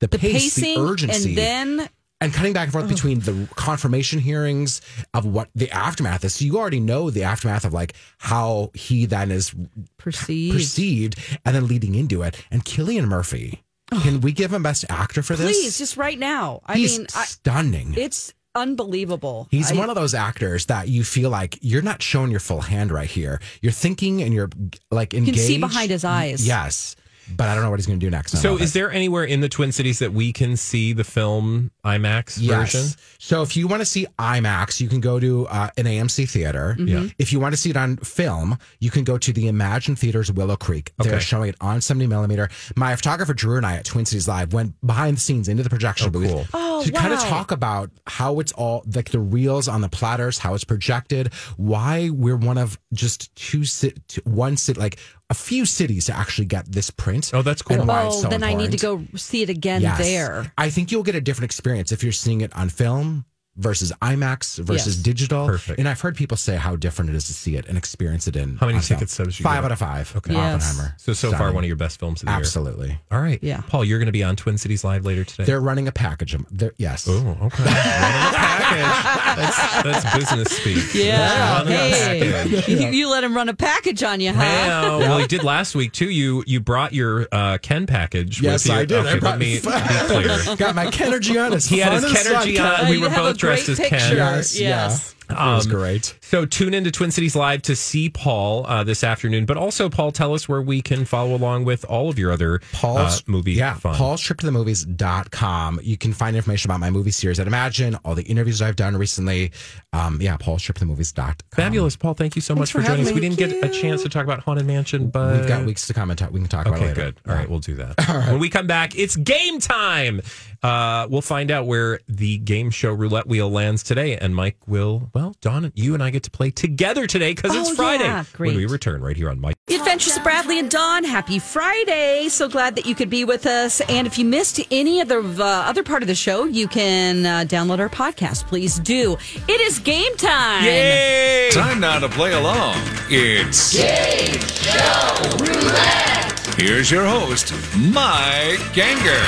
the, 0.00 0.08
the 0.08 0.18
pace, 0.18 0.54
pacing, 0.54 0.74
the 0.74 0.80
urgency, 0.80 1.28
and 1.30 1.38
then 1.38 1.88
and 2.20 2.32
cutting 2.32 2.52
back 2.52 2.64
and 2.64 2.72
forth 2.72 2.86
oh. 2.86 2.88
between 2.88 3.20
the 3.20 3.48
confirmation 3.56 4.18
hearings 4.18 4.80
of 5.14 5.26
what 5.26 5.48
the 5.54 5.70
aftermath 5.70 6.24
is. 6.24 6.34
So 6.34 6.44
you 6.44 6.58
already 6.58 6.80
know 6.80 7.10
the 7.10 7.24
aftermath 7.24 7.64
of 7.64 7.72
like 7.72 7.94
how 8.18 8.70
he 8.74 9.06
then 9.06 9.30
is 9.30 9.54
perceived. 9.98 10.56
perceived, 10.56 11.38
and 11.44 11.54
then 11.54 11.66
leading 11.66 11.94
into 11.94 12.22
it. 12.22 12.42
And 12.50 12.64
Cillian 12.64 13.06
Murphy, 13.06 13.62
can 14.02 14.20
we 14.20 14.32
give 14.32 14.52
him 14.52 14.62
Best 14.62 14.84
Actor 14.88 15.22
for 15.22 15.36
this? 15.36 15.46
Please, 15.46 15.78
just 15.78 15.96
right 15.96 16.18
now. 16.18 16.60
I 16.66 16.76
He's 16.76 16.98
mean, 16.98 17.06
I, 17.14 17.24
stunning. 17.24 17.94
it's 17.96 18.32
unbelievable. 18.54 19.48
He's 19.50 19.70
I- 19.70 19.76
one 19.76 19.90
of 19.90 19.94
those 19.94 20.14
actors 20.14 20.66
that 20.66 20.88
you 20.88 21.04
feel 21.04 21.30
like 21.30 21.58
you're 21.60 21.82
not 21.82 22.02
showing 22.02 22.30
your 22.30 22.40
full 22.40 22.62
hand 22.62 22.90
right 22.90 23.08
here. 23.10 23.40
You're 23.60 23.72
thinking 23.72 24.22
and 24.22 24.32
you're 24.32 24.50
like 24.90 25.14
engaged. 25.14 25.36
You 25.36 25.42
can 25.42 25.46
see 25.46 25.58
behind 25.58 25.90
his 25.90 26.04
eyes. 26.04 26.46
Yes, 26.46 26.96
but 27.34 27.48
I 27.48 27.54
don't 27.54 27.64
know 27.64 27.70
what 27.70 27.78
he's 27.78 27.86
going 27.86 27.98
to 27.98 28.06
do 28.06 28.10
next. 28.10 28.38
So, 28.40 28.56
is 28.56 28.70
it. 28.70 28.74
there 28.74 28.90
anywhere 28.90 29.24
in 29.24 29.40
the 29.40 29.48
Twin 29.48 29.72
Cities 29.72 29.98
that 30.00 30.12
we 30.12 30.32
can 30.32 30.56
see 30.56 30.92
the 30.92 31.04
film 31.04 31.70
IMAX 31.84 32.38
Yes. 32.40 32.72
version? 32.72 32.98
So 33.18 33.42
if 33.42 33.56
you 33.56 33.66
want 33.68 33.80
to 33.80 33.86
see 33.86 34.06
IMAX, 34.18 34.80
you 34.80 34.88
can 34.88 35.00
go 35.00 35.18
to 35.18 35.46
uh, 35.48 35.70
an 35.76 35.84
AMC 35.86 36.28
theater. 36.28 36.76
Mm-hmm. 36.78 36.88
Yeah. 36.88 37.08
If 37.18 37.32
you 37.32 37.40
want 37.40 37.54
to 37.54 37.56
see 37.56 37.70
it 37.70 37.76
on 37.76 37.96
film, 37.98 38.58
you 38.80 38.90
can 38.90 39.04
go 39.04 39.18
to 39.18 39.32
the 39.32 39.46
Emagine 39.46 39.98
Theaters 39.98 40.30
Willow 40.30 40.56
Creek. 40.56 40.92
They're 40.98 41.14
Okay. 41.14 41.20
showing 41.24 41.48
it 41.50 41.56
on 41.60 41.80
70 41.80 42.06
millimeter. 42.06 42.48
My 42.76 42.94
photographer 42.96 43.34
Drew 43.34 43.56
and 43.56 43.66
I 43.66 43.76
at 43.76 43.84
Twin 43.84 44.04
Cities 44.06 44.28
Live 44.28 44.52
went 44.52 44.74
behind 44.86 45.16
the 45.16 45.20
scenes 45.20 45.48
into 45.48 45.62
the 45.62 45.70
projection 45.70 46.08
Oh, 46.08 46.10
booth 46.10 46.30
cool. 46.30 46.46
Oh, 46.54 46.84
to 46.84 46.92
kind 46.92 47.12
of 47.12 47.18
talk 47.20 47.50
about 47.52 47.90
how 48.06 48.38
it's 48.40 48.52
all 48.52 48.84
like 48.94 49.10
the 49.10 49.18
reels 49.20 49.66
on 49.68 49.80
the 49.80 49.88
platters, 49.88 50.38
how 50.38 50.54
it's 50.54 50.64
projected, 50.64 51.32
why 51.56 52.10
we're 52.10 52.36
one 52.36 52.58
of 52.58 52.78
just 52.92 53.34
two 53.34 53.64
sit, 53.64 54.18
one 54.24 54.56
sit 54.56 54.76
like 54.76 54.98
a 55.30 55.34
few 55.34 55.64
cities 55.66 56.04
to 56.06 56.16
actually 56.16 56.44
get 56.44 56.70
this 56.70 56.90
print. 56.90 57.30
Oh, 57.34 57.42
that's 57.42 57.62
cool. 57.62 57.78
and 57.80 57.88
why 57.88 58.04
Oh, 58.04 58.10
so 58.10 58.28
then 58.28 58.42
I 58.44 58.54
need 58.54 58.70
to 58.72 58.78
go 58.78 59.04
see 59.16 59.42
it 59.42 59.48
again 59.50 59.80
Yes. 59.82 59.98
there. 59.98 60.52
I 60.56 60.70
think 60.70 60.92
you'll 60.92 61.02
get 61.02 61.14
a 61.16 61.20
different 61.20 61.46
experience 61.46 61.90
if 61.92 62.02
you're 62.04 62.12
seeing 62.12 62.40
it 62.42 62.54
on 62.56 62.68
film 62.68 63.24
versus 63.56 63.92
IMAX 64.02 64.58
versus 64.62 64.96
Yes. 64.96 65.02
digital. 65.04 65.46
Perfect. 65.46 65.78
And 65.78 65.88
I've 65.88 66.00
heard 66.00 66.16
people 66.16 66.36
say 66.36 66.56
how 66.56 66.76
different 66.76 67.10
it 67.10 67.16
is 67.16 67.24
to 67.24 67.32
see 67.34 67.56
it 67.56 67.66
and 67.66 67.76
experience 67.78 68.26
it 68.28 68.36
in. 68.36 68.56
How 68.56 68.66
many 68.66 68.76
on 68.76 68.82
film. 68.82 68.98
ticket 68.98 69.10
stubs 69.10 69.38
you 69.38 69.42
Five 69.44 69.58
get? 69.62 69.64
out 69.66 69.72
of 69.72 69.78
five. 69.78 70.12
Okay. 70.16 70.32
Yes. 70.34 70.62
Oppenheimer. 70.68 70.94
So, 70.98 71.12
so 71.12 71.32
far, 71.32 71.52
one 71.52 71.64
of 71.64 71.68
your 71.68 71.76
best 71.76 71.98
films 71.98 72.22
of 72.22 72.26
the 72.26 72.32
year. 72.32 72.38
Absolutely. 72.40 72.98
All 73.10 73.20
right. 73.20 73.38
Yeah. 73.42 73.62
Paul, 73.68 73.84
you're 73.84 73.98
going 73.98 74.06
to 74.06 74.12
be 74.12 74.22
on 74.24 74.36
Twin 74.36 74.58
Cities 74.58 74.84
Live 74.84 75.04
later 75.04 75.24
today. 75.24 75.44
They're 75.44 75.60
running 75.60 75.88
a 75.88 75.92
package. 75.92 76.34
of- 76.34 76.44
They're, 76.50 76.72
yes. 76.76 77.06
Oh, 77.08 77.12
okay. 77.42 77.64
Running 77.64 77.72
a 77.72 78.32
package. 78.36 79.36
That's, 79.36 79.82
that's 80.04 80.16
business 80.16 80.48
speak. 80.56 80.94
Yeah. 80.94 81.64
Hey, 81.64 82.62
you, 82.68 82.88
you 82.88 83.10
let 83.10 83.22
him 83.24 83.34
run 83.34 83.48
a 83.48 83.54
package 83.54 84.02
on 84.02 84.20
you, 84.20 84.32
huh? 84.32 84.42
Yeah, 84.42 84.96
well, 84.98 85.18
he 85.18 85.26
did 85.26 85.42
last 85.44 85.74
week 85.74 85.92
too. 85.92 86.08
You 86.10 86.42
you 86.46 86.60
brought 86.60 86.92
your 86.92 87.26
uh, 87.32 87.58
Ken 87.60 87.86
package. 87.86 88.40
Yes, 88.40 88.64
with 88.64 88.72
you. 88.72 88.78
I 88.80 88.84
did. 88.84 88.98
Okay, 88.98 89.10
I 89.12 89.18
brought, 89.18 89.30
let 89.30 89.38
me 89.38 89.54
be 89.56 89.60
clear. 89.60 90.56
got 90.56 90.74
my 90.74 90.86
Kenergy 90.86 91.42
on. 91.44 91.52
It's 91.52 91.66
He 91.66 91.78
had 91.78 91.92
his 91.92 92.04
fun 92.04 92.16
as 92.16 92.26
Kenergy 92.26 92.82
on. 92.84 92.90
We 92.90 92.98
were 92.98 93.08
both 93.10 93.36
dressed 93.46 93.66
great 93.66 93.78
as 93.80 93.88
Ken. 93.88 94.00
picture. 94.00 94.16
Yes. 94.16 94.60
Yes. 94.60 95.15
Yeah. 95.30 95.52
it 95.52 95.54
was 95.56 95.66
Um, 95.66 95.72
great. 95.72 96.16
So 96.22 96.44
tune 96.46 96.74
into 96.74 96.90
Twin 96.90 97.10
Cities 97.10 97.34
Live 97.36 97.62
to 97.62 97.76
see 97.76 98.08
Paul 98.08 98.66
uh, 98.66 98.84
this 98.84 99.02
afternoon. 99.04 99.44
But 99.46 99.56
also, 99.56 99.88
Paul, 99.88 100.12
tell 100.12 100.34
us 100.34 100.48
where 100.48 100.62
we 100.62 100.82
can 100.82 101.04
follow 101.04 101.34
along 101.34 101.64
with 101.64 101.84
all 101.86 102.08
of 102.10 102.18
your 102.18 102.32
other 102.32 102.60
Paul's 102.72 103.18
uh, 103.20 103.22
movie 103.26 103.52
yeah, 103.54 103.74
fun. 103.74 103.94
Paul's 103.96 104.20
trip 104.20 104.38
to 104.40 104.46
the 104.46 104.52
movies.com. 104.52 105.80
You 105.82 105.96
can 105.96 106.12
find 106.12 106.36
information 106.36 106.70
about 106.70 106.80
my 106.80 106.90
movie 106.90 107.10
series 107.10 107.38
at 107.40 107.46
Emagine, 107.46 107.98
all 108.04 108.14
the 108.14 108.22
interviews 108.24 108.62
I've 108.62 108.76
done 108.76 108.96
recently. 108.96 109.52
Um, 109.92 110.20
yeah, 110.20 110.36
Paul's 110.36 110.62
trip 110.62 110.76
to 110.76 110.80
the 110.80 110.86
movies.com. 110.86 111.34
Fabulous, 111.54 111.96
Paul. 111.96 112.14
Thank 112.14 112.36
you 112.36 112.42
so 112.42 112.54
much 112.54 112.72
for 112.72 112.80
for, 112.80 112.86
joining 112.88 113.06
us. 113.06 113.12
We 113.12 113.20
didn't 113.20 113.38
get 113.38 113.52
a 113.64 113.68
chance 113.68 114.02
to 114.02 114.08
talk 114.08 114.24
about 114.24 114.40
Haunted 114.40 114.66
Mansion, 114.66 115.08
but 115.08 115.36
We've 115.40 115.48
got 115.48 115.64
weeks 115.64 115.86
to 115.86 115.94
come 115.94 116.10
and 116.10 116.18
talk. 116.18 116.30
We 116.32 116.40
can 116.40 116.48
talk 116.48 116.66
about 116.66 116.80
it 116.80 116.84
Okay, 116.84 116.88
later. 116.88 117.12
good. 117.12 117.20
All 117.30 117.34
right, 117.36 117.48
we'll 117.48 117.60
do 117.60 117.74
that. 117.76 117.94
When 118.26 118.38
we 118.40 118.48
come 118.48 118.66
back, 118.66 118.98
it's 118.98 119.14
game 119.16 119.58
time. 119.60 120.20
Uh, 120.62 121.06
we'll 121.08 121.20
find 121.22 121.50
out 121.50 121.66
where 121.66 122.00
the 122.08 122.38
game 122.38 122.70
show 122.70 122.92
roulette 122.92 123.26
wheel 123.26 123.50
lands 123.50 123.82
today, 123.82 124.16
and 124.16 124.34
Mike 124.34 124.56
will. 124.66 125.10
Well, 125.16 125.34
Dawn, 125.40 125.72
you 125.74 125.94
and 125.94 126.02
I 126.02 126.10
get 126.10 126.24
to 126.24 126.30
play 126.30 126.50
together 126.50 127.06
today 127.06 127.32
because 127.32 127.56
Oh, 127.56 127.60
it's 127.60 127.70
Friday. 127.74 128.04
yeah, 128.04 128.24
When 128.36 128.54
we 128.54 128.66
return 128.66 129.00
right 129.00 129.16
here 129.16 129.30
on 129.30 129.40
Mike. 129.40 129.56
The 129.66 129.76
Adventures 129.76 130.14
of 130.14 130.22
Bradley 130.22 130.58
and 130.58 130.70
Dawn. 130.70 131.04
Happy 131.04 131.38
Friday. 131.38 132.28
So 132.28 132.50
glad 132.50 132.76
that 132.76 132.84
you 132.84 132.94
could 132.94 133.08
be 133.08 133.24
with 133.24 133.46
us. 133.46 133.80
And 133.88 134.06
if 134.06 134.18
you 134.18 134.26
missed 134.26 134.60
any 134.70 135.00
of 135.00 135.08
the 135.08 135.20
uh, 135.42 135.42
other 135.42 135.82
part 135.82 136.02
of 136.02 136.06
the 136.06 136.14
show, 136.14 136.44
you 136.44 136.68
can 136.68 137.24
uh, 137.24 137.44
download 137.48 137.78
our 137.78 137.88
podcast. 137.88 138.46
Please 138.46 138.78
do. 138.80 139.16
It 139.48 139.58
is 139.62 139.78
game 139.78 140.14
time. 140.18 140.62
Yay! 140.64 141.48
Time 141.50 141.80
now 141.80 141.98
to 141.98 142.10
play 142.10 142.34
along. 142.34 142.76
It's 143.08 143.72
Game 143.72 144.38
Show 144.42 145.36
Roulette. 145.38 146.15
Here's 146.56 146.90
your 146.90 147.04
host, 147.04 147.52
Mike 147.76 148.60
Ganger. 148.72 149.22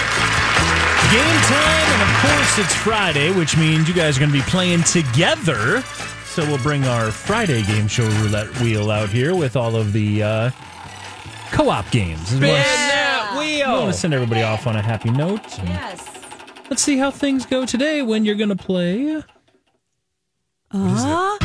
Game 1.12 1.40
time, 1.44 1.88
and 1.92 2.02
of 2.02 2.16
course 2.20 2.58
it's 2.58 2.74
Friday, 2.74 3.30
which 3.32 3.56
means 3.56 3.86
you 3.88 3.94
guys 3.94 4.16
are 4.16 4.20
going 4.20 4.30
to 4.32 4.36
be 4.36 4.42
playing 4.42 4.82
together. 4.84 5.82
So 6.26 6.44
we'll 6.46 6.58
bring 6.62 6.84
our 6.86 7.10
Friday 7.10 7.62
game 7.62 7.86
show 7.86 8.06
roulette 8.22 8.48
wheel 8.60 8.90
out 8.90 9.10
here 9.10 9.34
with 9.34 9.56
all 9.56 9.76
of 9.76 9.92
the 9.92 10.22
uh, 10.22 10.50
co-op 11.52 11.90
games. 11.90 12.30
We 12.32 12.36
Spin 12.38 12.48
wanna- 12.50 12.62
that 12.64 13.36
we 13.38 13.62
want 13.62 13.92
to 13.92 13.98
send 13.98 14.14
everybody 14.14 14.42
off 14.42 14.66
on 14.66 14.76
a 14.76 14.82
happy 14.82 15.10
note. 15.10 15.42
Yes. 15.64 16.06
Let's 16.70 16.82
see 16.82 16.96
how 16.98 17.10
things 17.10 17.44
go 17.46 17.66
today 17.66 18.02
when 18.02 18.24
you're 18.24 18.34
going 18.36 18.50
to 18.50 18.56
play. 18.56 19.22
Uh, 20.70 21.38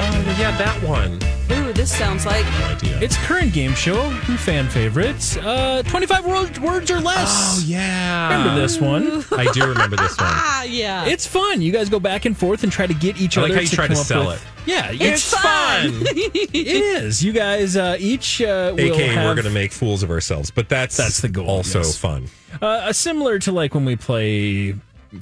Oh, 0.00 0.36
yeah, 0.38 0.56
that 0.58 0.80
one. 0.82 1.14
ooh, 1.52 1.72
this 1.72 1.94
sounds 1.96 2.24
like. 2.24 2.44
No 2.44 2.66
idea. 2.66 3.00
It's 3.00 3.16
current 3.26 3.52
game 3.52 3.74
show, 3.74 4.10
fan 4.38 4.68
favorites. 4.68 5.36
Uh, 5.36 5.82
25 5.86 6.24
word, 6.26 6.58
words 6.58 6.90
or 6.90 7.00
less. 7.00 7.28
Oh 7.58 7.62
yeah. 7.66 8.30
Remember 8.38 8.60
this 8.60 8.80
one? 8.80 9.24
I 9.36 9.50
do 9.52 9.66
remember 9.66 9.96
this 9.96 10.16
one. 10.16 10.28
Ah, 10.50 10.62
yeah. 10.64 11.04
It's 11.06 11.26
fun. 11.26 11.60
You 11.62 11.72
guys 11.72 11.88
go 11.88 11.98
back 12.00 12.24
and 12.24 12.36
forth 12.36 12.62
and 12.64 12.70
try 12.72 12.86
to 12.86 12.94
get 12.94 13.20
each 13.20 13.36
other. 13.38 13.46
I 13.46 13.50
like 13.50 13.52
other 13.52 13.56
how 13.56 13.62
you 13.62 13.68
to 13.68 13.74
try 13.76 13.86
to 13.86 13.94
come 13.94 14.00
up 14.00 14.06
sell 14.06 14.26
with- 14.28 14.42
it. 14.42 14.48
Yeah, 14.70 14.90
It's 14.92 15.32
fun. 15.32 15.90
it 16.14 16.54
is. 16.54 17.24
You 17.24 17.32
guys 17.32 17.74
uh, 17.76 17.96
each 17.98 18.42
uh, 18.42 18.74
will 18.76 18.92
AKA, 18.92 19.06
have 19.08 19.24
we're 19.24 19.34
going 19.34 19.44
to 19.46 19.50
make 19.50 19.72
fools 19.72 20.02
of 20.02 20.10
ourselves, 20.10 20.50
but 20.50 20.68
that's 20.68 20.96
That's 20.96 21.20
the 21.22 21.28
goal, 21.30 21.48
Also 21.48 21.78
yes. 21.78 21.96
fun. 21.96 22.26
Uh, 22.60 22.92
similar 22.92 23.38
to 23.40 23.52
like 23.52 23.74
when 23.74 23.84
we 23.86 23.96
play 23.96 24.74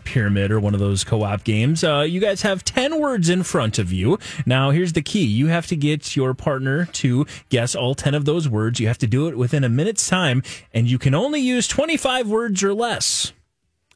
Pyramid 0.05 0.51
or 0.51 0.61
one 0.61 0.75
of 0.75 0.81
those 0.81 1.05
co 1.05 1.23
op 1.23 1.45
games, 1.45 1.85
uh, 1.85 2.01
you 2.01 2.21
guys 2.21 2.43
have 2.43 2.65
10 2.65 3.01
words 3.01 3.29
in 3.29 3.43
front 3.43 3.79
of 3.79 3.93
you. 3.93 4.19
Now, 4.45 4.71
here's 4.71 4.93
the 4.93 5.03
key 5.03 5.25
you 5.25 5.49
have 5.49 5.67
to 5.69 5.77
get 5.77 6.17
your 6.17 6.35
partner 6.35 6.87
to 6.87 7.27
guess 7.49 7.75
all 7.75 7.95
10 7.95 8.15
of 8.15 8.25
those 8.25 8.49
words. 8.49 8.81
You 8.81 8.89
have 8.89 8.99
to 8.99 9.07
do 9.07 9.29
it 9.29 9.37
within 9.37 9.65
a 9.65 9.69
minute's 9.69 10.09
time, 10.09 10.43
and 10.73 10.89
you 10.89 10.99
can 10.99 11.15
only 11.15 11.41
use 11.41 11.69
25 11.69 12.29
words 12.29 12.63
or 12.63 12.75
less. 12.75 13.33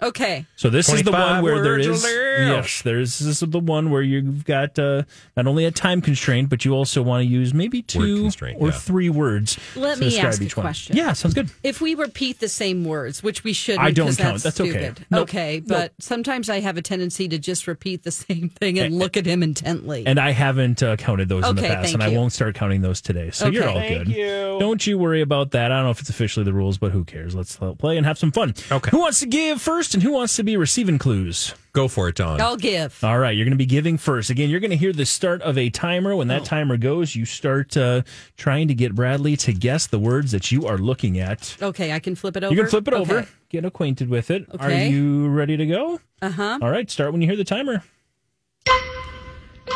Okay. 0.02 0.46
So 0.56 0.70
this 0.70 0.88
is 0.88 1.02
the 1.02 1.12
one 1.12 1.42
where 1.42 1.62
there 1.62 1.72
words 1.72 1.86
or 1.86 1.90
is 1.90 2.02
less. 2.04 2.12
yes, 2.12 2.82
there's 2.82 3.18
this 3.18 3.42
is 3.42 3.48
the 3.50 3.58
one 3.58 3.90
where 3.90 4.02
you've 4.02 4.44
got 4.44 4.78
uh, 4.78 5.02
not 5.36 5.46
only 5.46 5.64
a 5.64 5.70
time 5.70 6.00
constraint, 6.00 6.48
but 6.48 6.64
you 6.64 6.72
also 6.72 7.02
want 7.02 7.22
to 7.22 7.28
use 7.28 7.52
maybe 7.52 7.82
two 7.82 8.28
or 8.58 8.68
yeah. 8.68 8.70
three 8.70 9.10
words. 9.10 9.58
Let 9.76 9.94
to 9.94 10.00
me 10.00 10.06
describe 10.10 10.26
ask 10.28 10.40
a 10.40 10.44
each 10.44 10.56
one. 10.56 10.64
question. 10.64 10.96
Yeah, 10.96 11.12
sounds 11.12 11.34
good. 11.34 11.50
If 11.62 11.80
we 11.80 11.94
repeat 11.94 12.40
the 12.40 12.48
same 12.48 12.84
words, 12.84 13.22
which 13.22 13.44
we 13.44 13.52
shouldn't, 13.52 13.84
I 13.84 13.90
don't 13.90 14.06
'cause 14.06 14.16
count. 14.16 14.42
That's 14.42 14.60
okay. 14.60 14.70
stupid. 14.70 15.06
Nope. 15.10 15.22
Okay, 15.22 15.60
but 15.60 15.92
sometimes 15.98 16.48
I 16.48 16.60
have 16.60 16.76
a 16.76 16.82
tendency 16.82 17.28
to 17.28 17.38
just 17.38 17.66
repeat 17.66 18.02
the 18.02 18.10
same 18.10 18.48
thing 18.48 18.78
and 18.78 18.98
look 18.98 19.16
at 19.16 19.26
him 19.26 19.42
intently. 19.42 20.06
And 20.06 20.18
I 20.18 20.30
haven't 20.30 20.82
uh, 20.82 20.96
counted 20.96 21.28
those 21.28 21.46
in 21.46 21.56
the 21.56 21.62
past, 21.62 21.90
thank 21.90 21.94
and 21.94 22.02
I 22.02 22.08
won't 22.16 22.32
start 22.32 22.54
counting 22.54 22.80
those 22.82 23.00
today. 23.00 23.30
So 23.30 23.48
you're 23.48 23.68
all 23.68 23.74
Thank 23.74 24.06
good. 24.08 24.58
Don't 24.60 24.86
you 24.86 24.98
worry 24.98 25.20
about 25.20 25.52
that. 25.52 25.72
I 25.72 25.76
don't 25.76 25.84
know 25.84 25.90
if 25.90 26.00
it's 26.00 26.10
officially 26.10 26.44
the 26.44 26.52
rules, 26.52 26.78
but 26.78 26.92
who 26.92 27.04
cares? 27.04 27.34
Let's 27.34 27.56
play 27.78 27.96
and 27.96 28.06
have 28.06 28.18
some 28.18 28.32
fun. 28.32 28.54
Okay. 28.70 28.90
Who 28.90 28.98
wants 29.00 29.20
to 29.20 29.26
give 29.26 29.60
first, 29.60 29.89
and 29.94 30.02
who 30.02 30.12
wants 30.12 30.36
to 30.36 30.42
be 30.42 30.56
receiving 30.56 30.98
clues? 30.98 31.54
Go 31.72 31.86
for 31.88 32.08
it, 32.08 32.16
Dawn. 32.16 32.40
I'll 32.40 32.56
give. 32.56 33.02
All 33.04 33.18
right, 33.18 33.30
you're 33.36 33.44
going 33.44 33.52
to 33.52 33.56
be 33.58 33.66
giving 33.66 33.96
first. 33.96 34.28
Again, 34.30 34.50
you're 34.50 34.60
going 34.60 34.70
to 34.72 34.76
hear 34.76 34.92
the 34.92 35.06
start 35.06 35.40
of 35.42 35.56
a 35.56 35.70
timer. 35.70 36.14
When 36.16 36.30
Oh. 36.30 36.34
that 36.34 36.44
timer 36.44 36.76
goes, 36.76 37.14
you 37.14 37.24
start 37.24 37.76
uh, 37.76 38.02
trying 38.36 38.68
to 38.68 38.74
get 38.74 38.94
Bradley 38.94 39.36
to 39.38 39.52
guess 39.52 39.86
the 39.86 39.98
words 39.98 40.32
that 40.32 40.50
you 40.50 40.66
are 40.66 40.78
looking 40.78 41.18
at. 41.18 41.56
Okay, 41.62 41.92
I 41.92 41.98
can 42.00 42.14
flip 42.16 42.36
it 42.36 42.44
over. 42.44 42.54
You 42.54 42.60
can 42.62 42.70
flip 42.70 42.88
it 42.88 42.94
over, 42.94 43.26
get 43.48 43.64
acquainted 43.64 44.08
with 44.08 44.30
it. 44.30 44.46
Are 44.58 44.66
Okay. 44.66 44.88
you 44.90 45.28
ready 45.28 45.56
to 45.56 45.66
go? 45.66 46.00
Uh 46.20 46.30
huh. 46.30 46.58
All 46.60 46.70
right, 46.70 46.90
start 46.90 47.12
when 47.12 47.20
you 47.22 47.28
hear 47.28 47.36
the 47.36 47.44
timer. 47.44 47.82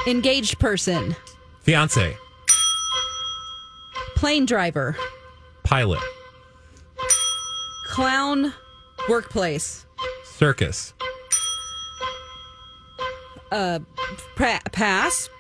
Engaged 0.07 0.59
person, 0.59 1.17
Fiance, 1.63 2.15
plane 4.17 4.45
driver, 4.45 4.97
pilot, 5.63 6.01
clown, 7.87 8.53
workplace, 9.09 9.84
circus, 10.45 10.93
uh, 13.51 13.79
pa- 14.37 14.61
pass, 14.73 15.31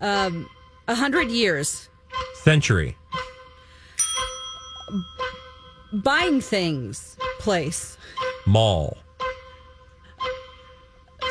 um, 0.00 0.48
a 0.86 0.94
hundred 0.94 1.28
years, 1.28 1.88
century, 2.34 2.96
buying 5.92 6.40
things, 6.40 7.16
place. 7.40 7.98
mall, 8.46 8.96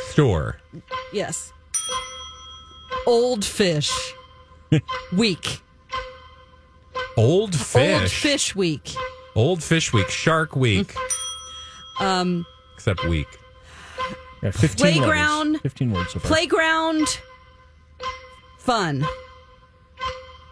store, 0.10 0.58
Yes. 1.14 1.54
Old 3.08 3.46
fish. 3.46 3.92
Week. 5.14 5.62
old 7.16 7.56
fish, 7.56 8.02
Old 8.02 8.12
fish 8.12 8.54
week. 8.56 8.92
Old 9.36 9.64
fish 9.64 9.94
week, 9.94 10.10
shark 10.10 10.58
week, 10.58 10.94
Um, 12.02 12.46
except 12.84 13.08
week. 13.08 13.28
Yeah, 14.42 14.52
15 14.52 14.76
Playground. 14.78 15.52
Words. 15.54 15.62
15 15.62 15.92
words 15.94 16.12
so 16.12 16.20
far. 16.20 16.28
playground. 16.30 17.08
Fun. 18.58 19.06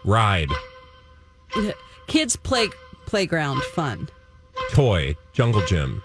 Ride, 0.04 0.48
Kids 2.08 2.34
play 2.36 2.68
playground 3.06 3.62
fun. 3.62 4.08
toy, 4.72 5.14
jungle 5.32 5.64
gym, 5.66 6.02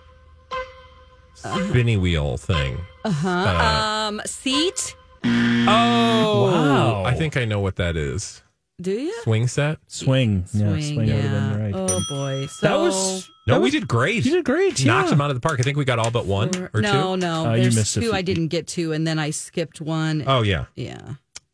spinny 1.34 1.96
wheel 1.98 2.36
thing. 2.38 2.78
Uh-huh. 3.06 3.30
Uh, 3.30 4.08
um, 4.10 4.22
seat. 4.26 4.96
Oh, 5.24 6.52
Wow. 6.52 7.04
I 7.06 7.14
think 7.16 7.38
I 7.38 7.46
know 7.46 7.60
what 7.62 7.78
that 7.78 7.96
is. 7.98 8.42
Do 8.80 8.92
you? 8.92 9.22
Swing 9.24 9.48
set. 9.48 9.80
Swing. 9.88 10.46
Yeah, 10.54 10.70
Swing, 10.70 10.82
swing 10.82 10.98
would 10.98 11.10
have 11.10 11.54
been 11.54 11.74
right. 11.74 11.74
Oh 11.76 12.00
boy. 12.10 12.46
So 12.46 12.68
that 12.68 12.76
was. 12.78 13.28
No, 13.48 13.56
that 13.56 13.60
we 13.62 13.66
was- 13.66 13.72
did 13.74 13.88
great. 13.88 14.24
You 14.24 14.34
did 14.34 14.46
great. 14.46 14.86
Knocked 14.86 15.06
yeah. 15.08 15.10
them 15.10 15.22
out 15.22 15.32
of 15.32 15.36
the 15.36 15.40
park. 15.42 15.60
I 15.60 15.64
think 15.64 15.78
we 15.78 15.86
got 15.86 15.98
all 15.98 16.12
but 16.12 16.26
one 16.28 16.70
or 16.74 16.82
no, 16.82 17.16
two. 17.16 17.18
no. 17.22 17.48
Uh, 17.48 17.54
you 17.56 17.64
There's 17.64 17.76
missed 17.76 17.98
a 17.98 18.02
two 18.02 18.14
I 18.14 18.22
didn't 18.22 18.50
get 18.50 18.68
to, 18.70 18.92
and 18.94 19.08
then 19.08 19.18
I 19.18 19.32
skipped 19.32 19.82
one. 19.82 20.24
Oh 20.28 20.44
yeah, 20.44 20.66
Yeah. 20.76 21.00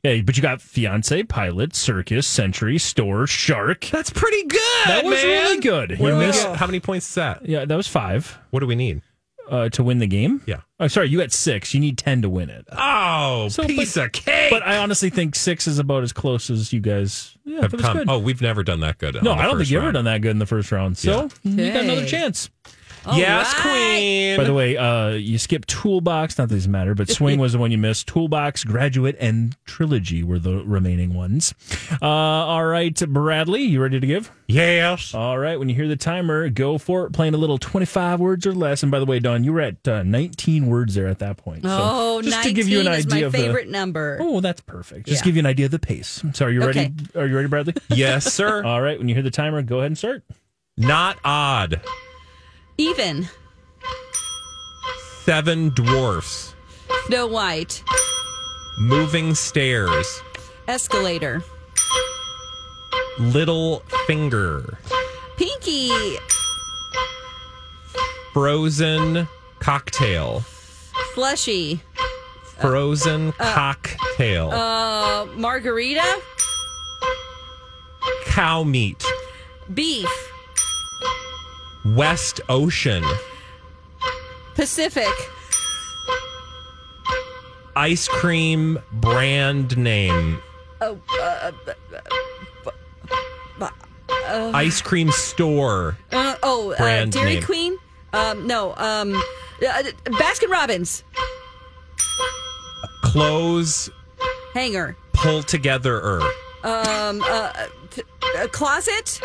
Yeah, 0.04 0.22
but 0.22 0.36
you 0.36 0.42
got 0.42 0.62
fiance, 0.62 1.24
pilot, 1.24 1.74
circus, 1.78 2.28
century, 2.28 2.78
store, 2.78 3.26
shark. 3.26 3.86
that's 3.86 4.10
pretty 4.10 4.44
good. 4.46 4.60
That 4.88 5.06
was 5.06 5.14
man. 5.24 5.26
really 5.44 5.62
good. 5.62 5.98
What 6.00 6.10
You 6.10 6.16
missed- 6.18 6.46
How 6.46 6.66
many 6.66 6.82
points 6.82 7.08
is 7.08 7.16
that? 7.16 7.48
Yeah, 7.48 7.64
that 7.64 7.76
was 7.78 7.88
five 7.88 8.38
What 8.50 8.60
do 8.60 8.68
we 8.68 8.76
need? 8.76 9.02
Uh, 9.50 9.70
to 9.70 9.84
win 9.84 10.00
the 10.00 10.08
game. 10.08 10.42
Yeah. 10.46 10.62
Oh, 10.80 10.88
sorry, 10.88 11.10
you 11.10 11.20
got 11.20 11.32
six. 11.32 11.74
You 11.74 11.80
need 11.80 11.98
ten 11.98 12.22
to 12.24 12.30
win 12.30 12.50
it. 12.50 12.66
Oh, 12.72 13.48
So, 13.50 13.66
piece 13.66 13.96
but- 13.96 14.06
of 14.06 14.12
cake. 14.12 14.50
But 14.52 14.64
I 14.66 14.78
honestly 14.78 15.10
think 15.10 15.36
six 15.36 15.68
is 15.68 15.80
about 15.80 16.04
as 16.04 16.12
close 16.14 16.50
as 16.50 16.72
you 16.74 16.80
guys 16.80 17.38
yeah, 17.46 17.62
have 17.62 17.72
come. 17.78 17.98
good. 17.98 18.10
Oh, 18.10 18.20
we've 18.20 18.42
never 18.42 18.64
done 18.64 18.80
that 18.82 18.98
good. 18.98 19.22
no, 19.24 19.32
I 19.34 19.44
don't 19.44 19.52
think 19.52 19.60
first 19.60 19.72
you 19.72 19.80
ever 19.80 19.92
done 19.92 20.06
that 20.06 20.22
good 20.22 20.32
in 20.32 20.40
the 20.40 20.46
first 20.46 20.72
round. 20.72 20.98
So 20.98 21.30
you 21.44 21.72
got 21.74 21.84
another 21.84 22.06
chance. 22.06 22.50
All 23.06 23.18
yes, 23.18 23.54
right. 23.54 23.62
queen. 23.62 24.38
By 24.38 24.44
the 24.46 24.54
way, 24.54 24.78
uh, 24.78 25.10
you 25.10 25.38
skipped 25.38 25.68
Toolbox. 25.68 26.38
Not 26.38 26.50
that 26.50 26.56
these 26.56 26.68
matter, 26.68 26.96
but 26.96 27.10
Swing 27.10 27.40
was 27.40 27.54
the 27.54 27.60
one 27.60 27.72
you 27.72 27.78
missed. 27.78 28.08
Toolbox, 28.08 28.64
Graduate, 28.64 29.18
and 29.20 29.56
Trilogy 29.66 30.24
were 30.24 30.40
the 30.40 30.64
remaining 30.64 31.14
ones. 31.14 31.54
Uh, 32.02 32.06
all 32.08 32.66
right, 32.66 32.98
Bradley, 33.10 33.64
you 33.64 33.82
ready 33.82 34.00
to 34.00 34.08
give? 34.08 34.32
yes. 34.48 35.14
All 35.14 35.38
right, 35.38 35.58
when 35.60 35.68
you 35.70 35.76
hear 35.76 35.88
the 35.88 35.96
timer, 35.96 36.48
go 36.50 36.78
for 36.78 37.06
it. 37.06 37.12
Playing 37.14 37.34
a 37.34 37.38
little 37.38 37.58
25 37.58 38.20
words 38.20 38.46
or 38.48 38.54
less. 38.54 38.84
And 38.84 38.92
by 38.92 39.00
the 39.00 39.06
way, 39.06 39.20
Dawn, 39.20 39.44
you 39.44 39.54
were 39.54 39.62
at 39.62 39.88
uh, 39.88 40.04
19 40.04 40.68
words 40.68 40.96
there 40.96 41.08
at 41.08 41.20
that 41.20 41.38
point. 41.38 41.64
So 41.64 41.70
Oh, 41.82 42.22
just 42.22 42.36
19 42.38 42.50
to 42.50 42.54
give 42.56 42.68
you 42.70 42.80
an 42.82 42.88
is 42.88 43.06
idea 43.06 43.22
my 43.22 43.28
of 43.28 43.32
favorite 43.34 43.66
the. 43.66 43.72
number. 43.72 44.18
Oh, 44.22 44.40
that's 44.42 44.62
perfect. 44.62 45.08
Just 45.08 45.22
Yeah. 45.22 45.26
give 45.26 45.36
you 45.36 45.40
an 45.42 45.46
idea 45.46 45.66
of 45.66 45.72
the 45.72 45.80
pace. 45.80 46.24
So, 46.34 46.46
are 46.46 46.50
you 46.50 46.62
ready? 46.62 46.80
Okay. 46.82 47.20
Are 47.20 47.28
you 47.28 47.36
ready, 47.36 47.48
Bradley? 47.48 47.74
Yes, 47.90 48.32
sir. 48.34 48.64
All 48.64 48.82
right, 48.82 48.98
when 48.98 49.10
you 49.10 49.16
hear 49.16 49.24
the 49.24 49.32
timer, 49.32 49.62
go 49.62 49.78
ahead 49.80 49.88
and 49.88 49.98
start. 49.98 50.24
Not 50.78 51.18
odd. 51.26 51.82
Even. 52.78 53.30
Seven 55.24 55.70
dwarfs. 55.70 56.56
Snow 57.06 57.28
White. 57.28 57.84
Moving 58.80 59.36
stairs. 59.36 60.22
Escalator. 60.68 61.44
Little 63.20 63.80
finger. 64.08 64.80
Pinky. 65.38 66.18
Frozen 68.34 69.28
cocktail. 69.60 70.44
Slushy. 71.14 71.82
Frozen 72.60 73.34
cocktail. 73.34 74.50
Uh, 74.52 75.26
margarita. 75.36 76.20
Cow 78.26 78.64
meat. 78.64 79.06
Beef. 79.74 80.33
West 81.86 82.42
Ocean. 82.50 83.04
Pacific. 84.56 85.08
Ice 87.76 88.08
cream 88.08 88.80
brand 88.92 89.76
name. 89.78 90.40
Oh, 90.80 91.00
uh, 91.20 91.52
uh, 94.28 94.52
Ice 94.54 94.82
cream 94.82 95.12
store. 95.12 95.98
uh, 96.12 96.36
oh, 96.44 96.72
uh, 96.74 96.78
Brand 96.78 97.12
Dairy 97.12 97.36
name. 97.36 97.44
Queen. 97.44 97.78
Um, 98.14 98.48
no. 98.48 98.76
Um, 98.76 99.16
uh, 99.16 99.84
Baskin 100.06 100.50
Robbins. 100.50 101.04
Clothes 103.04 103.90
Hanger. 104.54 104.96
pull 105.14 105.44
together. 105.44 106.22
Um, 106.64 107.22
uh, 107.26 107.52
t- 107.90 108.04
uh, 108.38 108.48
closet. 108.48 109.20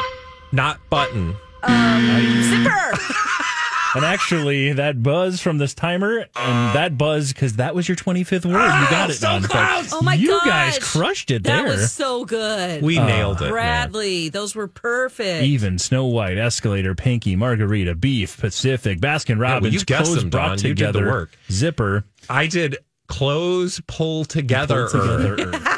Not 0.52 0.80
button. 0.90 1.36
Um, 1.62 2.42
zipper. 2.42 2.92
And 3.94 4.04
actually, 4.04 4.74
that 4.74 5.02
buzz 5.02 5.40
from 5.40 5.56
this 5.56 5.72
timer 5.72 6.18
and 6.36 6.76
that 6.76 6.98
buzz, 6.98 7.32
because 7.32 7.54
that 7.54 7.74
was 7.74 7.88
your 7.88 7.96
25th 7.96 8.44
word. 8.44 8.52
you 8.52 8.90
got 8.90 9.08
it, 9.10 9.18
Dawn. 9.18 9.42
So 9.42 9.48
Oh 9.96 10.02
my 10.02 10.12
you 10.12 10.28
gosh. 10.28 10.44
guys 10.44 10.78
crushed 10.78 11.30
it 11.30 11.42
That 11.44 11.62
there. 11.64 11.72
was 11.72 11.90
so 11.90 12.26
good. 12.26 12.82
We 12.82 12.96
nailed 12.98 13.38
it. 13.38 13.44
man. 13.44 13.50
Bradley, 13.50 14.28
those 14.28 14.54
were 14.54 14.68
perfect. 14.68 15.42
Even 15.42 15.78
Snow 15.78 16.04
White, 16.04 16.36
Escalator, 16.36 16.94
Pinky, 16.94 17.34
Margarita, 17.34 17.94
Beef, 17.94 18.36
Pacific, 18.38 19.00
Baskin 19.00 19.38
well, 19.38 19.54
Robbins, 19.54 19.72
you 19.74 19.80
guessed 19.80 20.04
clothes 20.04 20.20
them, 20.20 20.30
brought 20.30 20.58
Dawn. 20.58 20.68
You 20.68 20.74
did 20.74 20.88
the 20.88 20.92
together, 20.92 21.06
work. 21.10 21.30
Zipper, 21.50 22.04
I 22.28 22.46
did 22.46 22.76
clothes 23.08 23.80
pull 23.86 24.26
together. 24.26 24.86
pulled 24.90 25.02
together. 25.36 25.52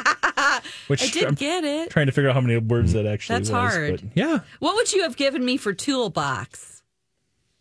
Which 0.91 1.03
I 1.03 1.07
did 1.07 1.23
I'm 1.25 1.33
get 1.35 1.63
it. 1.63 1.89
trying 1.89 2.05
to 2.05 2.11
figure 2.11 2.29
out 2.29 2.35
how 2.35 2.41
many 2.41 2.57
words 2.57 2.93
that 2.93 3.05
actually 3.05 3.37
That's 3.39 3.49
was, 3.49 3.57
hard. 3.73 4.11
yeah. 4.13 4.39
What 4.59 4.75
would 4.75 4.91
you 4.93 5.03
have 5.03 5.15
given 5.17 5.43
me 5.43 5.57
for 5.57 5.73
toolbox, 5.73 6.83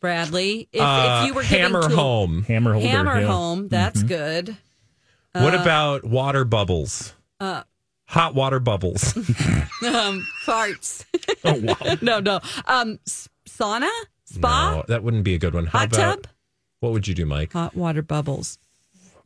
Bradley? 0.01 0.68
If, 0.72 0.81
Uh, 0.81 1.20
if 1.22 1.28
you 1.28 1.35
were 1.35 1.43
hammer 1.43 1.83
tool- 1.83 1.97
home. 1.97 2.43
Hammer 2.45 2.72
holder. 2.74 2.89
hammer 2.89 3.20
yeah. 3.20 3.26
home, 3.26 3.68
that's 3.68 4.03
good. 4.03 4.57
what 5.33 5.55
Uh, 5.55 5.59
about 5.62 6.05
water 6.05 6.45
bubbles? 6.45 7.14
Uh, 7.39 7.62
Hot 8.07 8.35
water 8.35 8.59
bubbles. 8.59 9.16
um, 9.16 10.26
farts. 10.45 11.05
Oh 11.45 11.59
wow. 11.59 11.97
no, 12.03 12.20
no. 12.20 12.41
Um, 12.66 12.99
sauna, 13.49 13.89
spa, 14.24 14.72
no, 14.78 14.85
that 14.89 15.03
wouldn't 15.03 15.24
be 15.24 15.35
a 15.35 15.39
good 15.39 15.55
one. 15.55 15.64
How 15.66 15.78
hot 15.81 15.89
about 15.95 16.22
tub, 16.24 16.26
what 16.81 16.93
would 16.93 17.07
you 17.09 17.14
do, 17.14 17.24
Mike? 17.24 17.53
hot 17.55 17.74
water 17.74 18.03
bubbles. 18.03 18.59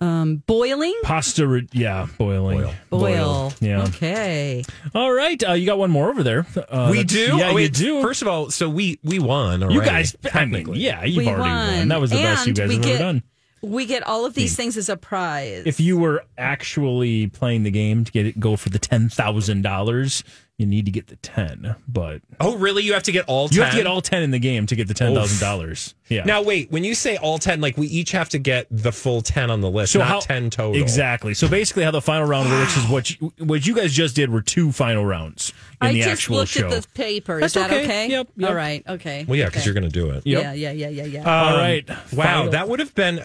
Um, 0.01 0.36
boiling, 0.47 0.95
Pasta, 1.03 1.47
re- 1.47 1.68
yeah, 1.72 2.07
boiling. 2.18 2.59
Boil. 2.62 2.74
boil. 2.90 3.53
Yeah. 3.61 3.84
Okay. 3.84 4.64
All 4.95 5.12
right, 5.12 5.42
uh, 5.49 5.53
you 5.53 5.66
got 5.66 5.78
one 5.78 5.90
more 5.90 6.11
over 6.11 6.22
there. 6.22 6.47
Uh, 6.68 6.88
we 6.90 7.05
do. 7.05 7.36
Yeah, 7.36 7.47
Oh, 7.47 7.49
you 7.51 7.55
wait, 7.55 7.72
do. 7.74 8.03
First 8.03 8.22
of 8.22 8.28
all, 8.28 8.51
so 8.51 8.68
we 8.68 8.99
we 9.05 9.18
won. 9.18 9.61
you 9.61 9.66
already, 9.66 9.86
guys, 9.86 10.16
I 10.24 10.26
mean, 10.26 10.32
technically. 10.32 10.78
yeah, 10.80 11.05
you've 11.05 11.16
we 11.18 11.28
already 11.28 11.40
won. 11.42 11.78
won. 11.78 11.88
That 11.88 12.01
was 12.01 12.11
the 12.11 12.16
best 12.16 12.47
you 12.47 12.51
And 12.51 12.57
guys 12.59 12.72
have 12.72 12.82
get, 12.82 12.90
ever 12.90 12.99
done. 12.99 13.22
We 13.62 13.86
get 13.86 14.03
all 14.03 14.26
of 14.26 14.34
these 14.34 14.55
things 14.57 14.76
as 14.76 14.90
a 14.90 14.97
prize. 14.97 15.62
If 15.64 15.80
you 15.80 15.97
were 15.97 16.22
actually 16.36 17.28
playing 17.28 17.62
the 17.62 17.70
game 17.70 18.05
to 18.05 18.12
get 18.12 18.26
it, 18.26 18.38
go 18.38 18.57
for 18.57 18.68
the 18.68 18.78
ten 18.78 19.09
thousand 19.09 19.62
dollars, 19.62 20.22
you 20.57 20.66
need 20.66 20.84
to 20.84 20.92
get 20.92 21.09
the 21.09 21.16
ten. 21.16 21.74
But 21.88 22.22
Oh, 22.38 22.57
really? 22.57 22.84
You 22.84 22.92
have 22.92 23.02
to 23.05 23.12
get 23.12 23.24
all. 23.26 23.48
10? 23.48 23.57
you 23.57 23.62
have 23.62 23.72
to 23.72 23.76
get 23.78 23.86
all 23.88 24.00
ten 24.00 24.22
in 24.22 24.30
the 24.30 24.38
game 24.38 24.66
to 24.66 24.76
get 24.76 24.86
the 24.86 24.94
ten 24.94 25.12
thousand 25.14 25.40
dollars. 25.44 25.94
Yeah. 26.09 26.24
Now 26.24 26.42
wait, 26.42 26.70
when 26.70 26.84
you 26.84 26.94
say 26.94 27.16
all 27.16 27.38
ten, 27.38 27.61
like 27.61 27.76
we 27.76 27.88
each 27.88 28.12
have 28.12 28.28
to 28.30 28.38
get 28.38 28.66
the 28.70 28.92
full 28.92 29.20
ten 29.20 29.50
on 29.50 29.61
the 29.62 29.70
list, 29.70 29.94
So 29.94 29.98
not 29.98 30.09
how- 30.09 30.20
ten 30.20 30.50
total. 30.50 30.80
Exactly. 30.80 31.34
So 31.34 31.48
basically, 31.48 31.82
how 31.82 31.90
the 31.90 32.00
final 32.00 32.28
round 32.28 32.50
works 32.50 32.76
is 32.76 32.86
what 32.88 33.11
you, 33.20 33.32
what 33.38 33.66
you 33.66 33.74
guys 33.74 33.92
just 33.92 34.14
did 34.14 34.30
were 34.30 34.42
two 34.42 34.70
final 34.70 35.05
rounds 35.05 35.52
in 35.82 35.88
I 35.88 35.92
the 35.92 35.98
just 35.98 36.09
actual 36.11 36.36
looked 36.36 36.52
show. 36.52 36.68
at 36.68 36.82
the 36.82 36.88
paper. 36.94 37.40
That's 37.40 37.57
Is 37.57 37.62
that 37.62 37.72
okay. 37.72 37.84
okay? 37.84 38.09
Yep, 38.11 38.28
yep. 38.36 38.50
All 38.50 38.55
right. 38.57 38.82
Okay. 38.88 39.24
Well, 39.26 39.36
yeah, 39.36 39.46
because 39.46 39.62
Okay. 39.62 39.66
you're 39.66 39.74
going 39.74 39.90
to 39.90 39.98
do 40.00 40.11
it. 40.11 40.24
Yep. 40.24 40.42
Yeah, 40.42 40.52
yeah, 40.52 40.70
yeah, 40.70 40.88
yeah, 40.88 41.05
yeah. 41.05 41.24
All 41.48 41.55
Um, 41.55 41.61
right. 41.61 41.88
Wow, 41.88 42.24
Final- 42.24 42.50
that 42.52 42.68
would 42.68 42.78
have 42.78 42.94
been. 42.94 43.20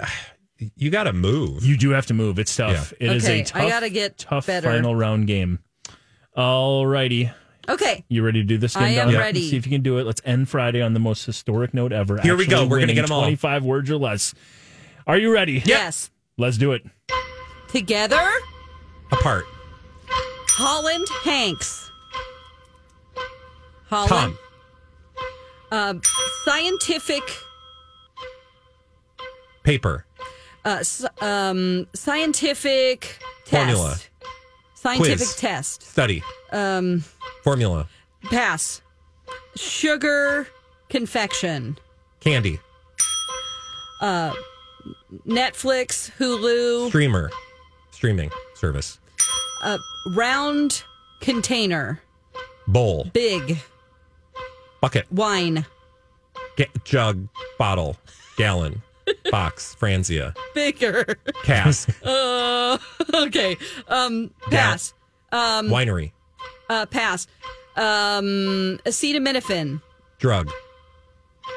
You 0.76 0.90
got 0.90 1.04
to 1.04 1.14
move. 1.14 1.64
You 1.64 1.78
do 1.78 1.92
have 1.92 2.08
to 2.08 2.14
move. 2.14 2.38
It's 2.40 2.54
tough. 2.56 2.92
It 3.00 3.12
is 3.12 3.24
Okay, 3.24 3.42
a 3.42 3.46
tough, 3.46 3.62
I 3.62 3.70
gotta 3.70 3.90
get 3.90 4.18
tough 4.18 4.48
better. 4.48 4.68
final 4.70 4.94
round 4.96 5.26
game. 5.28 5.60
All 6.40 6.88
righty. 6.88 7.30
okay. 7.68 8.06
You 8.08 8.24
ready 8.24 8.40
to 8.42 8.46
do 8.48 8.58
this 8.58 8.74
game? 8.76 8.84
I 8.84 8.90
am 8.92 9.08
Donna? 9.08 9.20
ready. 9.20 9.50
See 9.50 9.58
if 9.58 9.66
you 9.68 9.72
can 9.74 9.82
do 9.82 9.98
it. 9.98 10.06
Let's 10.06 10.22
end 10.24 10.48
Friday 10.48 10.82
on 10.82 10.94
the 10.94 11.00
most 11.00 11.26
historic 11.26 11.74
note 11.74 11.92
ever. 11.92 12.20
Here 12.22 12.38
we 12.38 12.46
go. 12.48 12.64
We're 12.64 12.78
gonna 12.78 12.82
winning 12.82 12.96
get 12.96 13.06
'em 13.06 13.12
all. 13.12 13.22
25 13.24 13.64
words 13.66 13.92
or 13.92 13.98
less. 13.98 14.34
Are 15.06 15.18
you 15.18 15.34
ready? 15.34 15.62
Yes. 15.66 16.10
Let's 16.38 16.58
do 16.58 16.72
it. 16.72 16.84
Together, 17.70 18.26
Apart. 19.12 19.44
Holland 20.48 21.08
Hanks. 21.24 21.92
Holland. 23.90 24.10
Tom. 24.10 24.38
Um, 25.72 26.02
scientific. 26.46 27.22
Paper. 29.64 30.06
Uh, 30.66 30.78
s- 30.80 31.06
um, 31.22 31.88
scientific 31.94 33.20
test. 33.46 33.50
Formula. 33.50 33.98
Scientific 34.82 35.18
Quiz. 35.18 35.36
test. 35.36 35.84
Study. 35.84 36.24
Um, 36.52 37.04
Formula. 37.44 37.88
pass. 38.24 38.82
Sugar 39.56 40.48
confection. 40.90 41.78
Candy. 42.22 42.60
Uh, 44.02 44.34
Netflix, 45.28 46.10
Hulu. 46.18 46.88
Streamer. 46.90 47.30
Streaming 47.92 48.32
service. 48.56 49.00
Uh, 49.62 49.78
round 50.16 50.84
container. 51.20 52.00
Bowl. 52.68 53.10
Big 53.14 53.58
Bucket. 54.80 55.12
wine. 55.12 55.66
Jug. 56.86 57.28
Bottle. 57.58 57.98
Gallon. 58.38 58.82
Box. 59.32 59.76
Franzia. 59.80 60.36
Baker, 60.56 61.16
Cask. 61.44 61.90
Uh, 62.04 62.78
okay. 63.14 63.58
Um, 63.88 64.32
pass. 64.50 64.94
Um, 65.32 65.70
Winery. 65.70 66.12
uh, 66.70 66.86
pass. 66.86 67.28
Um, 67.76 68.80
acetaminophen 68.86 69.82
Drug. 70.20 70.50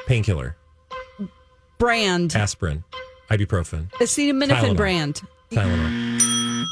Painkiller. 0.07 0.55
brand. 1.77 2.35
Aspirin. 2.35 2.83
Ibuprofen. 3.29 3.91
Acetaminophen 3.93 4.49
Tylenol. 4.49 4.75
brand. 4.77 5.21
Tylenol. 5.51 6.02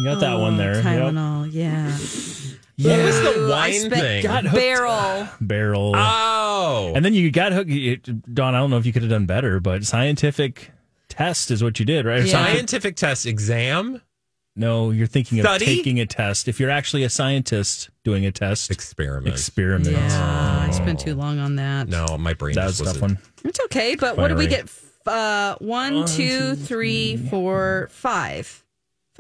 You 0.02 0.06
got 0.10 0.20
that 0.22 0.40
one 0.40 0.58
there. 0.58 0.76
Yep. 0.76 0.84
Tylenol. 0.84 1.52
Yeah. 1.54 1.92
What 2.90 3.06
was 3.06 3.22
the 3.22 3.48
wine 3.52 3.74
spent 3.74 3.94
thing? 4.02 4.24
Got 4.24 4.44
hooked. 4.46 4.56
Barrel. 4.56 5.28
Barrel. 5.40 5.94
Oh. 5.96 6.94
And 6.96 7.06
then 7.06 7.14
you 7.14 7.30
got 7.30 7.52
hooked. 7.52 7.70
it- 7.70 8.34
Dawn, 8.34 8.56
I 8.56 8.58
don't 8.60 8.72
know 8.72 8.78
if 8.78 8.86
you 8.88 8.92
could 8.94 9.04
have 9.04 9.12
done 9.12 9.28
better, 9.28 9.60
but 9.60 9.84
scientific 9.86 10.72
test 11.08 11.52
is 11.52 11.64
what 11.64 11.80
you 11.80 11.86
did, 11.86 12.06
right? 12.06 12.26
Yeah. 12.26 12.32
Scientific 12.32 12.96
test 12.96 13.28
exam. 13.28 14.02
No, 14.56 14.90
you're 14.90 15.06
thinking 15.08 15.40
of 15.40 15.60
taking 15.60 16.00
a 16.00 16.08
test. 16.08 16.48
If 16.48 16.60
you're 16.60 16.72
actually 16.72 17.04
a 17.04 17.10
scientist 17.10 17.90
doing 18.04 18.26
a 18.26 18.32
test, 18.32 18.72
Experiment. 18.72 19.28
experiment. 19.34 19.92
Yeah, 19.92 20.66
I 20.68 20.72
spent 20.72 21.00
too 21.00 21.14
long 21.14 21.38
on 21.40 21.56
that. 21.58 21.88
No, 21.88 22.18
my 22.18 22.34
brain 22.34 22.56
That 22.56 22.68
just 22.68 22.80
was 22.82 22.90
a 22.90 22.94
tough 22.94 23.02
one. 23.02 23.20
It's 23.46 23.60
okay, 23.66 23.96
but 23.96 24.18
what 24.18 24.28
do 24.30 24.36
we 24.36 24.48
get? 24.48 24.68
Uh, 25.06 25.56
one, 25.60 26.06
two, 26.06 26.56
three, 26.56 27.16
four, 27.18 27.88
five. 27.92 28.64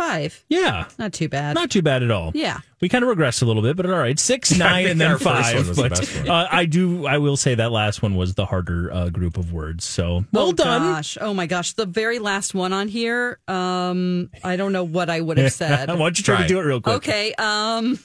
Five. 0.02 0.44
Yeah, 0.50 0.86
Not 0.98 1.14
too 1.14 1.30
bad. 1.30 1.54
not 1.54 1.70
too 1.70 1.84
bad 1.84 2.02
at 2.02 2.10
all. 2.10 2.32
yeah. 2.34 2.62
We 2.82 2.90
kind 2.90 3.04
of 3.06 3.16
regressed 3.16 3.44
a 3.44 3.46
little 3.46 3.62
bit, 3.62 3.78
but 3.78 3.86
all 3.86 4.00
right. 4.00 4.18
Six, 4.18 4.52
nine, 4.58 4.88
and 4.88 5.00
then 5.00 5.12
our 5.12 5.18
one 5.18 5.44
five. 5.44 5.68
was 5.68 5.78
the 5.78 5.90
But 5.90 6.28
uh, 6.28 6.48
I 6.52 6.66
do, 6.66 7.06
I 7.06 7.20
will 7.20 7.38
say 7.38 7.54
that 7.54 7.72
last 7.72 8.02
one 8.02 8.16
was 8.16 8.34
the 8.34 8.48
harder 8.48 8.92
uh, 8.92 9.10
group 9.10 9.38
of 9.38 9.54
words. 9.54 9.86
So 9.86 10.26
well 10.32 10.48
oh, 10.48 10.54
done. 10.54 10.82
Gosh. 10.94 11.20
Oh 11.22 11.36
my 11.36 11.46
gosh. 11.46 11.74
The 11.74 11.86
very 11.86 12.18
last 12.18 12.56
one 12.56 12.74
on 12.74 12.88
here. 12.88 13.38
Um, 13.48 14.32
I 14.44 14.56
don't 14.56 14.72
know 14.72 14.84
what 14.84 15.12
I 15.12 15.22
would 15.22 15.38
have 15.38 15.54
said. 15.62 15.90
Why 15.90 15.96
don't 15.96 16.18
you 16.18 16.24
try, 16.24 16.38
Try 16.38 16.48
to 16.48 16.48
do 16.48 16.60
it 16.60 16.64
real 16.64 16.82
quick? 16.82 16.96
Okay. 16.96 17.34
Um, 17.38 18.00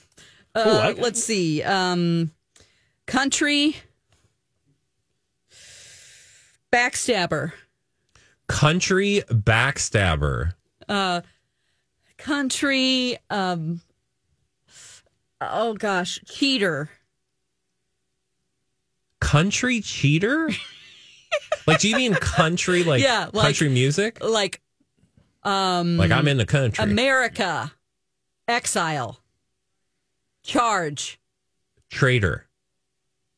uh, 0.54 0.64
Ooh, 0.66 0.70
I- 0.70 0.92
let's 1.00 1.24
see. 1.24 1.62
Um, 1.62 2.30
country 3.06 3.74
backstabber. 6.70 7.52
Country 8.48 9.22
backstabber. 9.30 10.52
Uh, 10.88 11.22
country. 12.26 13.16
Um, 13.30 13.80
oh 15.40 15.74
gosh, 15.74 16.20
cheater. 16.26 16.90
Country 19.20 19.80
cheater? 19.80 20.50
like, 21.66 21.80
do 21.80 21.88
you 21.88 21.96
mean 21.96 22.14
country, 22.14 22.82
like, 22.84 23.02
Yeah, 23.02 23.30
like- 23.32 23.44
country 23.46 23.68
music? 23.68 24.22
Like, 24.22 24.60
um, 25.44 25.96
Like, 25.96 26.10
I'm 26.10 26.26
in 26.28 26.36
the 26.36 26.46
country. 26.46 26.82
America, 26.82 27.72
exile, 28.48 29.20
charge. 30.42 31.18
Traitor. 31.90 32.46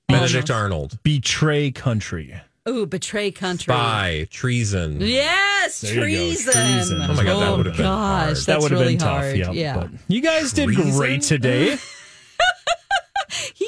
Almost. 0.09 0.33
Benedict 0.33 0.51
Arnold. 0.51 0.99
Betray 1.03 1.71
country. 1.71 2.41
Ooh, 2.69 2.87
betray 2.87 3.31
country. 3.31 3.73
Spy. 3.73 4.29
Treason. 4.31 5.01
Yes, 5.01 5.81
There 5.81 5.93
you 5.93 6.01
go, 6.01 6.07
treason. 6.07 6.53
treason. 6.53 7.03
Oh 7.03 7.15
my 7.15 7.25
God, 7.25 7.41
that 7.41 7.49
oh, 7.49 7.57
would 7.57 7.67
have 7.67 7.77
been 7.77 7.85
gosh, 7.85 7.99
hard. 7.99 8.29
That's 8.31 8.47
that 8.47 8.61
would 8.61 8.71
have 8.71 8.81
really 8.81 8.93
been 8.95 8.99
tough. 9.01 9.23
hard. 9.23 9.37
Yeah, 9.37 9.51
yeah. 9.53 9.75
But 9.77 9.91
you 10.09 10.21
guys 10.21 10.53
did 10.53 10.67
Treason? 10.67 10.91
great 10.93 11.23
today. 11.23 11.79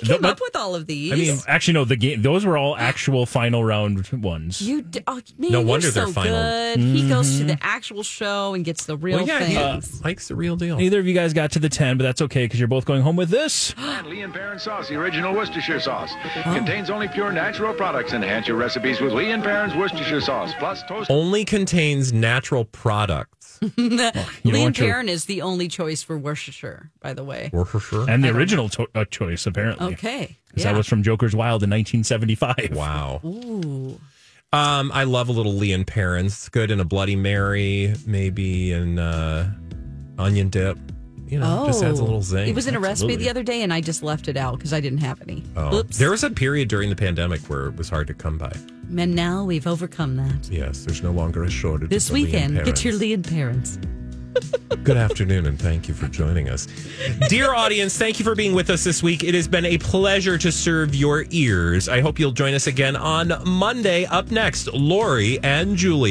he 0.01 0.07
came 0.07 0.23
but- 0.23 0.31
up 0.33 0.41
with 0.41 0.57
all 0.57 0.75
of 0.75 0.87
these. 0.87 1.13
I 1.13 1.17
mean, 1.17 1.39
actually, 1.47 1.75
no. 1.75 1.85
The 1.85 1.97
game; 1.97 2.23
those 2.23 2.45
were 2.45 2.57
all 2.57 2.77
actual 2.77 3.27
final 3.27 3.65
round 3.65 4.07
ones. 4.13 4.61
you. 4.61 4.83
D- 4.83 5.01
oh, 5.07 5.21
man, 5.39 5.53
No 5.53 5.59
you're 5.61 5.67
wonder 5.69 5.91
so 5.91 6.05
they're 6.05 6.13
final. 6.13 6.33
good. 6.33 6.79
He 6.81 7.09
goes 7.09 7.39
to 7.39 7.45
the 7.45 7.53
mm-hmm. 7.55 7.59
actual 7.63 8.03
show 8.03 8.55
and 8.55 8.65
gets 8.65 8.85
the 8.87 8.97
real 8.97 9.19
Well, 9.19 9.27
yeah, 9.27 9.45
he 9.45 9.55
things. 9.55 10.05
likes 10.05 10.29
the 10.29 10.35
real 10.37 10.57
deal. 10.57 10.77
Neither 10.77 10.99
of 11.01 11.07
you 11.07 11.15
guys 11.15 11.33
got 11.33 11.53
to 11.53 11.59
the 11.59 11.69
ten, 11.69 11.97
but 11.99 12.05
that's 12.05 12.23
okay 12.23 12.45
because 12.45 12.59
you're 12.59 12.69
both 12.69 12.85
going 12.85 13.03
home 13.03 13.17
with 13.17 13.31
this. 13.31 13.75
And 13.79 14.07
Lea 14.07 14.23
and 14.23 14.33
Perrin 14.33 14.59
sauce, 14.59 14.89
the 14.89 14.95
original 14.97 15.35
Worcestershire 15.35 15.81
sauce. 15.81 16.13
Contains 16.43 16.91
only 16.91 17.09
pure 17.09 17.33
natural 17.33 17.75
products. 17.75 18.13
Enhance 18.13 18.49
your 18.49 18.57
recipes 18.57 19.01
with 19.01 19.13
Lea 19.13 19.33
and 19.33 19.43
Perrin's 19.43 19.75
Worcestershire 19.75 20.21
sauce. 20.21 20.53
Plus 20.59 20.83
toast. 20.85 21.11
Only 21.11 21.45
contains 21.45 22.13
natural 22.13 22.65
products. 22.65 23.40
You 23.77 23.99
don't 23.99 24.15
Lea 24.45 24.51
and 24.55 24.63
want 24.63 24.79
your- 24.79 25.01
is 25.03 25.27
the 25.27 25.43
only 25.43 25.69
choice 25.69 26.03
for 26.03 26.17
Worcestershire, 26.19 26.91
by 27.01 27.13
the 27.15 27.25
way. 27.25 27.51
Or 27.53 27.65
for 27.65 27.81
sure. 27.81 28.09
and 28.09 28.25
the 28.25 28.31
original 28.31 28.69
to- 28.71 28.89
uh, 28.95 29.05
choice 29.05 29.47
apparently. 29.47 29.93
Okay. 29.95 30.37
Because 30.49 30.65
Yeah. 30.65 30.73
that 30.73 30.77
was 30.79 30.87
from 30.87 31.03
Joker's 31.03 31.35
Wild 31.37 31.63
in 31.63 31.71
1975. 31.71 32.71
Wow. 32.73 33.21
Ooh. 33.25 34.01
Um, 34.53 34.91
I 34.93 35.05
love 35.05 35.29
a 35.29 35.33
little 35.33 35.53
Lea 35.55 35.73
and 35.75 35.87
Perrins. 35.87 36.33
It's 36.33 36.49
good 36.49 36.71
in 36.73 36.81
a 36.81 36.85
Bloody 36.85 37.15
Mary, 37.17 37.95
maybe 38.07 38.73
in 38.73 38.99
uh, 38.99 39.53
onion 40.19 40.49
dip. 40.49 40.77
You 41.29 41.39
know, 41.39 41.61
Oh, 41.63 41.67
just 41.69 41.85
adds 41.85 42.01
a 42.01 42.03
little 42.03 42.23
zing. 42.23 42.49
It 42.49 42.57
was 42.57 42.67
in 42.67 42.75
a 42.75 42.81
recipe 42.81 43.15
the 43.15 43.31
other 43.31 43.45
day, 43.45 43.63
and 43.63 43.73
I 43.73 43.81
just 43.81 44.03
left 44.03 44.27
it 44.27 44.37
out 44.37 44.57
because 44.59 44.73
I 44.73 44.81
didn't 44.81 44.99
have 44.99 45.23
any. 45.23 45.45
Oh. 45.55 45.77
Oops. 45.79 45.97
There 45.97 46.11
was 46.11 46.25
a 46.25 46.31
period 46.31 46.67
during 46.69 46.91
the 46.91 46.97
pandemic 46.97 47.41
where 47.43 47.67
it 47.69 47.77
was 47.77 47.89
hard 47.89 48.09
to 48.09 48.15
come 48.15 48.37
by. 48.37 48.53
And 48.97 49.15
now 49.15 49.45
we've 49.45 49.67
overcome 49.67 50.17
that. 50.17 50.51
Yes, 50.51 50.85
there's 50.85 51.03
no 51.03 51.13
longer 51.13 51.45
a 51.45 51.51
shortage. 51.51 51.91
This 51.91 52.09
of 52.09 52.17
the 52.17 52.25
Lea 52.25 52.37
and 52.37 52.53
weekend, 52.55 52.67
get 52.67 52.85
your 52.85 52.95
lead 52.95 53.25
parents. 53.25 53.79
Good 54.85 54.97
afternoon, 54.97 55.47
and 55.47 55.59
thank 55.59 55.89
you 55.89 55.95
for 55.95 56.07
joining 56.07 56.49
us. 56.49 56.67
Dear 57.29 57.55
audience, 57.55 57.99
thank 57.99 58.19
you 58.19 58.25
for 58.25 58.35
being 58.35 58.55
with 58.55 58.71
us 58.71 58.85
this 58.85 59.03
week. 59.03 59.25
It 59.25 59.35
has 59.35 59.49
been 59.49 59.65
a 59.65 59.79
pleasure 59.79 60.39
to 60.39 60.53
serve 60.53 60.95
your 60.95 61.25
ears. 61.31 61.89
I 61.89 62.01
hope 62.01 62.19
you'll 62.19 62.33
join 62.33 62.55
us 62.55 62.67
again 62.67 62.97
on 62.97 63.33
Monday. 63.45 64.07
Up 64.07 64.31
next, 64.31 64.73
Lori 64.73 65.39
and 65.43 65.77
Julia. 65.77 66.09